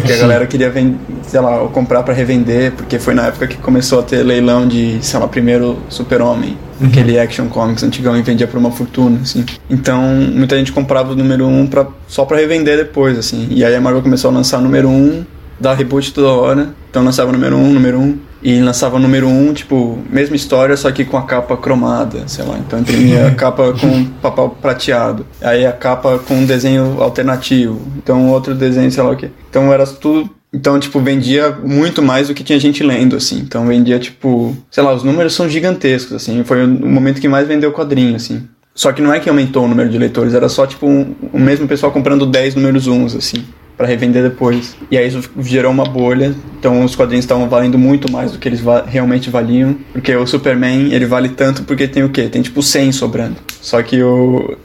[0.00, 3.56] Porque a galera queria vender, sei lá, comprar pra revender, porque foi na época que
[3.56, 8.46] começou a ter leilão de, sei lá, primeiro Super-Homem, aquele Action Comics antigão e vendia
[8.46, 9.44] por uma fortuna, assim.
[9.68, 10.00] Então,
[10.32, 13.48] muita gente comprava o número 1 um pra, só pra revender depois, assim.
[13.50, 15.26] E aí a Marvel começou a lançar o número 1, um,
[15.58, 16.68] dar reboot toda hora.
[16.90, 18.02] Então lançava o número 1, um, número 1.
[18.02, 21.56] Um, e lançava o número 1, um, tipo, mesma história, só que com a capa
[21.56, 22.58] cromada, sei lá.
[22.58, 25.26] Então imprimia a capa com papel prateado.
[25.42, 27.80] Aí a capa com um desenho alternativo.
[27.96, 29.30] Então outro desenho, sei lá o quê.
[29.50, 30.30] Então era tudo.
[30.50, 33.38] Então, tipo, vendia muito mais do que tinha gente lendo, assim.
[33.40, 36.42] Então vendia, tipo, sei lá, os números são gigantescos, assim.
[36.42, 38.48] Foi o momento que mais vendeu quadrinho, assim.
[38.74, 41.38] Só que não é que aumentou o número de leitores, era só, tipo, um, o
[41.38, 43.44] mesmo pessoal comprando 10 números uns, assim
[43.78, 44.76] para revender depois.
[44.90, 46.34] E aí isso gerou uma bolha.
[46.58, 50.26] Então os quadrinhos estavam valendo muito mais do que eles va realmente valiam, porque o
[50.26, 52.28] Superman, ele vale tanto porque tem o quê?
[52.28, 53.36] Tem tipo 100 sobrando.
[53.62, 54.56] Só que o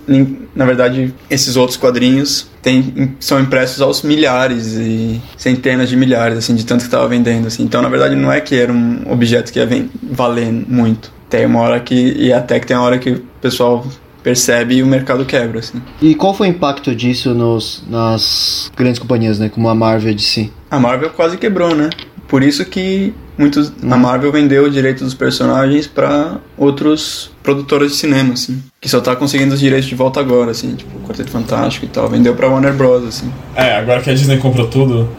[0.55, 6.55] na verdade, esses outros quadrinhos tem, são impressos aos milhares e centenas de milhares assim
[6.55, 7.63] de tanto que estava vendendo assim.
[7.63, 9.67] Então, na verdade, não é que era um objeto que ia
[10.01, 11.11] valer muito.
[11.29, 13.85] Tem uma hora que e até que tem uma hora que o pessoal
[14.23, 15.81] percebe e o mercado quebra, assim.
[16.01, 19.49] E qual foi o impacto disso nos, nas grandes companhias, né?
[19.49, 20.49] Como a Marvel e a DC?
[20.71, 21.89] A Marvel quase quebrou, né?
[22.27, 23.91] Por isso que muitos, hum.
[23.91, 28.63] a Marvel vendeu o direito dos personagens para outros produtores de cinema, assim.
[28.79, 30.75] Que só tá conseguindo os direitos de volta agora, assim.
[30.75, 32.07] Tipo, Quarteto Fantástico e tal.
[32.07, 33.31] Vendeu pra Warner Bros, assim.
[33.55, 35.09] É, agora que a Disney comprou tudo...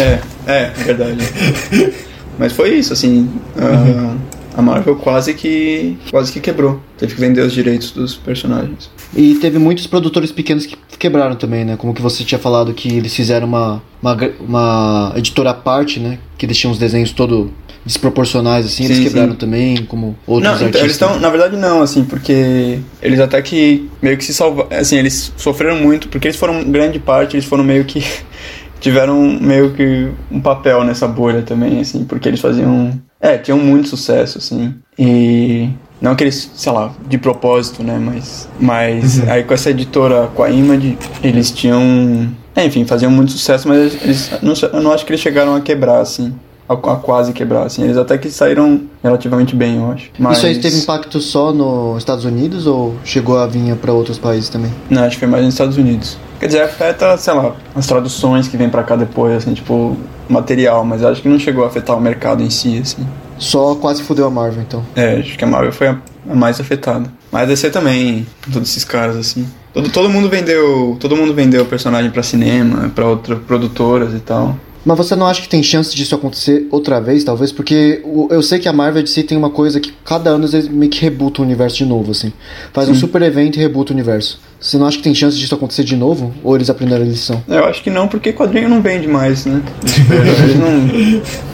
[0.00, 1.18] É, é, é verdade.
[2.38, 3.30] Mas foi isso, assim.
[3.56, 4.16] Uh,
[4.58, 6.80] a Marvel quase que quase que quebrou.
[6.98, 8.90] Teve que vender os direitos dos personagens.
[9.16, 11.76] E teve muitos produtores pequenos que quebraram também, né?
[11.76, 16.18] Como que você tinha falado que eles fizeram uma, uma, uma editora à parte, né?
[16.36, 17.52] Que eles tinham os desenhos todo
[17.86, 18.84] desproporcionais, assim.
[18.84, 19.38] Eles Sim, quebraram sim.
[19.38, 20.68] também, como outros Não, artistas.
[20.68, 24.76] então, eles estão, na verdade não, assim, porque eles até que meio que se salvaram,
[24.76, 28.04] assim, eles sofreram muito, porque eles foram grande parte, eles foram meio que
[28.80, 33.88] tiveram meio que um papel nessa bolha também, assim, porque eles faziam, é, tinham muito
[33.88, 35.70] sucesso, assim, e
[36.00, 40.42] não que eles, sei lá, de propósito, né, mas, mas aí com essa editora, com
[40.42, 45.04] a Image, eles tinham, é, enfim, faziam muito sucesso, mas eles, não, eu não acho
[45.04, 46.32] que eles chegaram a quebrar, assim,
[46.68, 50.10] a, a quase quebrar, assim, eles até que saíram relativamente bem, eu acho.
[50.18, 50.38] Mas...
[50.38, 54.48] Isso aí teve impacto só nos Estados Unidos ou chegou a vir para outros países
[54.48, 54.72] também?
[54.88, 56.16] Não, acho que foi mais nos Estados Unidos.
[56.38, 59.96] Quer dizer, afeta, sei lá, as traduções que vem pra cá depois, assim, tipo,
[60.28, 63.06] material, mas acho que não chegou a afetar o mercado em si, assim.
[63.38, 64.84] Só quase fudeu a Marvel, então.
[64.96, 65.98] É, acho que a Marvel foi a,
[66.28, 67.10] a mais afetada.
[67.30, 69.46] Mas a DC também, todos esses caras, assim.
[69.72, 70.96] Todo, todo mundo vendeu.
[70.98, 74.56] Todo mundo vendeu personagem pra cinema, pra outras produtoras e tal.
[74.84, 77.52] Mas você não acha que tem chance disso acontecer outra vez, talvez?
[77.52, 80.68] Porque eu sei que a Marvel de si tem uma coisa que cada ano eles
[80.68, 82.32] meio que rebutam o universo de novo, assim.
[82.72, 84.40] Faz um super evento e rebuta o universo.
[84.60, 86.34] Você não acha que tem chance disso acontecer de novo?
[86.42, 87.42] Ou eles aprenderam a lição?
[87.48, 89.62] Eu acho que não, porque quadrinho não vende mais, né?
[90.42, 90.56] Eles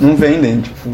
[0.01, 0.91] não, não vendem, tipo.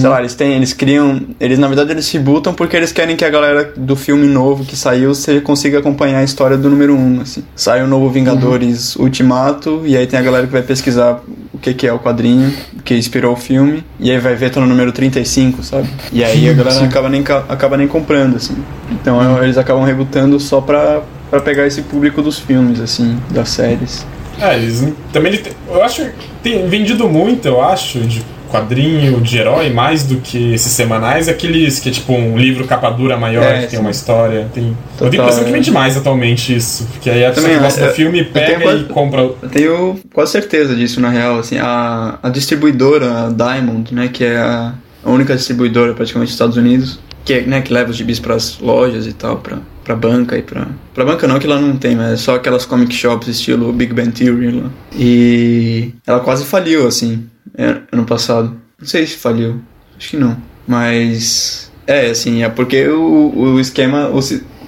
[0.00, 1.20] Sei lá, eles têm, eles criam.
[1.38, 4.74] Eles na verdade eles rebutam porque eles querem que a galera do filme novo que
[4.74, 7.44] saiu você consiga acompanhar a história do número 1, um, assim.
[7.54, 11.72] Sai o novo Vingadores Ultimato, e aí tem a galera que vai pesquisar o que,
[11.72, 12.52] que é o quadrinho,
[12.84, 15.88] que inspirou o filme, e aí vai ver tá no número 35, sabe?
[16.12, 18.56] E aí a galera acaba nem, ca- acaba nem comprando, assim.
[18.90, 23.48] Então é, eles acabam rebutando só pra, pra pegar esse público dos filmes, assim, das
[23.50, 24.06] séries.
[24.40, 29.20] É, eles também ele tem- eu acho que tem vendido muito, eu acho, de quadrinho
[29.20, 33.16] de herói, mais do que esses semanais, aqueles que é tipo um livro capa dura
[33.16, 33.78] maior, É, que tem sim.
[33.78, 34.46] uma história.
[34.54, 34.68] Tem...
[34.68, 35.52] eu Total, tenho a impressão que é.
[35.52, 36.86] vende mais atualmente isso.
[36.92, 39.20] Porque aí a pessoa Também, que gosta é, do filme eu pega quase- e compra.
[39.22, 41.38] Eu tenho quase certeza disso, na real.
[41.40, 44.74] Assim, a, a distribuidora a Diamond, né, que é a,
[45.04, 48.58] a única distribuidora praticamente dos Estados Unidos, que, é, né, que leva os gibis pras
[48.60, 50.66] lojas e tal, pra, pra banca e pra...
[50.92, 53.94] Pra banca não, que lá não tem, mas é só aquelas comic shops estilo Big
[53.94, 54.68] Bang Theory lá.
[54.92, 58.56] E ela quase faliu, assim, é, ano passado.
[58.78, 59.60] Não sei se faliu,
[59.96, 60.36] acho que não.
[60.66, 61.70] Mas...
[61.86, 64.08] É, assim, é porque o, o esquema...
[64.08, 64.18] O,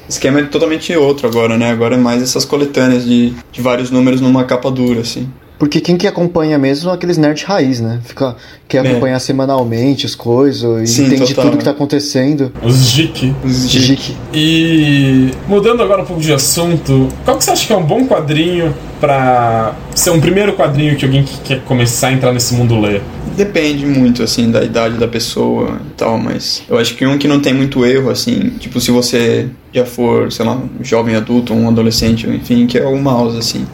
[0.09, 1.69] esquema é totalmente outro agora, né?
[1.69, 5.29] Agora é mais essas coletâneas de, de vários números numa capa dura, assim.
[5.59, 7.99] Porque quem que acompanha mesmo são aqueles nerds raiz, né?
[8.05, 8.37] Fica,
[8.69, 8.89] quer É.
[8.91, 11.65] acompanhar semanalmente as coisas, e Sim, entende total, tudo que né?
[11.65, 12.53] tá acontecendo.
[12.63, 13.35] Os Geek.
[13.45, 14.17] Geek.
[14.33, 18.07] E mudando agora um pouco de assunto, qual que você acha que é um bom
[18.07, 22.79] quadrinho pra ser um primeiro quadrinho que alguém que quer começar a entrar nesse mundo
[22.81, 23.01] lê?
[23.39, 27.29] Depende muito, assim, da idade da pessoa e tal, mas eu acho que um que
[27.29, 31.55] não tem muito erro, assim, tipo, se você já for, sei lá, um jovem adulto,
[31.55, 33.65] um adolescente, enfim, que é o Mouse, assim,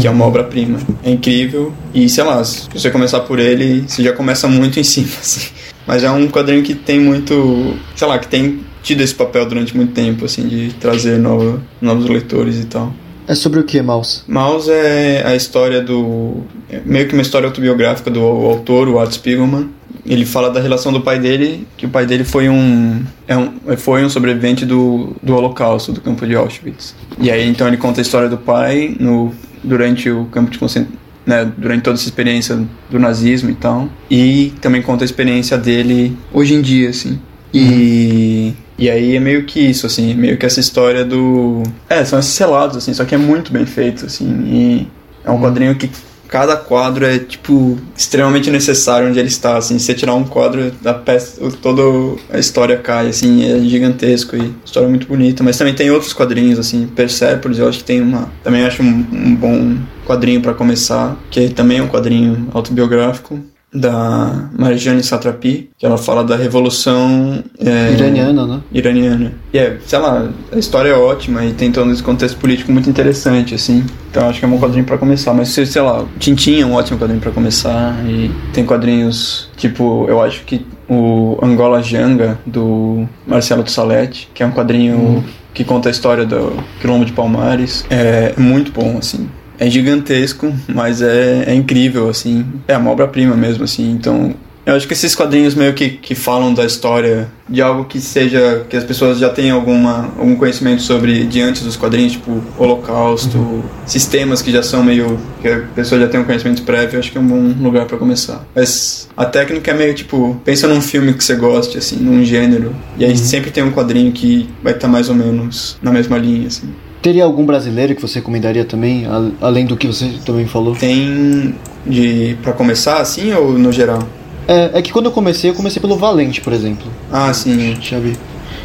[0.00, 0.80] que é uma obra-prima.
[1.04, 4.82] É incrível e, sei lá, se você começar por ele, você já começa muito em
[4.82, 5.52] cima, assim.
[5.86, 9.76] Mas é um quadrinho que tem muito, sei lá, que tem tido esse papel durante
[9.76, 12.92] muito tempo, assim, de trazer novo, novos leitores e tal.
[13.26, 14.22] É sobre o que, Mouse?
[14.26, 16.42] Mouse é a história do.
[16.68, 19.70] é meio que uma história autobiográfica do autor, o Art Spiegelman.
[20.04, 23.52] Ele fala da relação do pai dele, que o pai dele foi um, é um
[23.76, 26.94] foi um sobrevivente do, do Holocausto, do campo de Auschwitz.
[27.18, 29.32] E aí então ele conta a história do pai no,
[29.62, 31.00] durante o campo de concentração.
[31.24, 33.88] Né, durante toda essa experiência do nazismo e tal.
[34.10, 37.16] E também conta a experiência dele hoje em dia, assim.
[37.54, 41.62] E, e aí é meio que isso, assim, é meio que essa história do.
[41.88, 44.26] É, são esses relatos, assim, só que é muito bem feito, assim.
[44.44, 44.88] E
[45.24, 45.88] é um quadrinho que
[46.26, 49.78] cada quadro é, tipo, extremamente necessário onde ele está, assim.
[49.78, 51.80] Se você tirar um quadro da peça, toda
[52.28, 55.44] a história cai, assim, é gigantesco e história muito bonita.
[55.44, 58.32] Mas também tem outros quadrinhos, assim, Persepolis, eu acho que tem uma.
[58.42, 63.38] Também acho um, um bom quadrinho para começar, que também é um quadrinho autobiográfico
[63.72, 68.60] da Marjane Satrapi, que ela fala da revolução é, Iraniana, né?
[68.72, 69.32] iraniana.
[69.52, 72.90] E é, sei lá, a história é ótima e tem todo esse contexto político muito
[72.90, 73.84] interessante, assim.
[74.10, 75.32] Então acho que é um quadrinho pra começar.
[75.32, 77.96] Mas, sei sei lá, Tintin é um ótimo quadrinho pra começar.
[78.06, 84.46] E tem quadrinhos, tipo, eu acho que o Angola Janga, do Marcelo Tussalete, que é
[84.46, 85.24] um quadrinho
[85.54, 87.84] que conta a história do Quilombo de Palmares.
[87.88, 89.28] É muito bom, assim.
[89.62, 92.44] É gigantesco, mas é, é incrível, assim.
[92.66, 93.92] É uma obra-prima mesmo, assim.
[93.92, 94.34] Então,
[94.66, 98.64] Eu acho que esses quadrinhos meio que, que falam da história de algo que seja.
[98.68, 103.62] que as pessoas já tenham alguma, algum conhecimento sobre de antes dos quadrinhos, tipo Holocausto,
[103.86, 105.16] sistemas que já são meio.
[105.40, 107.96] que a pessoa já tem um conhecimento prévio, acho que é um bom lugar pra
[107.98, 108.44] começar.
[108.54, 110.40] Mas a técnica é meio tipo.
[110.44, 112.74] pensa num filme que você goste, assim, num gênero.
[112.98, 116.48] E aí sempre tem um quadrinho que vai estar mais ou menos na mesma linha,
[116.48, 116.68] assim.
[117.02, 119.04] Teria algum brasileiro que você recomendaria também,
[119.40, 120.76] além do que você também falou?
[120.76, 121.54] Tem
[121.84, 122.36] de.
[122.42, 124.06] pra começar assim ou no geral?
[124.46, 126.86] É, é que quando eu comecei, eu comecei pelo Valente, por exemplo.
[127.10, 127.76] Ah, sim.
[127.82, 128.16] Sabe?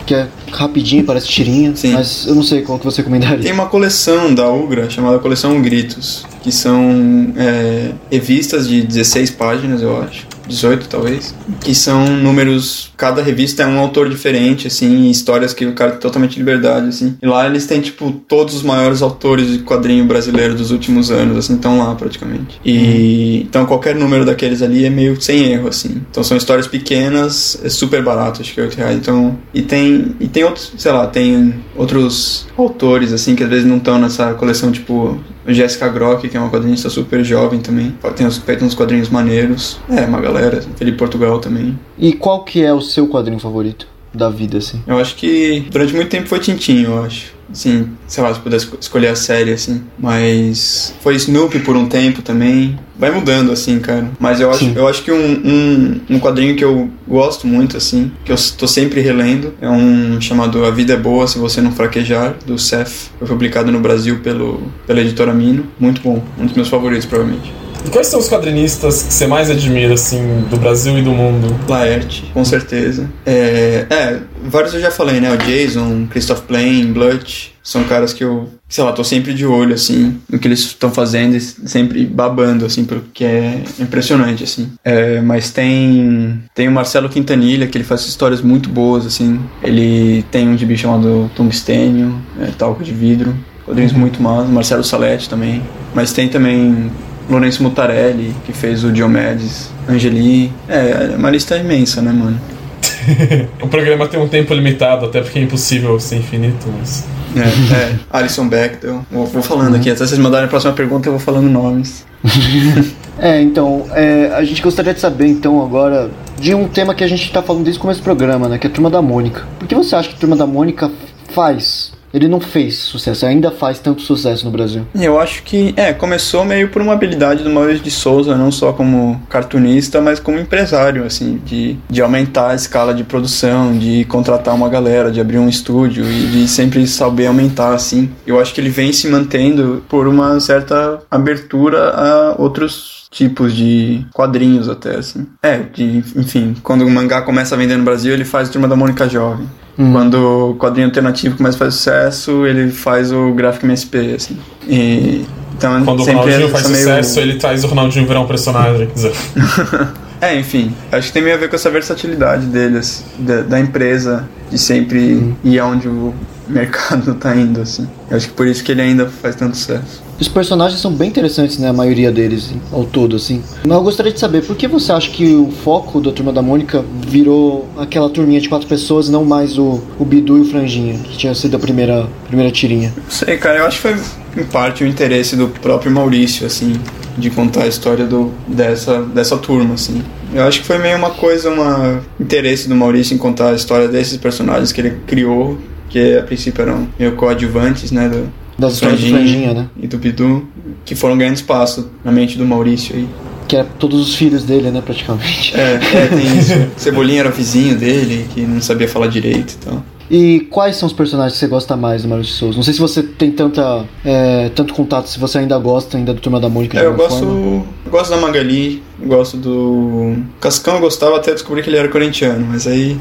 [0.05, 1.91] Que é rapidinho, parece tirinha, Sim.
[1.91, 3.43] mas eu não sei qual que você recomendaria.
[3.43, 9.81] Tem uma coleção da Ugra chamada Coleção Gritos, que são é, revistas de 16 páginas,
[9.81, 10.25] eu acho.
[10.47, 15.73] 18 talvez, que são números, cada revista é um autor diferente, assim, histórias que o
[15.73, 17.17] cara tem totalmente liberdade, assim.
[17.21, 21.37] E lá eles têm, tipo, todos os maiores autores de quadrinho brasileiro dos últimos anos,
[21.37, 22.59] assim, estão lá praticamente.
[22.65, 26.01] E então qualquer número daqueles ali é meio sem erro, assim.
[26.09, 28.97] Então são histórias pequenas, é super barato, acho que é 8 reais.
[28.97, 33.65] Então, e tem, e tem outros, sei lá, tem outros autores, assim, que às vezes
[33.65, 37.95] não estão nessa coleção, tipo, Jéssica Grock, que é uma quadrinista super jovem também.
[38.15, 39.79] Tem uns, uns quadrinhos maneiros.
[39.89, 40.61] É, uma galera.
[40.75, 41.77] Felipe Portugal também.
[41.97, 44.81] E qual que é o seu quadrinho favorito da vida, assim?
[44.87, 47.36] Eu acho que durante muito tempo foi Tintin, eu acho.
[47.51, 49.81] Assim, sei lá, se pudesse esco- escolher a série, assim.
[49.97, 52.77] Mas foi Snoopy por um tempo também.
[52.99, 54.09] Vai mudando, assim, cara.
[54.19, 54.73] Mas eu acho, Sim.
[54.75, 58.67] eu acho que um, um, um quadrinho que eu gosto muito, assim, que eu tô
[58.67, 63.11] sempre relendo, é um chamado A Vida é Boa Se Você Não Fraquejar, do Seth.
[63.19, 65.67] Foi publicado no Brasil pelo, pela editora Mino.
[65.79, 66.23] Muito bom.
[66.39, 67.51] Um dos meus favoritos, provavelmente.
[67.91, 71.55] Quais são os quadrinistas que você mais admira, assim, do Brasil e do mundo?
[71.67, 73.09] Laerte, com certeza.
[73.25, 75.31] É, é, vários eu já falei, né?
[75.33, 77.49] O Jason, Christoph Plain, Blunt.
[77.63, 80.89] São caras que eu, sei lá, tô sempre de olho, assim, no que eles estão
[80.89, 84.71] fazendo e sempre babando, assim, porque é impressionante, assim.
[84.85, 89.37] É, mas tem, tem o Marcelo Quintanilha, que ele faz histórias muito boas, assim.
[89.61, 93.35] Ele tem um gibi chamado Tungstênio, é, Talco de Vidro.
[93.65, 94.47] Quadrinhos muito maus.
[94.47, 95.61] Marcelo Salete também.
[95.93, 96.89] Mas tem também
[97.29, 100.51] Lourenço Mutarelli, que fez o Diomedes, Angeli.
[100.67, 102.39] É, é uma lista imensa, né, mano?
[103.61, 107.05] O programa tem um tempo limitado, até porque é impossível ser infinito, mas...
[107.35, 107.95] É, é.
[108.11, 109.05] Alison Bechdel.
[109.09, 112.05] Vou, vou falando aqui, até vocês mandarem a próxima pergunta eu vou falando nomes.
[113.19, 117.07] É, então, é, a gente gostaria de saber, então, agora, de um tema que a
[117.07, 118.59] gente tá falando desde o começo do programa, né?
[118.59, 119.43] Que é a Turma da Mônica.
[119.57, 120.91] Por que você acha que a Turma da Mônica
[121.33, 121.96] faz?
[122.13, 124.85] Ele não fez sucesso, ainda faz tanto sucesso no Brasil.
[124.95, 128.71] Eu acho que, é, começou meio por uma habilidade do Maurício de Souza, não só
[128.73, 134.55] como cartunista, mas como empresário, assim, de, de aumentar a escala de produção, de contratar
[134.55, 138.09] uma galera, de abrir um estúdio e de sempre saber aumentar, assim.
[138.25, 144.05] Eu acho que ele vem se mantendo por uma certa abertura a outros tipos de
[144.13, 145.25] quadrinhos até, assim.
[145.41, 148.75] É, de, enfim, quando o mangá começa a vender no Brasil, ele faz Turma da
[148.75, 149.47] Mônica Jovem.
[149.77, 154.37] Quando o quadrinho alternativo começa a fazer sucesso, ele faz o gráfico MSP, assim.
[154.67, 155.23] E,
[155.55, 158.87] então, Quando o sempre Ronaldinho faz meio- sucesso, ele traz o Ronaldinho virar um personagem.
[158.87, 159.13] Quer dizer,
[160.19, 164.27] É, enfim, acho que tem meio a ver com essa versatilidade deles, da, da empresa,
[164.49, 166.11] de sempre ir aonde o
[166.49, 167.87] mercado tá indo, assim.
[168.09, 170.03] Eu acho que por isso que ele ainda faz tanto sucesso.
[170.19, 171.69] Os personagens são bem interessantes, né?
[171.69, 173.43] A maioria deles, ao todo, assim.
[173.65, 176.41] Mas eu gostaria de saber, por que você acha que o foco da Turma da
[176.41, 180.97] Mônica virou aquela turminha de quatro pessoas, não mais o, o Bidu e o Franjinha,
[180.97, 182.93] que tinha sido a primeira, primeira tirinha?
[182.97, 186.79] Não sei, cara, eu acho que foi em parte o interesse do próprio Maurício, assim,
[187.15, 190.01] de contar a história do, dessa, dessa turma, assim.
[190.33, 193.87] Eu acho que foi meio uma coisa, um interesse do Maurício em contar a história
[193.87, 195.57] desses personagens que ele criou,
[195.89, 199.69] que a princípio eram meio coadjuvantes, né, do, Das histórias do Franjinha, né?
[199.81, 200.47] e do Bidu,
[200.85, 203.07] que foram ganhando espaço na mente do Maurício aí.
[203.47, 205.55] Que é todos os filhos dele, né, praticamente.
[205.55, 206.53] É, é, tem isso.
[206.75, 209.83] Cebolinha era o vizinho dele, que não sabia falar direito e tal.
[210.09, 212.55] E quais são os personagens que você gosta mais do Maurício Souza?
[212.55, 216.21] Não sei se você tem tanta, é, tanto contato, se você ainda gosta ainda do
[216.21, 217.65] Turma da Mônica É, eu gosto, forma.
[217.89, 220.15] gosto da Magali, gosto do...
[220.39, 222.97] Cascão eu gostava até descobrir que ele era corintiano, mas aí...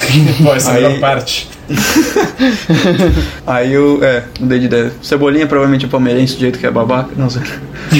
[0.42, 1.48] Pô, essa é a Aí- melhor parte.
[3.46, 4.92] Aí eu, é, mudei de ideia.
[5.02, 7.10] Cebolinha provavelmente é palmeirense, do jeito que é babaca.
[7.16, 7.42] Não sei.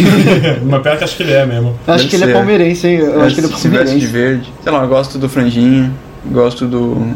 [0.65, 1.79] Mas pior que acho que ele é mesmo.
[1.87, 2.33] Acho Deve que ele é ser.
[2.33, 2.97] palmeirense, hein?
[2.99, 4.07] Eu acho que ele é Se veste de palmeirense.
[4.07, 4.53] verde.
[4.63, 5.95] Sei lá, eu gosto do franjinho,
[6.27, 7.15] gosto do...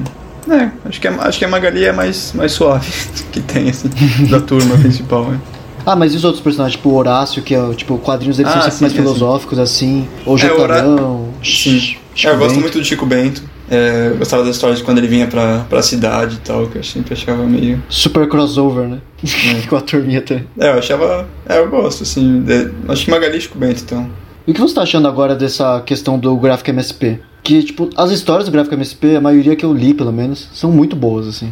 [0.51, 2.87] É, acho que, é, acho que a Magali é mais, mais suave
[3.33, 3.89] que tem, assim,
[4.29, 5.39] da turma principal, né?
[5.87, 8.59] Ah, mas e os outros personagens, tipo o Horácio, que é, tipo, quadrinhos dele são
[8.59, 10.07] Ah, sempre sim, mais sim, filosóficos, assim.
[10.27, 11.29] Ou É, o.
[11.43, 11.79] Sim.
[11.81, 12.61] Chico É, eu gosto Bento.
[12.61, 13.43] muito do Chico Bento.
[13.71, 16.77] É, eu gostava das histórias de quando ele vinha pra, pra cidade e tal, que
[16.77, 17.83] eu sempre achava meio.
[17.89, 18.99] Super crossover, né?
[19.25, 19.63] Hum.
[19.69, 20.47] Com a turminha também.
[20.59, 21.27] É, eu achava.
[21.49, 22.43] É, eu gosto, assim.
[22.43, 24.11] de- Acho que Magali Bento, então.
[24.47, 27.19] E o que você tá achando agora dessa questão do gráfico MSP?
[27.43, 30.71] Que, tipo, as histórias do gráfico MSP, a maioria que eu li, pelo menos, são
[30.71, 31.51] muito boas, assim.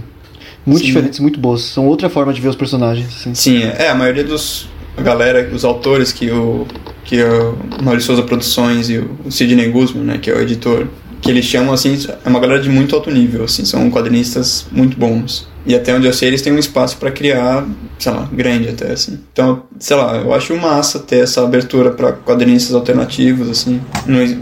[0.65, 0.87] Muito Sim.
[0.87, 1.63] diferentes, muito boas.
[1.63, 3.35] São outra forma de ver os personagens, assim.
[3.35, 6.67] Sim, é, a maioria dos a galera, os autores que o
[7.05, 10.87] que o Maurício Souza Produções e o Sidney Guzman, né, que é o editor,
[11.23, 14.99] que eles chamam assim, é uma galera de muito alto nível, assim, são quadrinistas muito
[14.99, 15.47] bons.
[15.65, 17.65] E até onde eu sei, eles têm um espaço para criar,
[17.97, 19.21] sei lá, grande até assim.
[19.33, 23.81] Então, sei lá, eu acho massa ter essa abertura para quadrinistas alternativos assim.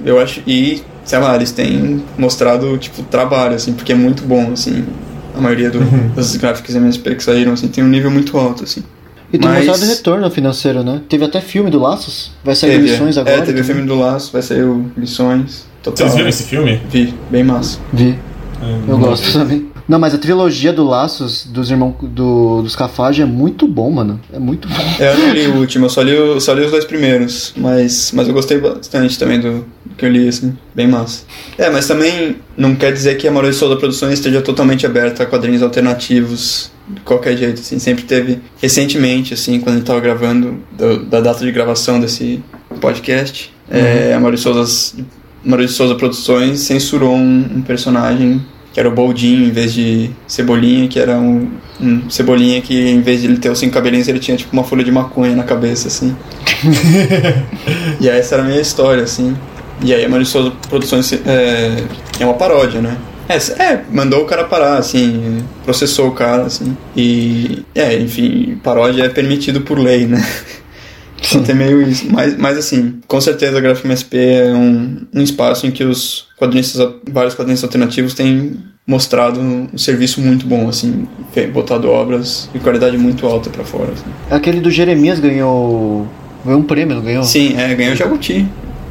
[0.06, 4.50] Eu acho e sei lá, eles têm mostrado tipo trabalho assim, porque é muito bom
[4.52, 4.82] assim.
[5.36, 5.80] A maioria do,
[6.16, 8.82] das gráficas MSP que saíram assim tem um nível muito alto assim.
[9.30, 11.02] E tem Mas- mostrado retorno financeiro, né?
[11.08, 12.32] Teve até filme do Laços.
[12.42, 13.36] Vai sair Teve, lições agora.
[13.36, 13.64] É, teve também.
[13.64, 15.68] filme do Laço, vai sair o Lições.
[15.82, 16.06] Total.
[16.06, 16.80] Vocês viram esse filme?
[16.90, 17.78] Vi, bem massa.
[17.92, 18.18] Vi.
[18.62, 19.32] Eu Não gosto vi.
[19.32, 19.70] também.
[19.88, 24.20] Não, mas a trilogia do Laços dos irmãos do, dos Cafage é muito bom, mano.
[24.32, 24.74] É muito bom.
[25.00, 27.52] É, eu não li o último, eu só li, o- só li os dois primeiros,
[27.56, 31.24] mas, mas eu gostei bastante também do, do que eu li, assim, bem massa.
[31.58, 35.26] É, mas também não quer dizer que a Maurício Souza Produções esteja totalmente aberta a
[35.26, 40.58] quadrinhos alternativos de qualquer jeito, assim, sempre teve, recentemente, assim, quando a gente tava gravando,
[40.70, 42.40] do- da data de gravação desse
[42.80, 44.94] podcast, é, a Maurício Souza,
[45.44, 48.40] Maurício Souza Produções censurou um, um personagem
[48.72, 51.50] que era o Boldinho em vez de Cebolinha, que era um,
[51.80, 54.62] um Cebolinha que em vez de ele ter os cinco cabelinhos, ele tinha tipo uma
[54.62, 56.16] folha de maconha na cabeça, assim.
[58.00, 59.36] e aí essa era a minha história, assim.
[59.82, 61.84] E aí a Maurício Souza Produções é,
[62.20, 62.96] é uma paródia, né?
[63.28, 66.76] É, é, mandou o cara parar, assim, processou o cara, assim.
[66.96, 70.24] E, é, enfim, paródia é permitido por lei, né?
[71.38, 72.06] Tem meio isso.
[72.10, 76.26] Mas, mas assim, com certeza a Graphic MSP é um, um espaço em que os
[76.38, 81.06] quadrinistas, vários quadrinistas alternativos têm mostrado um serviço muito bom, assim,
[81.52, 83.92] botado obras de qualidade muito alta pra fora.
[83.92, 84.04] assim.
[84.30, 86.08] Aquele do Jeremias ganhou.
[86.44, 87.22] Ganhou um prêmio, não ganhou?
[87.22, 88.46] Sim, é, ganhou Jabuti.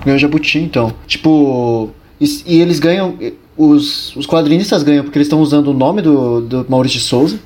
[0.06, 0.94] Ganhou Jabuti, então.
[1.06, 1.90] Tipo.
[2.22, 3.18] E, e eles ganham.
[3.58, 7.38] Os, os quadrinistas ganham porque eles estão usando o nome do, do Maurício de Souza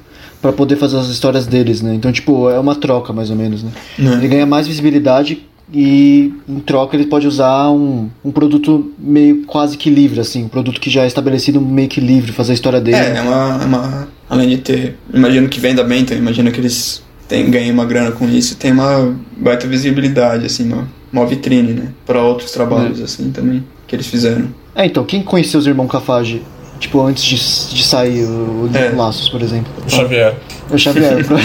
[0.43, 1.95] pra poder fazer as histórias deles, né?
[1.95, 3.71] Então, tipo, é uma troca mais ou menos, né?
[3.97, 4.15] Né?
[4.15, 5.41] Ele ganha mais visibilidade
[5.73, 10.49] e em troca ele pode usar um, um produto meio quase que livre, assim, um
[10.49, 12.97] produto que já é estabelecido meio que livre, fazer a história dele.
[12.97, 14.07] É, é uma, é uma.
[14.29, 14.97] Além de ter.
[15.13, 18.73] Imagino que venda bem, então imagino que eles tem, ganhem uma grana com isso, tem
[18.73, 21.87] uma baita visibilidade, assim, uma, uma vitrine, né?
[22.05, 24.49] Pra outros trabalhos, assim, também, que eles fizeram.
[24.75, 26.41] É, então, quem conheceu os irmãos Cafage?
[26.83, 27.35] Tipo, antes de,
[27.75, 28.89] de sair o, É.
[28.93, 29.71] Laços, por exemplo.
[29.85, 30.35] O Xavier.
[30.69, 31.23] O Xavier.
[31.25, 31.37] pra-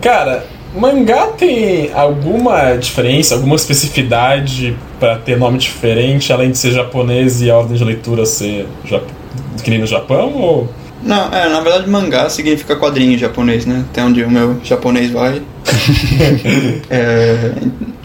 [0.00, 0.46] Cara,
[0.76, 7.50] mangá tem alguma diferença, alguma especificidade pra ter nome diferente, além de ser japonês e
[7.50, 9.04] a ordem de leitura ser jap...
[9.64, 10.32] que nem no Japão?
[10.32, 10.68] Ou...
[11.02, 13.84] Não, é, na verdade mangá significa quadrinho em japonês, né?
[13.90, 15.42] Até onde o meu japonês vai.
[16.88, 17.52] É,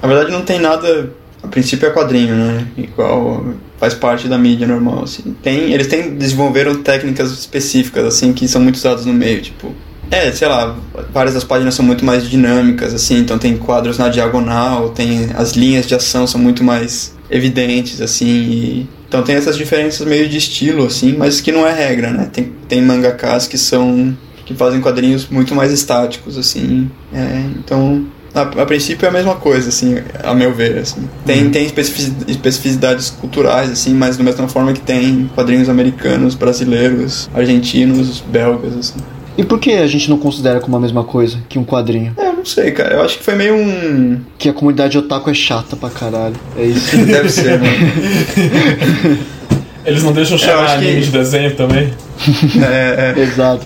[0.02, 1.12] na verdade não tem nada.
[1.50, 2.68] Princípio é quadrinho, né?
[2.78, 5.04] Igual faz parte da mídia normal.
[5.04, 5.36] Assim.
[5.42, 9.74] Tem, eles têm, desenvolveram técnicas específicas, assim, que são muito usadas no meio, tipo.
[10.12, 10.76] É, sei lá,
[11.14, 15.52] várias das páginas são muito mais dinâmicas, assim, então tem quadros na diagonal, tem as
[15.52, 20.38] linhas de ação são muito mais evidentes, assim, e- então tem essas diferenças meio de
[20.38, 22.28] estilo, assim, mas que não é regra, né?
[22.34, 24.18] Tem, tem mangakas que são
[24.48, 29.36] que fazem quadrinhos muito mais estáticos, assim, é, então a, a princípio é a mesma
[29.36, 31.08] coisa, assim, a meu ver, assim.
[31.26, 37.30] Tem, tem especifici- especificidades culturais, assim, mas da mesma forma que tem quadrinhos americanos, brasileiros,
[37.34, 39.00] argentinos, belgas, assim.
[39.38, 42.14] e por que a gente não considera como a mesma coisa que um quadrinho?
[42.18, 42.96] É, eu não sei, cara.
[42.96, 44.20] Eu acho que foi meio um.
[44.38, 46.36] Que a comunidade otaku é chata pra caralho.
[46.58, 46.96] É isso.
[47.06, 47.70] Deve ser, né?
[49.86, 51.94] Eles não deixam chamar acho que- anime de desenho também?
[52.62, 53.66] É, Exato.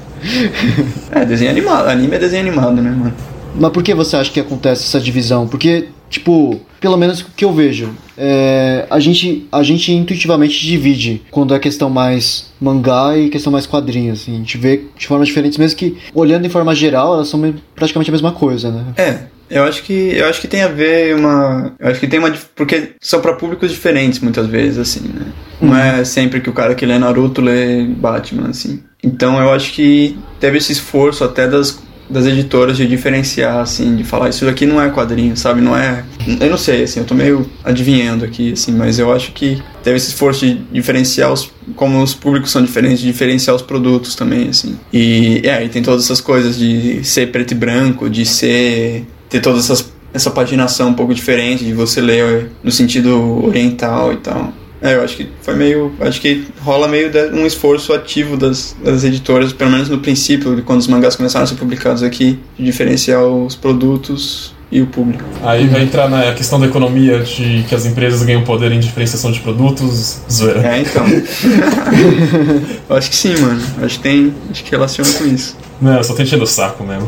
[1.11, 1.89] é, é, desenho animado.
[1.89, 3.13] Anime é desenho animado, né, mano?
[3.55, 5.47] Mas por que você acha que acontece essa divisão?
[5.47, 11.21] Porque, tipo, pelo menos o que eu vejo, é, a, gente, a gente intuitivamente divide
[11.31, 14.21] quando é questão mais mangá e questão mais quadrinhos.
[14.21, 14.33] Assim.
[14.33, 17.55] A gente vê de formas diferentes, mesmo que olhando em forma geral, elas são me-
[17.75, 18.85] praticamente a mesma coisa, né?
[18.97, 19.19] É.
[19.49, 22.33] Eu acho que eu acho que tem a ver uma, eu acho que tem uma
[22.55, 25.27] porque são pra públicos diferentes muitas vezes assim, né?
[25.61, 28.81] Não é sempre que o cara que lê Naruto lê Batman assim.
[29.03, 31.77] Então eu acho que teve esse esforço até das
[32.09, 35.61] das editoras de diferenciar assim, de falar isso daqui não é quadrinho, sabe?
[35.61, 36.03] Não é,
[36.39, 39.97] eu não sei assim, eu tô meio adivinhando aqui assim, mas eu acho que teve
[39.97, 44.49] esse esforço de diferenciar os como os públicos são diferentes, de diferenciar os produtos também
[44.49, 44.77] assim.
[44.91, 49.39] E é, e tem todas essas coisas de ser preto e branco, de ser ter
[49.39, 54.53] todas essas essa paginação um pouco diferente de você ler no sentido oriental e tal.
[54.83, 55.93] É, eu acho que foi meio.
[56.01, 60.53] Acho que rola meio de- um esforço ativo das, das editoras, pelo menos no princípio,
[60.57, 64.87] de quando os mangás começaram a ser publicados aqui, de diferenciar os produtos e o
[64.87, 65.23] público.
[65.41, 69.31] Aí vai entrar na questão da economia, de que as empresas ganham poder em diferenciação
[69.31, 70.19] de produtos.
[70.29, 70.67] Zoeira.
[70.67, 71.05] É, então.
[72.89, 73.61] eu acho que sim, mano.
[73.83, 74.33] Acho que tem.
[74.51, 75.55] Acho que relaciona com isso.
[75.81, 77.07] Não, eu só tô enchendo o saco mesmo.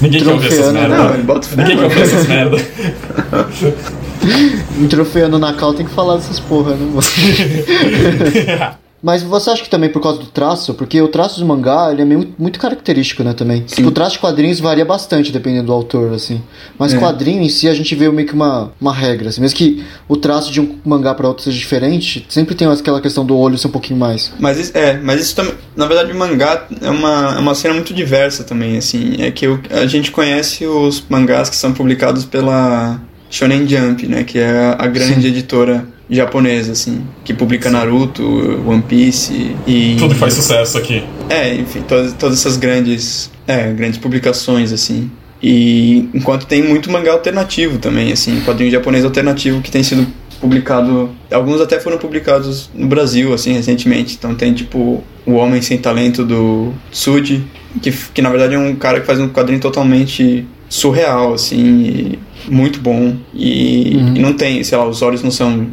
[0.00, 0.96] Ninguém quer ouvir essas Trofeando, merda.
[0.96, 2.56] Não, ele bota fé, Ninguém quer ouvir essas merda.
[4.80, 6.84] Entrofeando na cal tem que falar dessas porra, né?
[6.86, 7.00] mano?
[9.02, 10.74] Mas você acha que também por causa do traço?
[10.74, 13.60] Porque o traço do mangá, ele é meio, muito característico, né, também.
[13.60, 16.42] Tipo, o traço de quadrinhos varia bastante dependendo do autor, assim.
[16.76, 16.98] Mas É.
[16.98, 19.40] quadrinho em si, a gente vê meio que uma, uma regra, assim.
[19.40, 23.24] Mesmo que o traço de um mangá pra outro seja diferente, sempre tem aquela questão
[23.24, 24.32] do olho ser um pouquinho mais.
[24.40, 25.54] Mas isso, é, mas isso também.
[25.76, 29.16] Na verdade, o mangá é uma, é uma cena muito diversa também, assim.
[29.20, 32.98] É que o- a gente conhece os mangás que são publicados pela
[33.30, 34.24] Shonen Jump, né?
[34.24, 37.04] Que é a grande editora japonesa, assim.
[37.24, 38.24] Que publica Naruto,
[38.66, 39.96] One Piece e.
[39.98, 41.02] Tudo que faz sucesso aqui.
[41.28, 45.10] É, enfim, todas, todas essas grandes, é, grandes publicações, assim.
[45.42, 50.06] E enquanto tem muito mangá alternativo também, assim, quadrinho japonês alternativo que tem sido
[50.40, 54.16] publicado, alguns até foram publicados no Brasil, assim, recentemente.
[54.18, 57.44] Então tem, tipo, O Homem Sem Talento do Tsuji,
[57.82, 62.14] que, que na verdade é um cara que faz um quadrinho totalmente surreal, assim,
[62.48, 63.16] muito bom.
[63.34, 65.66] E, e não tem, sei lá, os olhos não são...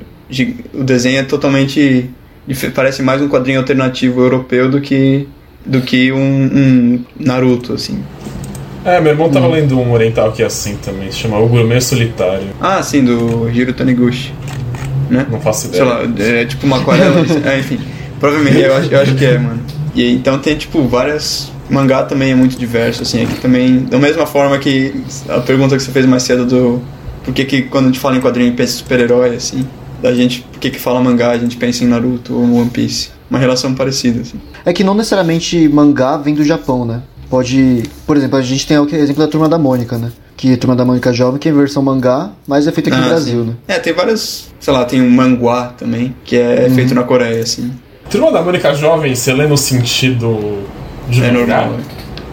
[0.74, 2.10] O desenho é totalmente...
[2.76, 5.28] Parece mais um quadrinho alternativo europeu do que
[5.66, 8.04] do que um, um Naruto, assim.
[8.86, 11.80] É, meu irmão tava lendo um oriental que é assim também, se chama O Gourmet
[11.80, 12.48] Solitário.
[12.60, 14.34] Ah, sim, do Hiro Taniguchi.
[15.10, 15.26] Né?
[15.32, 15.86] Não faço Sei ideia.
[15.86, 17.26] lá, é tipo uma aquarela.
[17.50, 17.80] é, enfim.
[18.20, 19.62] Provavelmente, eu acho, eu acho que é, mano.
[19.96, 21.52] E então tem, tipo, várias.
[21.70, 23.24] Mangá também é muito diverso, assim.
[23.24, 23.80] Aqui também.
[23.86, 24.94] Da mesma forma que
[25.30, 26.82] a pergunta que você fez mais cedo do.
[27.24, 29.66] Por que, que quando a gente fala em quadrinho pensa em super-herói, assim?
[30.02, 33.10] Da gente, por que, que fala mangá, a gente pensa em Naruto ou One Piece?
[33.30, 34.38] Uma relação parecida, assim.
[34.66, 37.02] É que não necessariamente mangá vem do Japão, né?
[37.30, 37.84] Pode.
[38.06, 40.12] Por exemplo, a gente tem o exemplo da Turma da Mônica, né?
[40.36, 43.06] Que a Turma da Mônica Jovem, que é versão mangá, mas é feita aqui no
[43.06, 43.48] Ah, Brasil, sim.
[43.48, 43.54] né?
[43.70, 44.50] É, tem várias.
[44.60, 46.76] Sei lá, tem um manguá também, que é Uhum.
[46.76, 47.72] feito na Coreia, assim.
[48.10, 50.64] Turma da Mônica Jovem, você lê no sentido
[51.12, 51.74] É normal.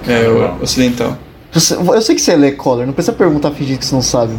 [0.07, 0.57] É, normal.
[0.61, 1.17] o ocidental.
[1.53, 4.33] Você- Eu sei que você lê Collar, não precisa perguntar fingir que você não sabe.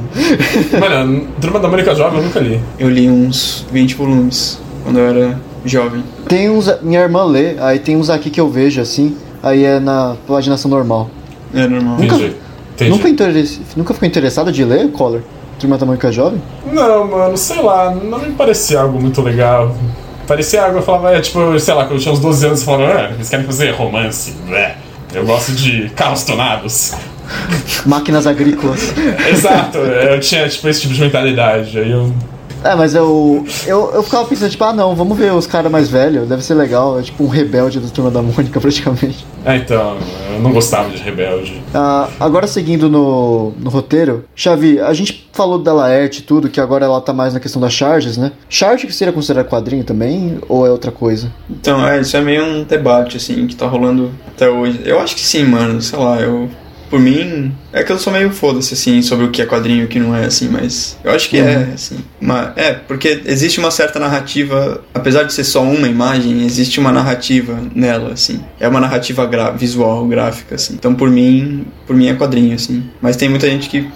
[0.80, 2.60] Mano, Turma da Mônica Jovem eu nunca li.
[2.80, 6.04] Eu li uns 20 volumes quando eu era jovem.
[6.28, 6.70] Tem uns.
[6.82, 10.72] Minha irmã lê, aí tem uns aqui que eu vejo assim, aí é na paginação
[10.72, 11.10] normal.
[11.54, 11.98] É normal.
[12.00, 12.36] Nunca- Entendi.
[12.76, 12.90] Entendi.
[12.92, 13.60] Nunca, interess...
[13.76, 15.22] Nunca ficou interessado de ler Collar?
[15.60, 16.42] Turma da Mônica Jovem?
[16.72, 19.76] Não, mano, sei lá, não me parecia algo muito legal.
[20.32, 22.66] Parecia algo, eu falava, é, tipo, sei lá, quando eu tinha uns 12 anos, eu
[22.66, 24.78] falava, ah, eles querem fazer romance, blé.
[25.14, 26.94] Eu gosto de carros tonados.
[27.86, 28.94] Máquinas agrícolas.
[29.30, 31.78] Exato, eu tinha, tipo, esse tipo de mentalidade.
[31.78, 32.14] Aí eu.
[32.64, 33.92] É, mas eu, eu.
[33.94, 37.00] Eu ficava pensando, tipo, ah não, vamos ver os caras mais velhos, deve ser legal.
[37.00, 39.26] É tipo um rebelde da Turma da Mônica, praticamente.
[39.44, 39.98] É, então,
[40.34, 41.62] eu não gostava de Rebelde.
[41.74, 46.60] Ah, agora seguindo no, no roteiro, Xavi, a gente falou da Laerte e tudo, que
[46.60, 48.32] agora ela tá mais na questão das charges, né?
[48.48, 51.32] Charge que seria considerado quadrinho também, ou é outra coisa?
[51.50, 54.82] Então, é, isso é meio um debate, assim, que tá rolando até hoje.
[54.86, 56.50] Eu acho que sim, mano, sei lá, eu.
[56.92, 59.86] Por mim, é que eu sou meio foda-se, assim, sobre o que é quadrinho e
[59.86, 62.00] o que não é, assim, mas eu acho que é, assim.
[62.20, 66.92] Uma, é, porque existe uma certa narrativa, apesar de ser só uma imagem, existe uma
[66.92, 68.42] narrativa nela, assim.
[68.60, 70.74] É uma narrativa gra visual, gráfica, assim.
[70.74, 72.84] Então, por mim, por mim é quadrinho, assim.
[73.02, 73.90] Mas tem muita gente que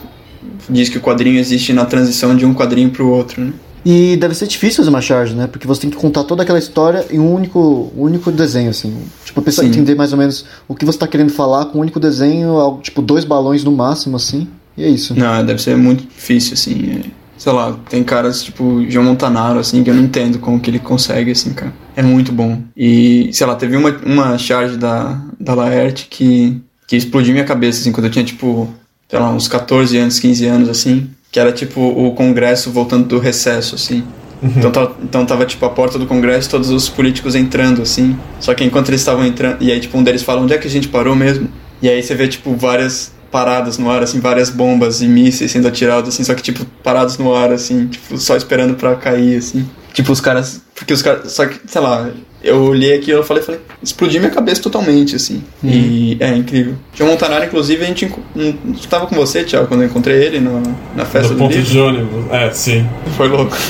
[0.69, 3.51] diz que o quadrinho existe na transição de um quadrinho pro outro, né?
[3.85, 5.45] E deve ser difícil fazer uma charge, né?
[5.45, 8.97] Porque você tem que contar toda aquela história em um único, um único desenho, assim.
[9.23, 9.71] Tipo, a pessoa Sim.
[9.71, 12.81] entender mais ou menos o que você tá querendo falar com um único desenho, algo,
[12.81, 14.47] tipo, dois balões no máximo, assim.
[14.75, 15.13] E é isso.
[15.17, 17.01] Não, deve ser muito difícil, assim.
[17.05, 20.69] é- sei lá, tem caras tipo João Montanaro, assim, que eu não entendo como que
[20.69, 21.73] ele consegue, assim, cara.
[21.95, 22.61] É muito bom.
[22.75, 27.81] E, sei lá, teve uma, uma charge da, da Laerte que, que explodiu minha cabeça,
[27.81, 28.69] assim, quando eu tinha, tipo,
[29.09, 31.09] sei lá, uns 14 anos, 15 anos, assim.
[31.35, 34.05] Que era, tipo, o Congresso voltando do recesso, assim.
[34.41, 38.17] Então, tava, então tava, tipo, a porta do Congresso, todos os políticos entrando, assim.
[38.39, 39.61] Só que enquanto eles estavam entrando...
[39.61, 41.49] E aí, tipo, um deles fala, onde é que a gente parou mesmo?
[41.81, 45.67] E aí você vê, tipo, várias paradas no ar, assim, várias bombas e mísseis sendo
[45.67, 49.69] atirados, assim, só que, tipo, parados no ar, assim, tipo, só esperando pra cair, assim.
[49.91, 50.61] Tipo, os caras...
[50.73, 51.33] Porque os caras...
[51.33, 52.11] Só que, sei lá,
[52.43, 55.43] eu olhei aquilo e falei, falei, explodiu minha cabeça totalmente, assim.
[55.63, 56.75] E é incrível.
[56.93, 58.05] João Montanaro, inclusive, a gente...
[58.05, 58.53] enco- hum,
[58.89, 60.61] Tava com você, Thiago, quando eu encontrei ele no,
[60.95, 61.69] na festa Do do, ponto livro.
[61.71, 62.31] de ônibus.
[62.31, 62.87] É, sim.
[63.17, 63.55] Foi louco.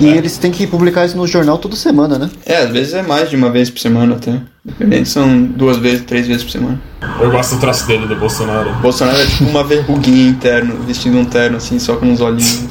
[0.00, 2.30] E eles têm que publicar isso no jornal toda semana, né?
[2.46, 4.40] É, às vezes é mais de uma vez por semana até.
[4.64, 6.80] Dependendo, são duas vezes, três vezes por semana.
[7.20, 8.72] Eu gosto do traço dele, do Bolsonaro.
[8.76, 12.64] Bolsonaro é tipo uma verruguinha interna, vestindo um terno assim, só com uns olhinhos.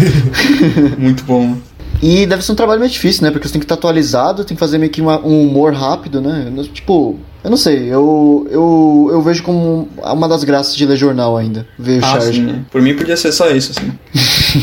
[0.98, 1.56] Muito bom.
[2.02, 3.30] E deve ser um trabalho meio difícil, né?
[3.30, 6.20] Porque você tem que estar atualizado, tem que fazer meio que uma- um humor rápido,
[6.20, 6.50] né?
[6.72, 11.38] Tipo, Eu não sei, eu, eu, eu vejo como uma das graças de ler jornal
[11.38, 11.66] ainda.
[11.78, 12.32] Ver o Ah, charge.
[12.34, 12.60] sim, né?
[12.70, 13.90] Por mim podia ser só isso, assim.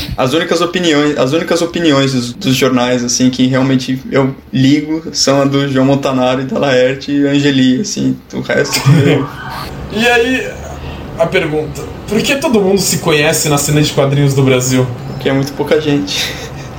[0.16, 5.42] as únicas opiniões, as únicas opiniões dos, dos jornais, assim, que realmente eu ligo são
[5.42, 8.16] a do João Montanaro e da Laerte e Angeli, assim.
[8.32, 8.80] O resto
[9.92, 10.48] E aí,
[11.18, 14.86] a pergunta: por que todo mundo se conhece na cena de quadrinhos do Brasil?
[15.20, 16.32] que é muito pouca gente.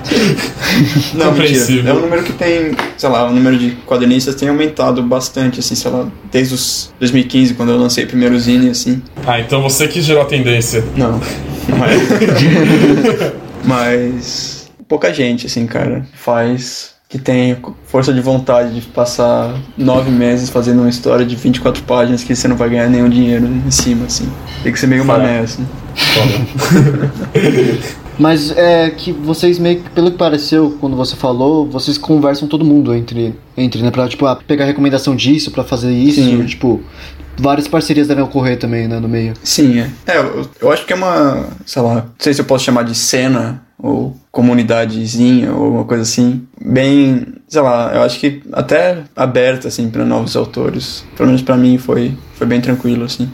[1.14, 1.90] Não, mentira.
[1.90, 5.74] É um número que tem, sei lá, o número de quadrinistas tem aumentado bastante, assim,
[5.74, 9.02] sei lá, desde os 2015, quando eu lancei o primeiro zine, assim.
[9.26, 10.84] Ah, então você que gerou a tendência.
[10.96, 11.20] Não.
[11.78, 13.32] Mas,
[13.64, 17.56] mas pouca gente, assim, cara, faz que tem
[17.86, 22.46] força de vontade de passar nove meses fazendo uma história de 24 páginas que você
[22.46, 24.30] não vai ganhar nenhum dinheiro em cima, assim.
[24.62, 25.22] Tem que ser meio Fala.
[25.22, 25.66] mané, assim.
[28.18, 32.64] Mas é que vocês meio que, pelo que pareceu, quando você falou, vocês conversam todo
[32.64, 33.90] mundo entre, entre né?
[33.90, 36.44] Pra, tipo, ah, pegar recomendação disso, pra fazer isso, Sim.
[36.44, 36.82] tipo...
[37.40, 39.32] Várias parcerias devem ocorrer também, né, no meio.
[39.44, 39.90] Sim, é.
[40.08, 42.82] É, eu, eu acho que é uma, sei lá, não sei se eu posso chamar
[42.82, 49.04] de cena ou comunidadezinha ou uma coisa assim, bem, sei lá, eu acho que até
[49.14, 51.04] aberta assim para novos autores.
[51.16, 53.30] Pelo menos para mim foi foi bem tranquilo assim.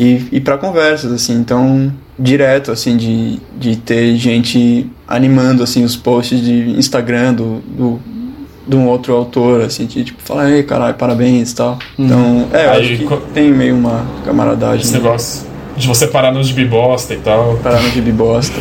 [0.00, 5.94] E, e para conversas assim, então direto assim de, de ter gente animando assim os
[5.94, 8.00] posts de Instagram do, do
[8.66, 11.78] de um outro autor, assim, de tipo, falar, ei, caralho, parabéns e tal.
[11.98, 14.82] Então, é, eu Aí, acho que tem meio uma camaradagem.
[14.82, 14.98] Esse né?
[14.98, 15.44] negócio
[15.76, 17.56] de você parar no gibi bosta e tal.
[17.56, 18.54] Parar no gibi bosta.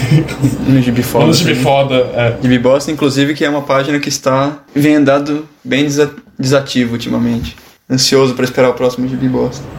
[0.66, 1.26] no gibi foda.
[1.26, 1.62] No gibi também.
[1.62, 2.36] foda, é.
[2.42, 7.54] Gibi bosta, inclusive, que é uma página que está vem andado bem desa- desativo ultimamente.
[7.88, 9.64] Ansioso pra esperar o próximo gibi bosta.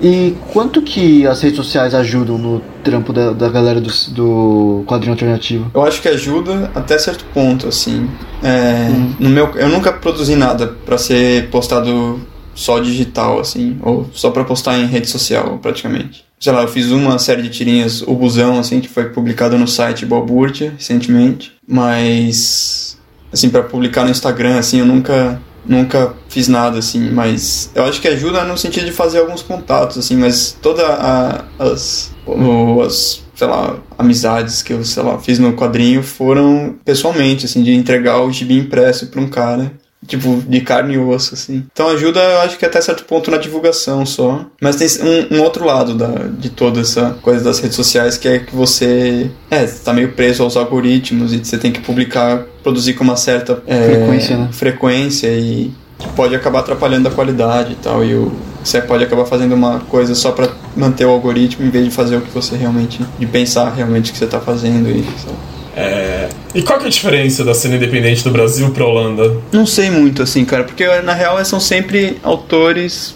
[0.00, 5.12] E quanto que as redes sociais ajudam no trampo da, da galera do, do quadrinho
[5.12, 5.70] alternativo?
[5.74, 8.08] Eu acho que ajuda até certo ponto, assim.
[8.42, 8.88] É,
[9.18, 12.20] no meu, eu nunca produzi nada pra ser postado
[12.54, 16.24] só digital, assim, ou só pra postar em rede social, praticamente.
[16.38, 19.66] Sei lá, eu fiz uma série de tirinhas, o Busão, assim, que foi publicado no
[19.66, 22.98] site Balbúrdia recentemente, mas,
[23.32, 28.00] assim, pra publicar no Instagram, assim, eu nunca, nunca fiz nada, assim, mas eu acho
[28.00, 32.12] que ajuda no sentido de fazer alguns contatos, assim, mas toda a, as,
[32.86, 37.72] as sei lá, amizades que eu, sei lá, fiz no quadrinho foram pessoalmente, assim, de
[37.72, 39.72] entregar o gibi impresso pra um cara,
[40.06, 41.64] tipo, de carne e osso, assim.
[41.72, 44.44] Então ajuda, eu acho que até certo ponto na divulgação só.
[44.60, 46.08] Mas tem um, um outro lado da,
[46.38, 50.42] de toda essa coisa das redes sociais, que é que você, é, tá meio preso
[50.42, 54.48] aos algoritmos e você tem que publicar, produzir com uma certa é, Frequência, né?
[54.52, 55.72] frequência e
[56.16, 58.04] pode acabar atrapalhando a qualidade e tal.
[58.04, 58.32] E o,
[58.62, 62.16] você pode acabar fazendo uma coisa só pra manter o algoritmo em vez de fazer
[62.16, 63.04] o que você realmente.
[63.18, 65.02] de pensar realmente o que você tá fazendo e.
[65.02, 65.34] lá.
[65.76, 69.36] É, E qual que é a diferença da cena independente do Brasil pra Holanda?
[69.52, 73.14] Não sei muito assim, cara, porque na real são sempre autores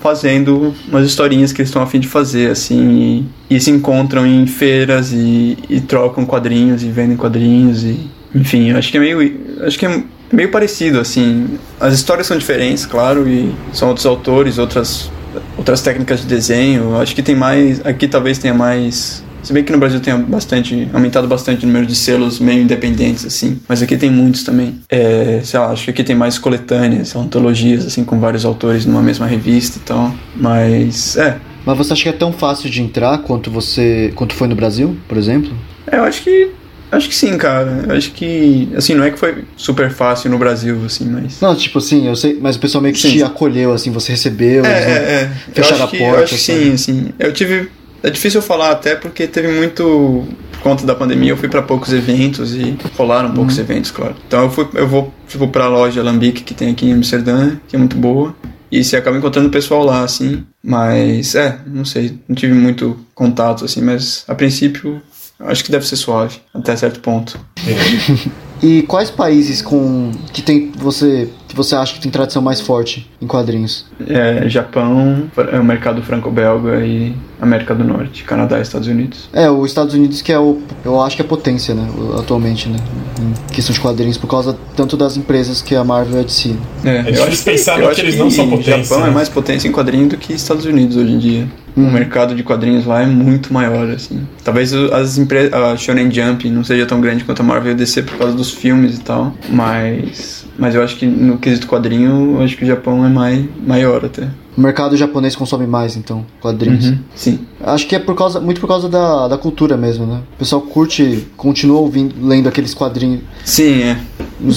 [0.00, 4.26] fazendo umas historinhas que eles estão a fim de fazer, assim, e, e se encontram
[4.26, 7.98] em feiras e, e trocam quadrinhos e vendem quadrinhos e.
[8.34, 9.40] Enfim, acho que é meio.
[9.62, 11.58] Acho que é meio parecido, assim.
[11.78, 15.10] As histórias são diferentes, claro, e são outros autores, outras,
[15.58, 16.96] outras técnicas de desenho.
[16.96, 17.84] Acho que tem mais.
[17.84, 19.22] Aqui talvez tenha mais.
[19.42, 23.24] Se bem que no Brasil tenha bastante, aumentado bastante o número de selos meio independentes,
[23.24, 23.58] assim.
[23.68, 24.80] Mas aqui tem muitos também.
[24.88, 29.02] É, sei lá, acho que aqui tem mais coletâneas, antologias, assim, com vários autores numa
[29.02, 30.14] mesma revista e tal.
[30.36, 31.38] Mas, é.
[31.64, 34.96] Mas você acha que é tão fácil de entrar quanto você quanto foi no Brasil,
[35.08, 35.52] por exemplo?
[35.86, 36.50] é, Eu acho que.
[36.92, 37.86] Acho que sim, cara.
[37.96, 38.68] Acho que.
[38.76, 41.40] Assim, não é que foi super fácil no Brasil, assim, mas.
[41.40, 43.12] Não, tipo assim, eu sei, mas o pessoal meio que Sim.
[43.12, 44.64] te acolheu, assim, você recebeu.
[44.64, 45.30] É, eles é, é.
[45.54, 46.58] fecharam a acho que, porta, Eu acho sabe?
[46.64, 47.08] sim, assim.
[47.16, 47.70] Eu tive.
[48.02, 50.26] É difícil eu falar até porque teve muito.
[50.52, 53.62] Por conta da pandemia, eu fui pra poucos eventos e rolaram poucos Uhum.
[53.64, 54.14] eventos, claro.
[54.26, 57.76] Então eu, fui, eu vou, tipo, pra loja Alambique que tem aqui em Amsterdã, que
[57.76, 58.34] é muito boa.
[58.70, 60.44] E você acaba encontrando o pessoal lá, assim.
[60.62, 62.18] Mas, é, não sei.
[62.28, 65.00] Não tive muito contato, assim, mas a princípio.
[65.40, 67.40] Acho que deve ser suave, até certo ponto.
[68.62, 73.10] E quais países com que tem você que você acha que tem tradição mais forte
[73.20, 73.84] em quadrinhos?
[74.06, 79.28] É, Japão, é o mercado franco-belga e América do Norte, Canadá e Estados Unidos.
[79.32, 82.78] É, os Estados Unidos que é o eu acho que é potência, né, atualmente, né,
[83.20, 86.54] em questão de quadrinhos por causa tanto das empresas que a Marvel e a DC.
[86.84, 89.08] É, difícil pensar no eu que acho eles não são potência, Japão né?
[89.08, 91.48] é mais potência em quadrinho do que Estados Unidos hoje em dia.
[91.76, 94.26] O mercado de quadrinhos lá é muito maior, assim.
[94.42, 98.02] Talvez as empresas, a Shonen Jump não seja tão grande quanto a Marvel e DC
[98.02, 102.42] por causa dos filmes e tal, mas mas eu acho que no quesito quadrinho, eu
[102.42, 104.28] acho que o Japão é mais maior até.
[104.56, 106.92] O mercado japonês consome mais, então, quadrinhos.
[107.14, 107.40] Sim.
[107.64, 110.20] Acho que é por causa, muito por causa da, da cultura mesmo, né?
[110.34, 113.22] O pessoal curte, continua ouvindo, lendo aqueles quadrinhos.
[113.42, 113.96] Sim, é.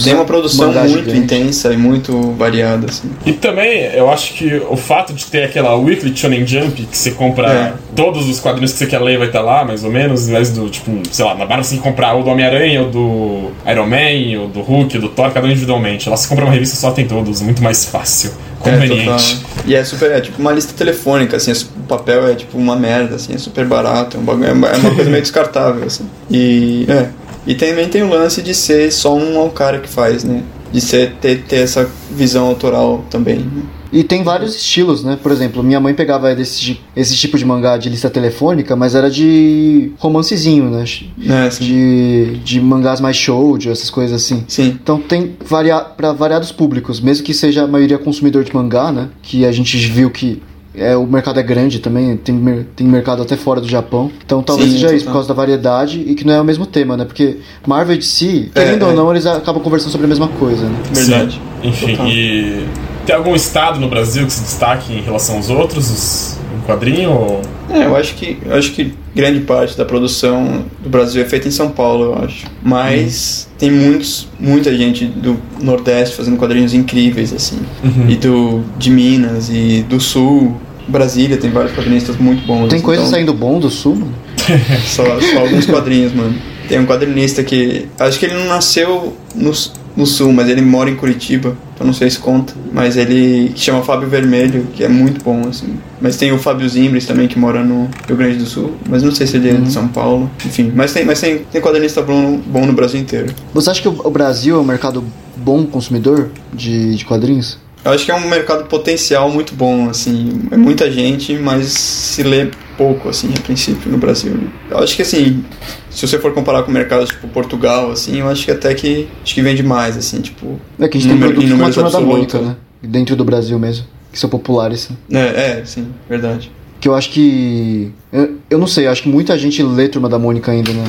[0.03, 1.13] Tem uma produção muito gigantes.
[1.15, 3.09] intensa e muito variada, assim.
[3.25, 7.11] E também, eu acho que o fato de ter aquela Weekly Shonen Jump, que você
[7.11, 7.73] compra É.
[7.95, 10.51] todos os quadrinhos que você quer ler, vai estar lá, mais ou menos, em vez
[10.51, 13.51] do, tipo, sei lá, na barra você tem que comprar o do Homem-Aranha, o do
[13.69, 16.09] Iron Man, o do Hulk, o do Thor, cada um individualmente.
[16.09, 18.31] Lá você compra uma revista só tem todos, muito mais fácil,
[18.65, 19.35] É, conveniente.
[19.37, 19.63] total.
[19.65, 23.15] E é super, é tipo uma lista telefônica, assim, o papel é tipo uma merda,
[23.15, 26.05] assim, é super barato, é, um bagulho, é uma é uma coisa meio descartável, assim.
[26.31, 27.07] E, é,
[27.45, 30.43] e também tem o lance de ser só um cara que faz, né?
[30.71, 33.63] De ser, ter, ter essa visão autoral também, né?
[33.91, 35.19] E tem vários estilos, né?
[35.21, 39.07] Por exemplo, minha mãe pegava desse, esse tipo de mangá de lista telefônica, mas era
[39.07, 40.83] de romancezinho, né?
[41.29, 44.43] É, De, de mangás mais shoujo, essas coisas assim.
[44.47, 44.79] sim.
[44.81, 49.09] Então tem varia para variados públicos, mesmo que seja a maioria consumidor de mangá, né?
[49.21, 50.41] Que a gente viu que
[50.75, 54.11] é, o mercado é grande também, tem, tem mercado até fora do Japão.
[54.25, 56.65] Então talvez Sim, seja isso, por causa da variedade e que não é o mesmo
[56.65, 57.05] tema, né?
[57.05, 58.95] Porque Marvel de si, É, querendo ou é.
[58.95, 60.77] não, eles acabam conversando sobre a mesma coisa, né?
[60.91, 61.33] Verdade.
[61.61, 61.67] Sim.
[61.67, 62.07] Enfim, Total.
[62.07, 62.67] e
[63.05, 67.11] tem algum estado no Brasil que se destaque em relação aos outros, os, em quadrinho?
[67.11, 67.41] Ou...
[67.69, 71.47] É, eu acho que eu acho que grande parte da produção do Brasil é feita
[71.47, 72.45] em São Paulo, eu acho.
[72.61, 77.59] Mas tem muitos, muita gente do Nordeste fazendo quadrinhos incríveis assim.
[77.83, 78.09] Uhum.
[78.09, 80.55] E do de Minas e do Sul,
[80.87, 82.69] Brasília tem vários quadrinistas muito bons.
[82.69, 84.13] Tem coisa então, saindo bom do sul, mano?
[84.85, 86.35] só, só alguns quadrinhos, mano.
[86.67, 89.51] Tem um quadrinista que acho que ele não nasceu no,
[89.95, 91.57] no Sul, mas ele mora em Curitiba.
[91.73, 95.41] Então não sei se conta, mas ele que chama Fábio Vermelho, que é muito bom
[95.47, 95.75] assim.
[95.99, 99.11] Mas tem o Fábio Zimbres também que mora no Rio Grande do Sul, mas não
[99.11, 100.29] sei se ele é de São Paulo.
[100.45, 103.33] Enfim, mas tem, mas tem, tem quadrinista bom, bom no Brasil inteiro.
[103.53, 105.03] Você acha que o o Brasil é um mercado
[105.35, 107.57] bom consumidor de, de quadrinhos?
[107.85, 112.23] Eu acho que é um mercado potencial muito bom, assim, é muita gente, mas se
[112.23, 114.31] lê pouco, assim, a princípio no Brasil.
[114.33, 114.47] né?
[114.71, 115.43] Eu acho que, assim,
[115.89, 119.33] se você for comparar com mercados tipo Portugal, assim, eu acho que até que acho
[119.35, 120.59] que vende mais, assim, tipo.
[120.79, 121.99] É que a gente número- tem produtos como a da.
[121.99, 122.55] Mônica, né?
[122.81, 124.89] Dentro do Brasil mesmo, que são populares.
[125.09, 125.21] né?
[125.35, 126.51] É, é, sim, verdade.
[126.79, 127.91] Que eu acho que.
[128.11, 130.83] Eu, eu não sei, eu acho que muita gente lê Turma da Mônica ainda, né?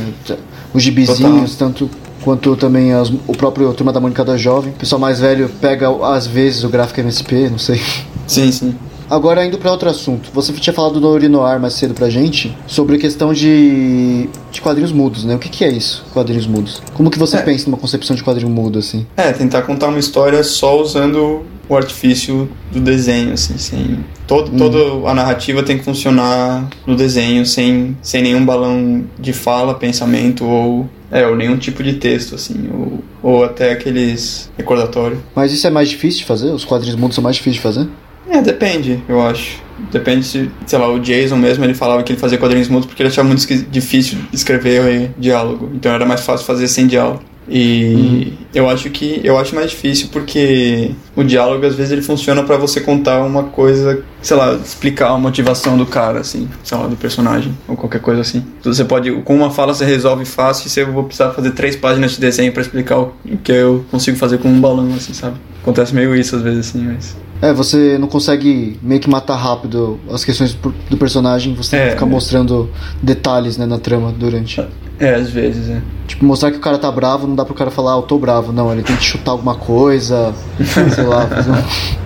[0.73, 1.89] Os gibizinhos, tanto
[2.25, 4.73] quanto também as- o próprio Turma da Mônica da Jovem.
[4.73, 7.81] O pessoal mais velho pega, às vezes, o gráfico MSP, não sei.
[8.27, 8.75] Sim, sim.
[9.11, 10.31] Agora, indo para outro assunto.
[10.33, 14.93] Você tinha falado do Orinoar mais cedo pra gente, sobre a questão de, de quadrinhos
[14.93, 15.35] mudos, né?
[15.35, 16.83] O que, que é isso, quadrinhos mudos?
[16.95, 17.43] Como que você É.
[17.43, 19.07] pensa numa concepção de quadrinho mudo, assim?
[19.15, 23.99] É, tentar contar uma história só usando o artifício do desenho, assim, sem...
[24.27, 29.75] Todo, Toda a narrativa tem que funcionar no desenho, sem, sem nenhum balão de fala,
[29.75, 30.89] pensamento ou...
[31.15, 35.23] É, ou nenhum tipo de texto, assim, ou, ou até aqueles recordatório.
[35.33, 36.51] Mas isso é mais difícil de fazer?
[36.51, 37.89] Os quadrinhos mudos são mais difíceis de fazer?
[38.29, 39.63] É, depende, eu acho.
[39.93, 43.01] Depende se, sei lá, o Jason mesmo, ele falava que ele fazia quadrinhos mudos porque
[43.01, 45.71] ele achava muito difícil escrever diálogo.
[45.73, 47.23] Então era mais fácil fazer sem diálogo.
[47.49, 52.43] E eu acho que eu acho mais difícil porque o diálogo às vezes ele funciona
[52.43, 56.87] pra você contar uma coisa, sei lá, explicar a motivação do cara assim, sei lá,
[56.87, 58.43] do personagem ou qualquer coisa assim.
[58.61, 61.51] Então você pode com uma fala você resolve fácil e você eu vou precisar fazer
[61.51, 63.13] três páginas de desenho pra explicar o
[63.43, 65.37] que eu consigo fazer com um balão assim, sabe?
[65.61, 69.99] Acontece meio isso às vezes assim, mas É, você não consegue meio que matar rápido
[70.11, 70.55] as questões
[70.89, 72.09] do personagem, você tem É, que ficar é.
[72.09, 72.71] mostrando
[73.03, 74.65] detalhes né, na trama durante.
[74.99, 75.81] é, às vezes, é.
[76.07, 78.19] Tipo, mostrar que o cara tá bravo, não dá pro cara falar, ah, eu tô
[78.19, 78.53] bravo.
[78.53, 80.33] Não, ele tem que chutar alguma coisa,
[80.95, 81.27] sei lá.
[81.27, 81.55] fazer um-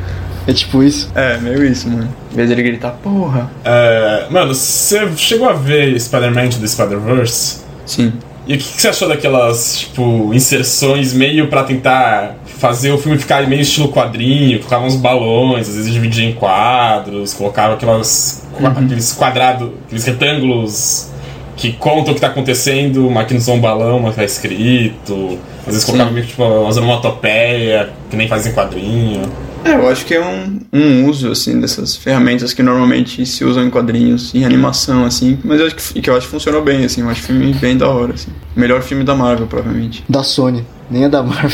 [0.48, 1.10] É tipo isso.
[1.14, 2.08] É, meio isso, mano.
[2.32, 3.50] Em vez dele gritar, porra.
[3.62, 7.58] É, mano, você chegou a ver Spider-Man do Spider-Verse?
[7.84, 8.14] Sim.
[8.48, 13.18] E o que, que você achou daquelas, tipo, inserções meio pra tentar fazer o filme
[13.18, 18.70] ficar meio estilo quadrinho, colocavam uns balões, às vezes dividia em quadros, colocava aquelas, qua-
[18.70, 21.10] aqueles quadrados, aqueles retângulos
[21.56, 25.38] que contam o que tá acontecendo, mas que não são um balão, mas tá escrito.
[25.66, 29.22] Às vezes colocava meio que, tipo, umas onomatopeia, que nem fazem em quadrinho.
[29.64, 33.64] É, eu acho que é um, um uso, assim, dessas ferramentas que normalmente se usam
[33.64, 35.38] em quadrinhos, em animação, assim.
[35.44, 37.00] Mas eu acho que, que eu acho que funcionou bem, assim.
[37.02, 38.30] Eu acho filme bem da hora, assim.
[38.54, 40.04] Melhor filme da Marvel, provavelmente.
[40.08, 41.50] Da Sony, nem é da Marvel.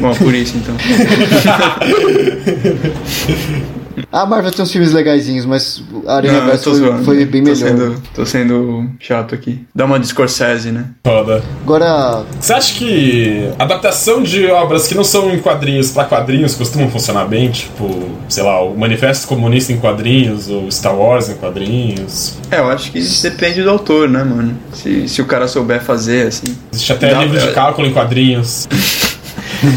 [0.00, 0.74] Bom, por isso, então.
[4.12, 7.50] a Marvel tem uns filmes legaisinhos, mas a Aranha eu Verso foi, foi bem tô
[7.50, 7.68] melhor.
[7.68, 9.64] Sendo, tô sendo chato aqui.
[9.74, 10.86] Dá uma de Scorsese, né?
[11.04, 11.42] Foda.
[11.62, 16.90] Agora, Você acha que adaptação de obras que não são em quadrinhos pra quadrinhos costumam
[16.90, 17.50] funcionar bem?
[17.50, 22.34] Tipo, sei lá, o Manifesto Comunista em quadrinhos, ou Star Wars em quadrinhos.
[22.50, 24.58] É, eu acho que depende do autor, né, mano?
[24.72, 26.56] Se, se o cara souber fazer, assim.
[26.72, 28.68] Existe até Não, livro de cálculo em quadrinhos.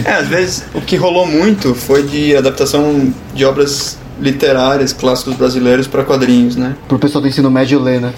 [0.06, 5.86] É, às vezes o que rolou muito foi de adaptação de obras literárias, clássicos brasileiros
[5.88, 6.76] para quadrinhos, né?
[6.88, 8.14] pro pessoal do ensino médio ler, né?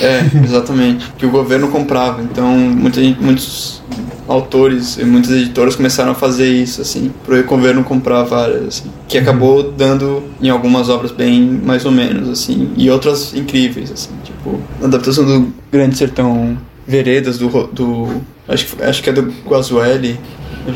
[0.00, 1.10] É, exatamente.
[1.18, 2.22] que o governo comprava.
[2.22, 3.82] Então, muita gente- muitos
[4.28, 9.16] autores e muitas editoras começaram a fazer isso, assim, pro governo comprar várias, assim, que
[9.16, 14.60] acabou dando em algumas obras bem mais ou menos, assim, e outras incríveis, assim, tipo,
[14.82, 18.08] a adaptação do Grande Sertão Veredas, do, Ro- do
[18.46, 20.20] acho, que, acho que é do Guazueli,
[20.66, 20.70] e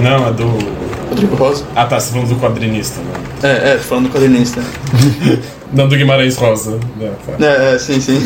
[0.00, 0.46] Não, é do.
[1.08, 1.64] Rodrigo Rosa.
[1.74, 3.12] Ah tá, você tá falando do quadrinista, né?
[3.42, 4.62] É, é, tô falando do quadrinista.
[5.72, 6.78] Não do Guimarães Rosa.
[6.96, 7.44] né, tá.
[7.46, 8.18] É, é, sim, sim.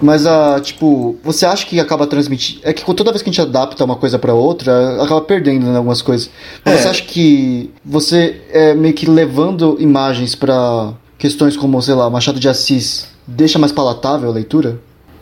[0.00, 2.60] Mas, ah, tipo, você acha que acaba transmitindo.
[2.64, 5.76] É que toda vez que a gente adapta uma coisa pra outra, acaba perdendo né,
[5.76, 6.30] algumas coisas.
[6.64, 6.78] Mas É.
[6.82, 12.40] você acha que você é meio que levando imagens pra questões como, sei lá, Machado
[12.40, 14.78] de Assis, deixa mais palatável a leitura?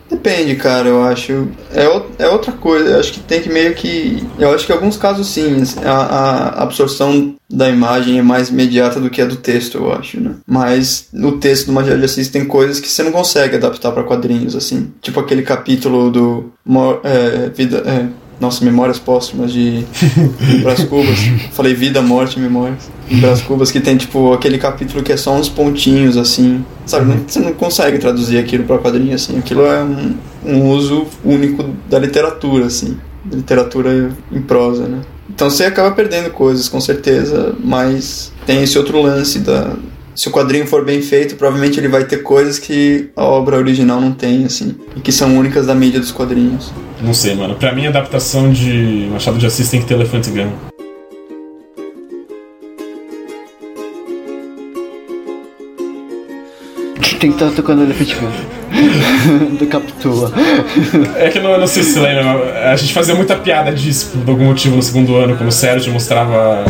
[0.09, 1.47] Depende, cara, eu acho.
[1.71, 1.85] É,
[2.23, 4.25] é outra coisa, eu acho que tem que meio que.
[4.39, 8.99] Eu acho que em alguns casos sim, a, a absorção da imagem é mais imediata
[8.99, 10.35] do que a do texto, eu acho, né?
[10.47, 14.03] Mas no texto do Machado de Assis tem coisas que você não consegue adaptar pra
[14.03, 14.91] quadrinhos, assim.
[15.01, 16.51] Tipo aquele capítulo do.
[17.03, 17.83] É, vida.
[17.85, 18.07] é,
[18.39, 19.83] nossa, Memórias Póstumas de
[20.61, 21.17] Brás Cubas.
[21.51, 22.89] Falei Vida, Morte Memórias.
[23.19, 26.63] Brás Cubas, que tem, tipo, aquele capítulo que é só uns pontinhos, assim.
[26.85, 29.37] Sabe, não- você não consegue traduzir aquilo pra quadrinho, assim.
[29.37, 32.97] Aquilo é um, um uso único da literatura, assim.
[33.25, 35.01] Da literatura em prosa, né?
[35.29, 39.73] Então você acaba perdendo coisas, com certeza, mas tem esse outro lance da...
[40.19, 44.01] Se o quadrinho for bem feito, provavelmente ele vai ter coisas que a obra original
[44.01, 44.75] não tem, assim.
[44.93, 46.73] E que são únicas da mídia dos quadrinhos.
[47.01, 47.55] Não sei, mano.
[47.55, 50.49] Pra mim, a adaptação de Machado de Assis tem que ter Elefante Gun.
[57.21, 59.55] Tem que estar tocando Elefante Gun.
[59.55, 60.33] Do Capitula.
[61.15, 64.11] É que não, eu não sei se você lembra, a gente fazia muita piada disso
[64.25, 66.65] por algum motivo no segundo ano, quando o Sérgio mostrava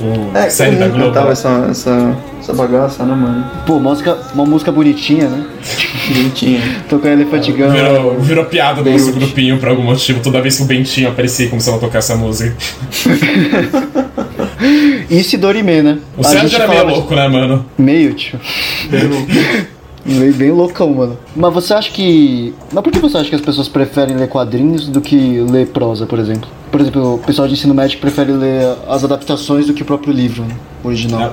[0.00, 1.06] o É, série da Globo.
[1.06, 3.44] cantava essa, essa, essa bagaça, né, mano?
[3.66, 5.46] Pô, música, uma música bonitinha, né?
[6.08, 6.60] Bonitinha.
[6.88, 7.70] Tocando Elefante Gun.
[7.70, 10.20] Virou, virou piada do Bem nosso grupinho por algum motivo.
[10.20, 12.56] Toda vez que o Bentinho aparecia e começava a tocar essa música.
[15.10, 15.98] E Sidorime, né?
[16.16, 17.66] O Sérgio era meio de- louco, né, mano?
[17.76, 18.38] Meio, tio.
[20.04, 21.18] Meio bem loucão, mano.
[21.36, 22.54] Mas você acha que.
[22.72, 26.06] Mas por que você acha que as pessoas preferem ler quadrinhos do que ler prosa,
[26.06, 26.48] por exemplo?
[26.70, 30.12] Por exemplo, o pessoal de ensino médio prefere ler as adaptações do que o próprio
[30.12, 30.54] livro né?
[30.82, 31.22] original.
[31.22, 31.32] É,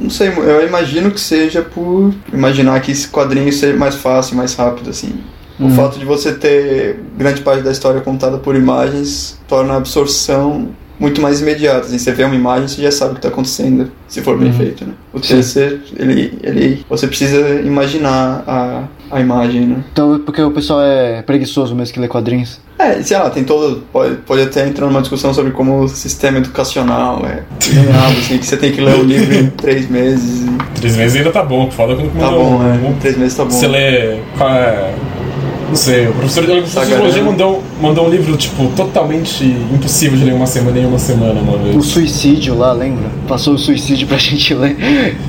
[0.00, 4.54] não sei, eu imagino que seja por imaginar que esse quadrinho seja mais fácil, mais
[4.54, 5.20] rápido, assim.
[5.58, 10.70] O fato de você ter grande parte da história contada por imagens torna a absorção
[10.98, 11.80] muito mais imediata.
[11.86, 14.52] Assim, você vê uma imagem, você já sabe o que está acontecendo, se for bem
[14.52, 14.92] feito, né?
[15.12, 15.58] O texto,
[15.96, 19.84] ele, ele, você precisa imaginar a, a imagem, né?
[19.92, 22.60] Então é porque o pessoal é preguiçoso mesmo que lê quadrinhos.
[22.76, 23.82] É, sei lá, tem todo.
[23.92, 28.44] Pode, pode até entrar numa discussão sobre como o sistema educacional é desenhado, assim, que
[28.46, 30.44] você tem que ler o livro em três meses.
[30.44, 31.70] e Três meses ainda tá bom.
[31.70, 32.94] Foda quando Tá bom, um- é.
[33.00, 33.50] Três meses tá bom.
[33.50, 34.18] Você lê.
[35.68, 36.96] Não sei, o professor, o professor de Sagarana.
[36.96, 40.98] biologia mandou, mandou um livro, tipo, totalmente impossível de ler em uma semana em uma
[40.98, 43.08] semana, uma O suicídio lá, lembra?
[43.26, 44.76] Passou o suicídio pra gente ler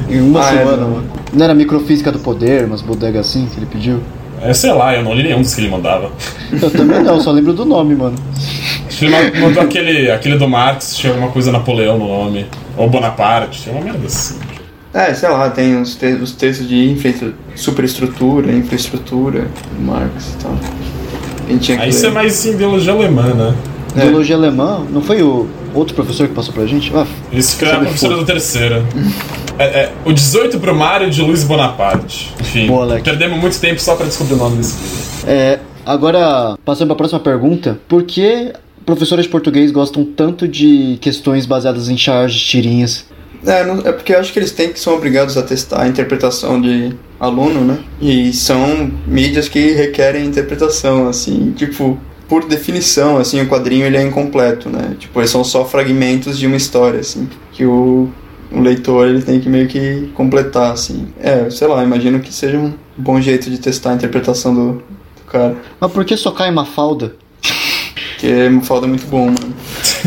[0.10, 0.90] em uma Ah, é, semana, não.
[0.90, 1.04] mano.
[1.34, 4.00] Não era microfísica do poder, umas bodegas assim que ele pediu?
[4.42, 6.12] É, sei lá, eu não li nenhum dos que ele mandava.
[6.62, 8.16] Eu também não, só lembro do nome, mano.
[8.88, 12.46] Acho que ele ma- mandou aquele, aquele do Marx, tinha alguma coisa Napoleão no nome.
[12.78, 14.36] Ou Bonaparte, tinha uma merda assim.
[14.96, 20.58] É, sei lá, tem os, te os textos de infra superestrutura, infraestrutura, Marx e tal.
[21.80, 23.54] Aí isso é mais em biologia alemã, né?
[23.98, 24.06] É.
[24.06, 26.94] Biologia alemã, não foi o outro professor que passou pra gente?
[26.96, 28.24] Ah, Isso que era a Sabe professora foda.
[28.26, 28.88] do terceiro.
[29.60, 32.34] É, é, o 18 pro Mário de Luiz Bonaparte.
[32.40, 35.00] Enfim, Boa, perdemos muito tempo só pra descobrir o nome desse livro.
[35.28, 37.78] É, agora, passando pra próxima pergunta.
[37.88, 38.54] Por que
[38.86, 43.06] professores de português gostam tanto de questões baseadas em charges, tirinhas?
[43.46, 45.88] É, não- é porque eu acho que eles têm que são obrigados a testar a
[45.88, 47.80] interpretação de aluno, né?
[48.02, 51.98] E são mídias que requerem interpretação, assim, tipo,
[52.28, 54.96] por definição, assim, o quadrinho ele é incompleto, né?
[55.00, 58.10] Tipo, eles são só fragmentos de uma história, assim, que o,
[58.52, 61.08] o leitor ele tem que meio que completar, assim.
[61.20, 65.32] É, sei lá, imagino que seja um bom jeito de testar a interpretação do, do
[65.32, 65.56] cara.
[65.80, 67.16] Mas por que só cai uma falda?
[68.18, 69.54] Que é uma falda muito bom, mano.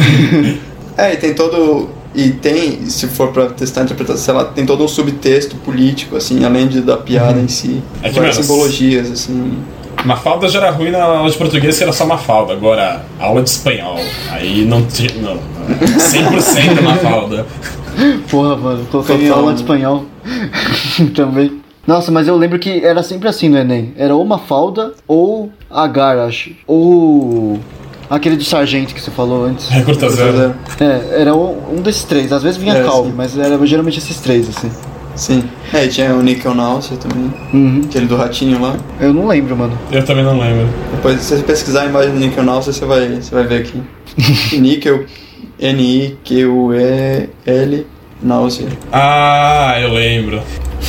[0.97, 1.91] é, e tem todo.
[2.15, 6.45] E tem, se for pra testar a interpretação, lá, tem todo um subtexto político, assim,
[6.45, 7.83] além de, da piada em si.
[8.03, 9.59] É que, várias simbologias, assim.
[10.05, 12.53] Mafalda já era ruim na aula de português, que era só Mafalda.
[12.53, 13.99] Agora, aula de espanhol.
[14.31, 15.11] Aí não tinha.
[15.21, 15.39] Não.
[15.69, 17.47] 100% Mafalda.
[18.31, 19.63] Porra, mano, coloquei Total, aula de né?
[19.63, 20.07] espanhol
[21.15, 21.61] também.
[21.87, 23.93] Nossa, mas eu lembro que era sempre assim no Enem.
[23.97, 26.53] Era ou uma falda ou agar, acho.
[26.67, 27.59] Ou
[28.11, 29.69] aquele do sargento que você falou antes.
[29.69, 30.55] Recruta zero.
[30.81, 32.33] É, era um um desses três.
[32.33, 34.71] Às vezes vinha É, mas era geralmente esses três, assim.
[35.15, 35.43] Sim.
[35.73, 37.33] É, e tinha o Nickel Náusea também.
[37.53, 37.83] Uhum.
[37.85, 38.77] Aquele do ratinho lá.
[39.01, 39.77] Eu não lembro, mano.
[39.91, 40.69] Eu também não lembro.
[40.93, 43.83] Depois, se você pesquisar a imagem do níquel náusea, você vai, você vai ver aqui.
[44.57, 45.05] níquel,
[46.49, 47.87] N-I-Q-U-E-L,
[48.23, 48.69] náusea.
[48.93, 50.41] Ah, eu lembro.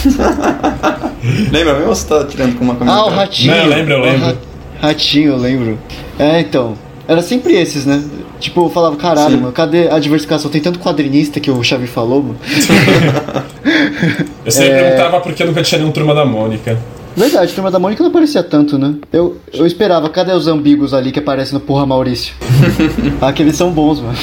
[1.52, 2.96] Lembra mesmo ou você tá tirando com uma camisa?
[2.98, 3.52] Ah, o ratinho.
[3.56, 4.26] Não, eu lembro, eu lembro.
[4.28, 4.36] ra-
[4.82, 5.78] Ratinho, eu lembro.
[6.18, 6.76] É, então.
[7.12, 8.04] Era sempre esses, né?
[8.40, 9.38] Tipo, eu falava, caralho, Sim.
[9.42, 10.52] mano, cadê a diversificação?
[10.52, 12.38] Tem tanto quadrinista que o Xavi falou, mano.
[14.46, 14.84] Eu sempre É.
[14.84, 16.78] perguntava por que eu nunca tinha nenhum turma da Mônica.
[17.20, 18.96] Verdade, a turma da Mônica não aparecia tanto, né?
[19.12, 22.34] Eu, eu esperava, cadê os ambíguos ali que aparecem no Porra Maurício?
[23.20, 24.18] Aqueles são bons, mano.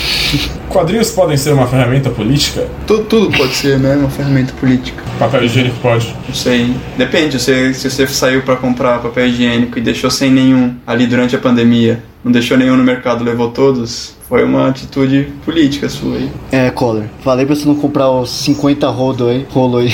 [0.70, 2.66] Quadrinhos podem ser uma ferramenta política?
[2.86, 3.96] Tudo, tudo pode ser, né?
[3.96, 5.04] Uma ferramenta política.
[5.18, 6.16] Papel higiênico pode.
[6.26, 6.74] Não sei.
[6.96, 11.36] Depende, se, se você saiu pra comprar papel higiênico e deixou sem nenhum ali durante
[11.36, 16.30] a pandemia, não deixou nenhum no mercado, levou todos, foi uma atitude política sua aí.
[16.50, 19.92] É, Collor, falei pra você não comprar os 50 rodo aí, rolo aí.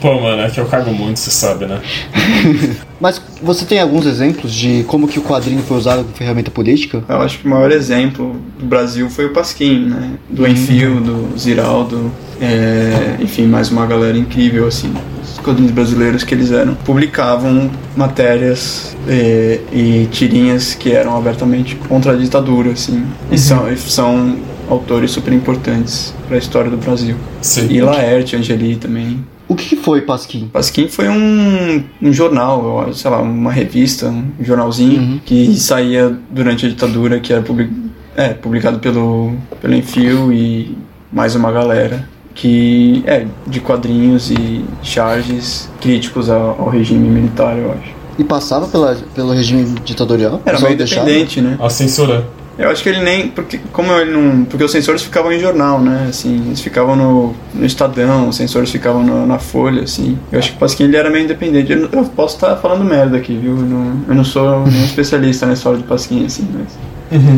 [0.00, 1.80] Pô, mano, é que eu cago muito, você sabe, né?
[3.00, 7.02] Mas você tem alguns exemplos de como que o quadrinho foi usado como ferramenta política?
[7.08, 10.12] Eu acho que o maior exemplo do Brasil foi o Pasquim, né?
[10.28, 12.10] Do Enfio, do Ziraldo,
[12.40, 14.92] é, enfim, mais uma galera incrível, assim.
[15.22, 16.74] Os quadrinhos brasileiros que eles eram.
[16.74, 23.04] Publicavam matérias é, e tirinhas que eram abertamente contra a ditadura, assim.
[23.30, 27.16] E são, e são autores super importantes para a história do Brasil.
[27.42, 27.66] Sim.
[27.70, 29.22] E Laerte, Angeli também.
[29.50, 30.48] O que que foi Pasquim?
[30.52, 35.20] Pasquim foi um, um jornal, eu- sei lá, uma revista, um jornalzinho Uhum.
[35.26, 37.68] que saía durante a ditadura, que era publi
[38.16, 40.76] é, publicado pelo, pelo Enfio e
[41.12, 47.72] mais uma galera, que é de quadrinhos e charges críticos ao, ao regime militar, eu
[47.72, 47.90] acho.
[48.18, 50.40] E passava pela, pelo regime ditatorial?
[50.46, 51.02] Era meio deixava?
[51.10, 51.56] independente, né?
[51.60, 52.24] A censura.
[52.60, 53.28] Eu acho que ele nem.
[53.28, 54.44] Porque, como ele não.
[54.44, 56.06] Porque os sensores ficavam em jornal, né?
[56.10, 60.18] Assim, eles ficavam no, no Estadão, os sensores ficavam no- na Folha, assim.
[60.30, 61.72] Eu acho que o Pasquim ele era meio independente.
[61.72, 63.56] Eu, eu posso estar falando merda aqui, viu?
[63.56, 66.78] Eu não, eu não sou nenhum especialista na história do Pasquim, assim, mas.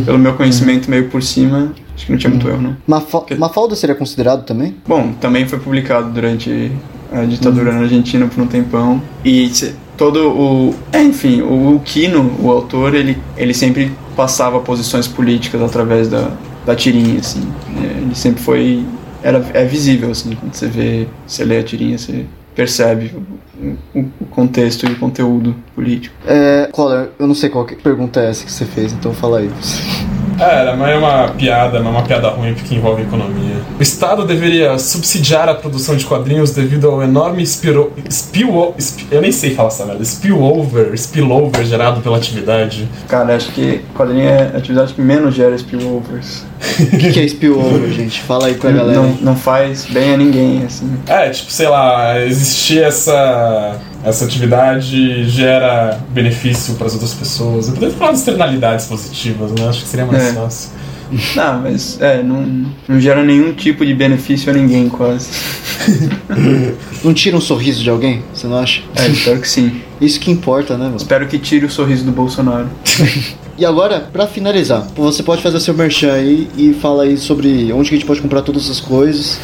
[0.04, 2.76] Pelo meu conhecimento meio por cima, acho que não tinha muito erro, não.
[2.86, 4.76] Mafa Mafalda seria considerado também?
[4.86, 6.70] Bom, também foi publicado durante
[7.10, 9.00] a ditadura na Argentina por um tempão.
[9.24, 9.50] E
[9.96, 10.74] todo o.
[10.92, 16.30] É, enfim, o, o Kino, o autor, ele, ele sempre passava posições políticas através da,
[16.66, 17.43] da tirinha, assim.
[17.82, 18.84] É, Ele sempre foi.
[19.22, 23.14] Era, é visível, assim, quando você vê, você lê a tirinha, você percebe
[23.94, 26.14] o, o- contexto e o conteúdo político.
[26.26, 29.39] É, Collor, eu não sei qual que pergunta é essa que você fez, então fala
[29.39, 29.51] aí.
[30.43, 33.56] É, era mais uma piada, mas uma piada ruim porque envolve economia.
[33.78, 39.20] O Estado deveria subsidiar a produção de quadrinhos devido ao enorme spiro, spill, sp- eu
[39.20, 42.89] nem sei falar essa merda, spillover, spillover gerado pela atividade.
[43.09, 46.44] Cara, acho que quadrinho é a atividade que menos gera spillovers.
[46.93, 48.20] O que, que é spillover, gente?
[48.23, 48.98] Fala aí pra galera.
[49.01, 50.90] Não, não faz bem a ninguém, assim.
[51.06, 57.68] É, tipo, sei lá, existir essa, essa atividade gera benefício para as outras pessoas.
[57.68, 59.68] Eu poderia falar de externalidades positivas, né?
[59.68, 60.32] Acho que seria mais É.
[60.32, 60.70] fácil.
[61.36, 65.28] Não, mas é, não, não gera nenhum tipo de benefício a ninguém, quase.
[67.04, 68.22] Não tira um sorriso de alguém?
[68.32, 68.80] Você não acha?
[68.94, 69.82] É, espero que sim.
[70.00, 70.96] Isso que importa, né, mano?
[70.96, 72.68] Espero que tire o sorriso do Bolsonaro.
[73.58, 77.90] E agora, pra finalizar, você pode fazer seu merchan aí e fala aí sobre onde
[77.90, 79.38] que a gente pode comprar todas essas coisas,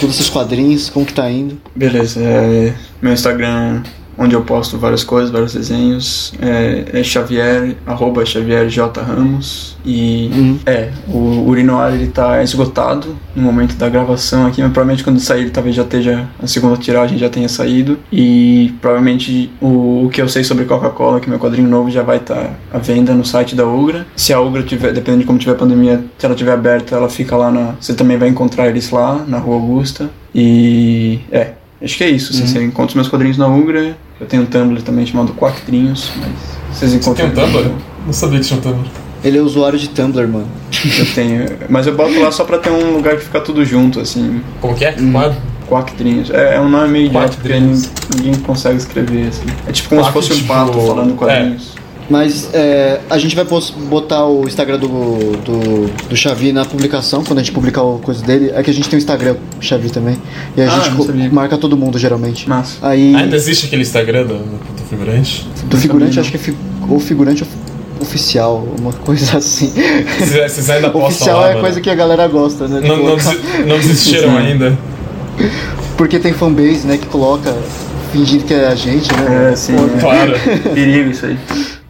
[0.00, 1.60] todos esses quadrinhos, como que tá indo.
[1.74, 3.82] Beleza, é, meu Instagram,
[4.16, 9.00] onde eu posto várias coisas, vários desenhos, é, é Xavier, arroba Xavier J.
[9.02, 9.76] Ramos.
[9.84, 10.58] E Uhum.
[10.64, 15.42] é, o Urinoar ele tá esgotado no momento da gravação aqui, mas provavelmente quando sair
[15.42, 17.98] ele talvez já esteja, a segunda tiragem já tenha saído.
[18.10, 22.16] E provavelmente o, o que eu sei sobre Coca-Cola, que meu quadrinho novo já vai
[22.18, 24.06] estar à venda no site da Ugra.
[24.16, 27.08] Se a Ugra tiver, dependendo de como tiver a pandemia, se ela tiver aberta, ela
[27.08, 27.74] fica lá na.
[27.80, 30.08] Você também vai encontrar eles lá, na Rua Augusta.
[30.34, 32.32] E é, acho que é isso.
[32.32, 33.96] assim, Você encontra os meus quadrinhos na Ugra.
[34.20, 37.30] Eu tenho um Tumblr também chamado Quactrinhos, mas vocês Você encontram.
[37.30, 37.72] tem um Tumblr?
[38.06, 38.86] Não sabia que tinha um Tumblr.
[39.24, 40.46] Ele é usuário de Tumblr, mano.
[40.98, 41.46] Eu tenho.
[41.68, 44.40] Mas eu boto lá só pra ter um lugar que fica tudo junto, assim.
[44.60, 44.94] Como que é?
[44.98, 45.12] Hum.
[45.66, 46.30] Quactrinhos.
[46.30, 49.46] É, é um nome meio idiota porque ninguém consegue escrever, assim.
[49.66, 51.74] É tipo como Quack, se fosse um tipo, pato falando quadrinhos.
[52.10, 53.46] Mas é, a gente vai
[53.88, 58.22] botar o Instagram do, do, do Xavi na publicação, quando a gente publicar o coisa
[58.24, 58.52] dele.
[58.54, 60.18] É que a gente tem o Instagram, Xavi também.
[60.56, 62.48] E a Ah, gente não marca todo mundo, geralmente.
[62.48, 62.76] Massa.
[62.82, 65.46] Aí, Ainda existe aquele Instagram do, do figurante?
[65.64, 66.54] do figurante, acho que é fi,
[66.88, 67.52] ou figurante of-
[68.02, 69.72] oficial, uma coisa assim.
[70.18, 71.60] Vocês ainda postam oficial lá, é mano?
[71.62, 72.80] coisa que a galera gosta, né?
[72.86, 73.30] Não, não, colocar.
[73.30, 74.76] desi- não desistiram ainda.
[75.96, 77.54] Porque tem fanbase, né, que coloca
[78.12, 79.52] fingindo que é a gente, né?
[79.52, 79.74] É, sim.
[79.74, 80.00] Pô, é.
[80.00, 80.32] Claro.
[80.74, 81.38] Perigo isso aí.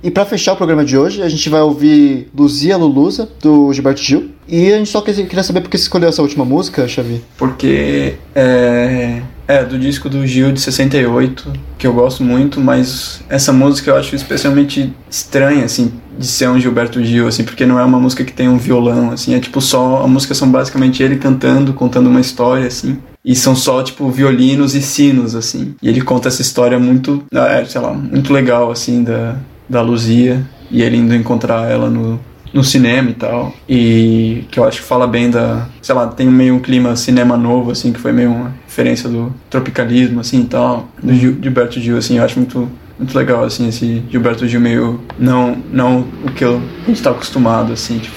[0.04, 4.02] E pra fechar o programa de hoje, a gente vai ouvir Luzia Lulusa, do Gilberto
[4.02, 4.28] Gil.
[4.46, 7.22] E a gente só quer- queria saber por que você escolheu essa última música, Xavi.
[7.38, 13.52] Porque é, É, do disco do Gil de 68, que eu gosto muito, mas essa
[13.52, 17.84] música eu acho especialmente estranha, assim, de ser um Gilberto Gil, assim, porque não é
[17.84, 21.16] uma música que tem um violão, assim, é tipo só, a música são basicamente ele
[21.16, 26.00] cantando, contando uma história, assim, e são só, tipo, violinos e sinos, assim, e ele
[26.00, 29.36] conta essa história muito, é, sei lá, muito legal, assim, da,
[29.68, 32.18] da Luzia, e ele indo encontrar ela no,
[32.54, 33.52] no cinema e tal.
[33.68, 35.66] E que eu acho que fala bem da.
[35.82, 39.34] Sei lá, tem meio um clima cinema novo, assim, que foi meio uma referência do
[39.50, 40.88] tropicalismo, assim e tal.
[41.02, 42.70] Do Gil, Gilberto Gil, assim, eu acho muito.
[42.96, 45.00] Muito legal, assim, esse Gilberto Gil meio.
[45.18, 48.16] Não, não o que eu, a gente tá acostumado, assim, tipo.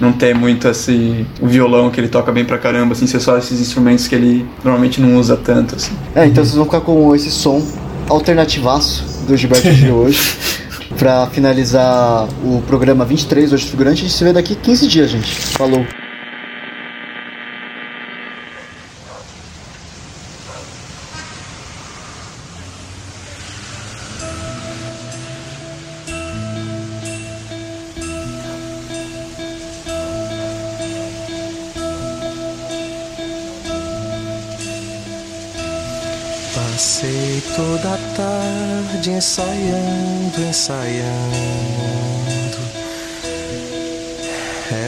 [0.00, 1.26] Não ter muito esse.
[1.38, 4.46] O violão que ele toca bem pra caramba, assim, ser só esses instrumentos que ele
[4.64, 5.92] normalmente não usa tanto, assim.
[6.14, 7.62] É, então vocês vão ficar com esse som
[8.08, 10.63] alternativaço do Gilberto Gil hoje.
[10.98, 15.34] Pra finalizar o programa 23 hoje Figurante, a gente se vê daqui 15 dias, gente.
[15.34, 15.84] Falou.
[39.34, 40.94] Ensaiando, ensaiando.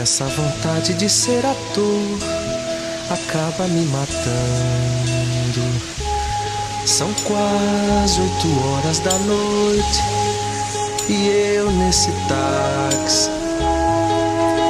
[0.00, 2.18] Essa vontade de ser ator
[3.10, 4.06] acaba me matando.
[6.84, 10.00] São quase oito horas da noite
[11.08, 13.28] e eu nesse táxi.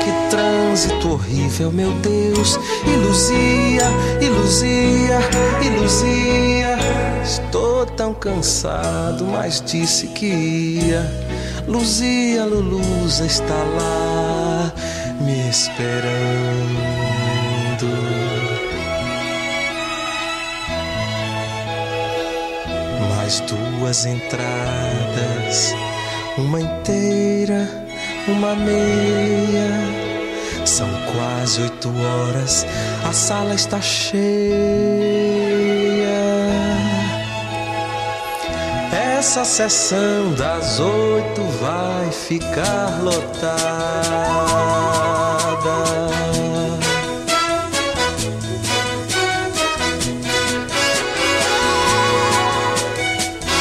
[0.03, 2.59] Que trânsito horrível, meu Deus.
[2.87, 3.91] Iluzia,
[4.23, 5.19] iluzia,
[5.63, 6.79] iluzia.
[7.23, 11.05] Estou tão cansado, mas disse que ia.
[11.67, 14.73] Luzia, Luluza está lá
[15.21, 16.07] me esperando.
[23.11, 25.75] Mais duas entradas,
[26.39, 27.69] uma inteira,
[28.29, 30.07] uma meia.
[30.65, 32.67] São quase oito horas,
[33.05, 35.26] a sala está cheia.
[39.29, 43.57] Essa sessão das oito vai ficar lotada.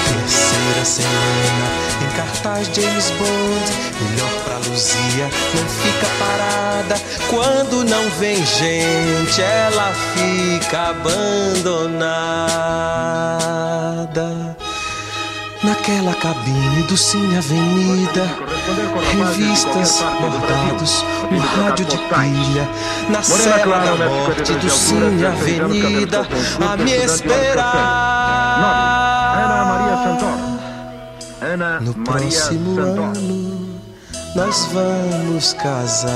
[0.05, 1.67] Terceira semana
[1.99, 3.71] em cartaz James Bond.
[4.01, 6.95] Melhor pra Luzia, não fica parada.
[7.27, 11.85] Quando não vem gente, ela fica abandonada.
[15.65, 18.23] Naquela cabine do Cine Avenida,
[19.11, 22.69] revistas, bordados, um rádio de pilha.
[23.09, 26.27] Na cela da morte do Cine Avenida,
[26.69, 28.45] a me esperar.
[31.81, 33.79] No próximo ano,
[34.35, 36.11] nós vamos casar.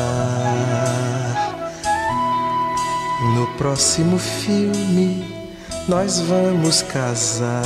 [3.36, 5.26] No próximo filme,
[5.88, 7.64] nós vamos casar.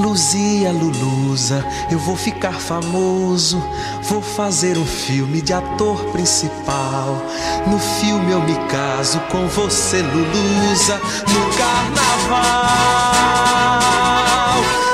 [0.00, 3.62] Luzia, Luluza, eu vou ficar famoso.
[4.04, 7.22] Vou fazer um filme de ator principal.
[7.66, 10.98] No filme eu me caso com você, Luluza.
[11.28, 12.40] No carnaval,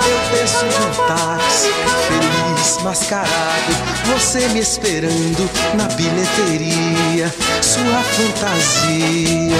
[0.08, 1.70] eu desço de um táxi,
[2.08, 3.72] feliz, mascarado.
[4.12, 7.32] Você me esperando na bilheteria.
[7.62, 9.54] Sua fantasia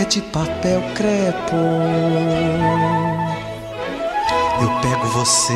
[0.00, 2.30] é de papel crepom.
[4.60, 5.54] Eu pego você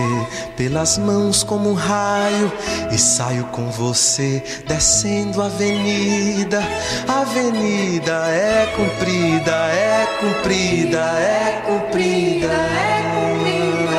[0.56, 2.51] pelas mãos como um raio
[2.90, 6.62] e saio com você descendo a avenida.
[7.06, 13.93] A avenida é comprida, é comprida, é comprida, é comprida.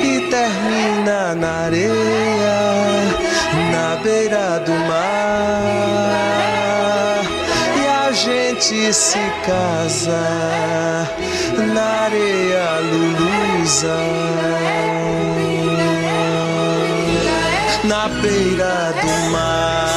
[0.00, 2.60] E termina na areia,
[3.72, 6.04] na beira do mar.
[7.82, 11.10] E a gente se casa
[11.74, 13.88] na areia lulusa mar
[17.84, 19.93] na beira do mar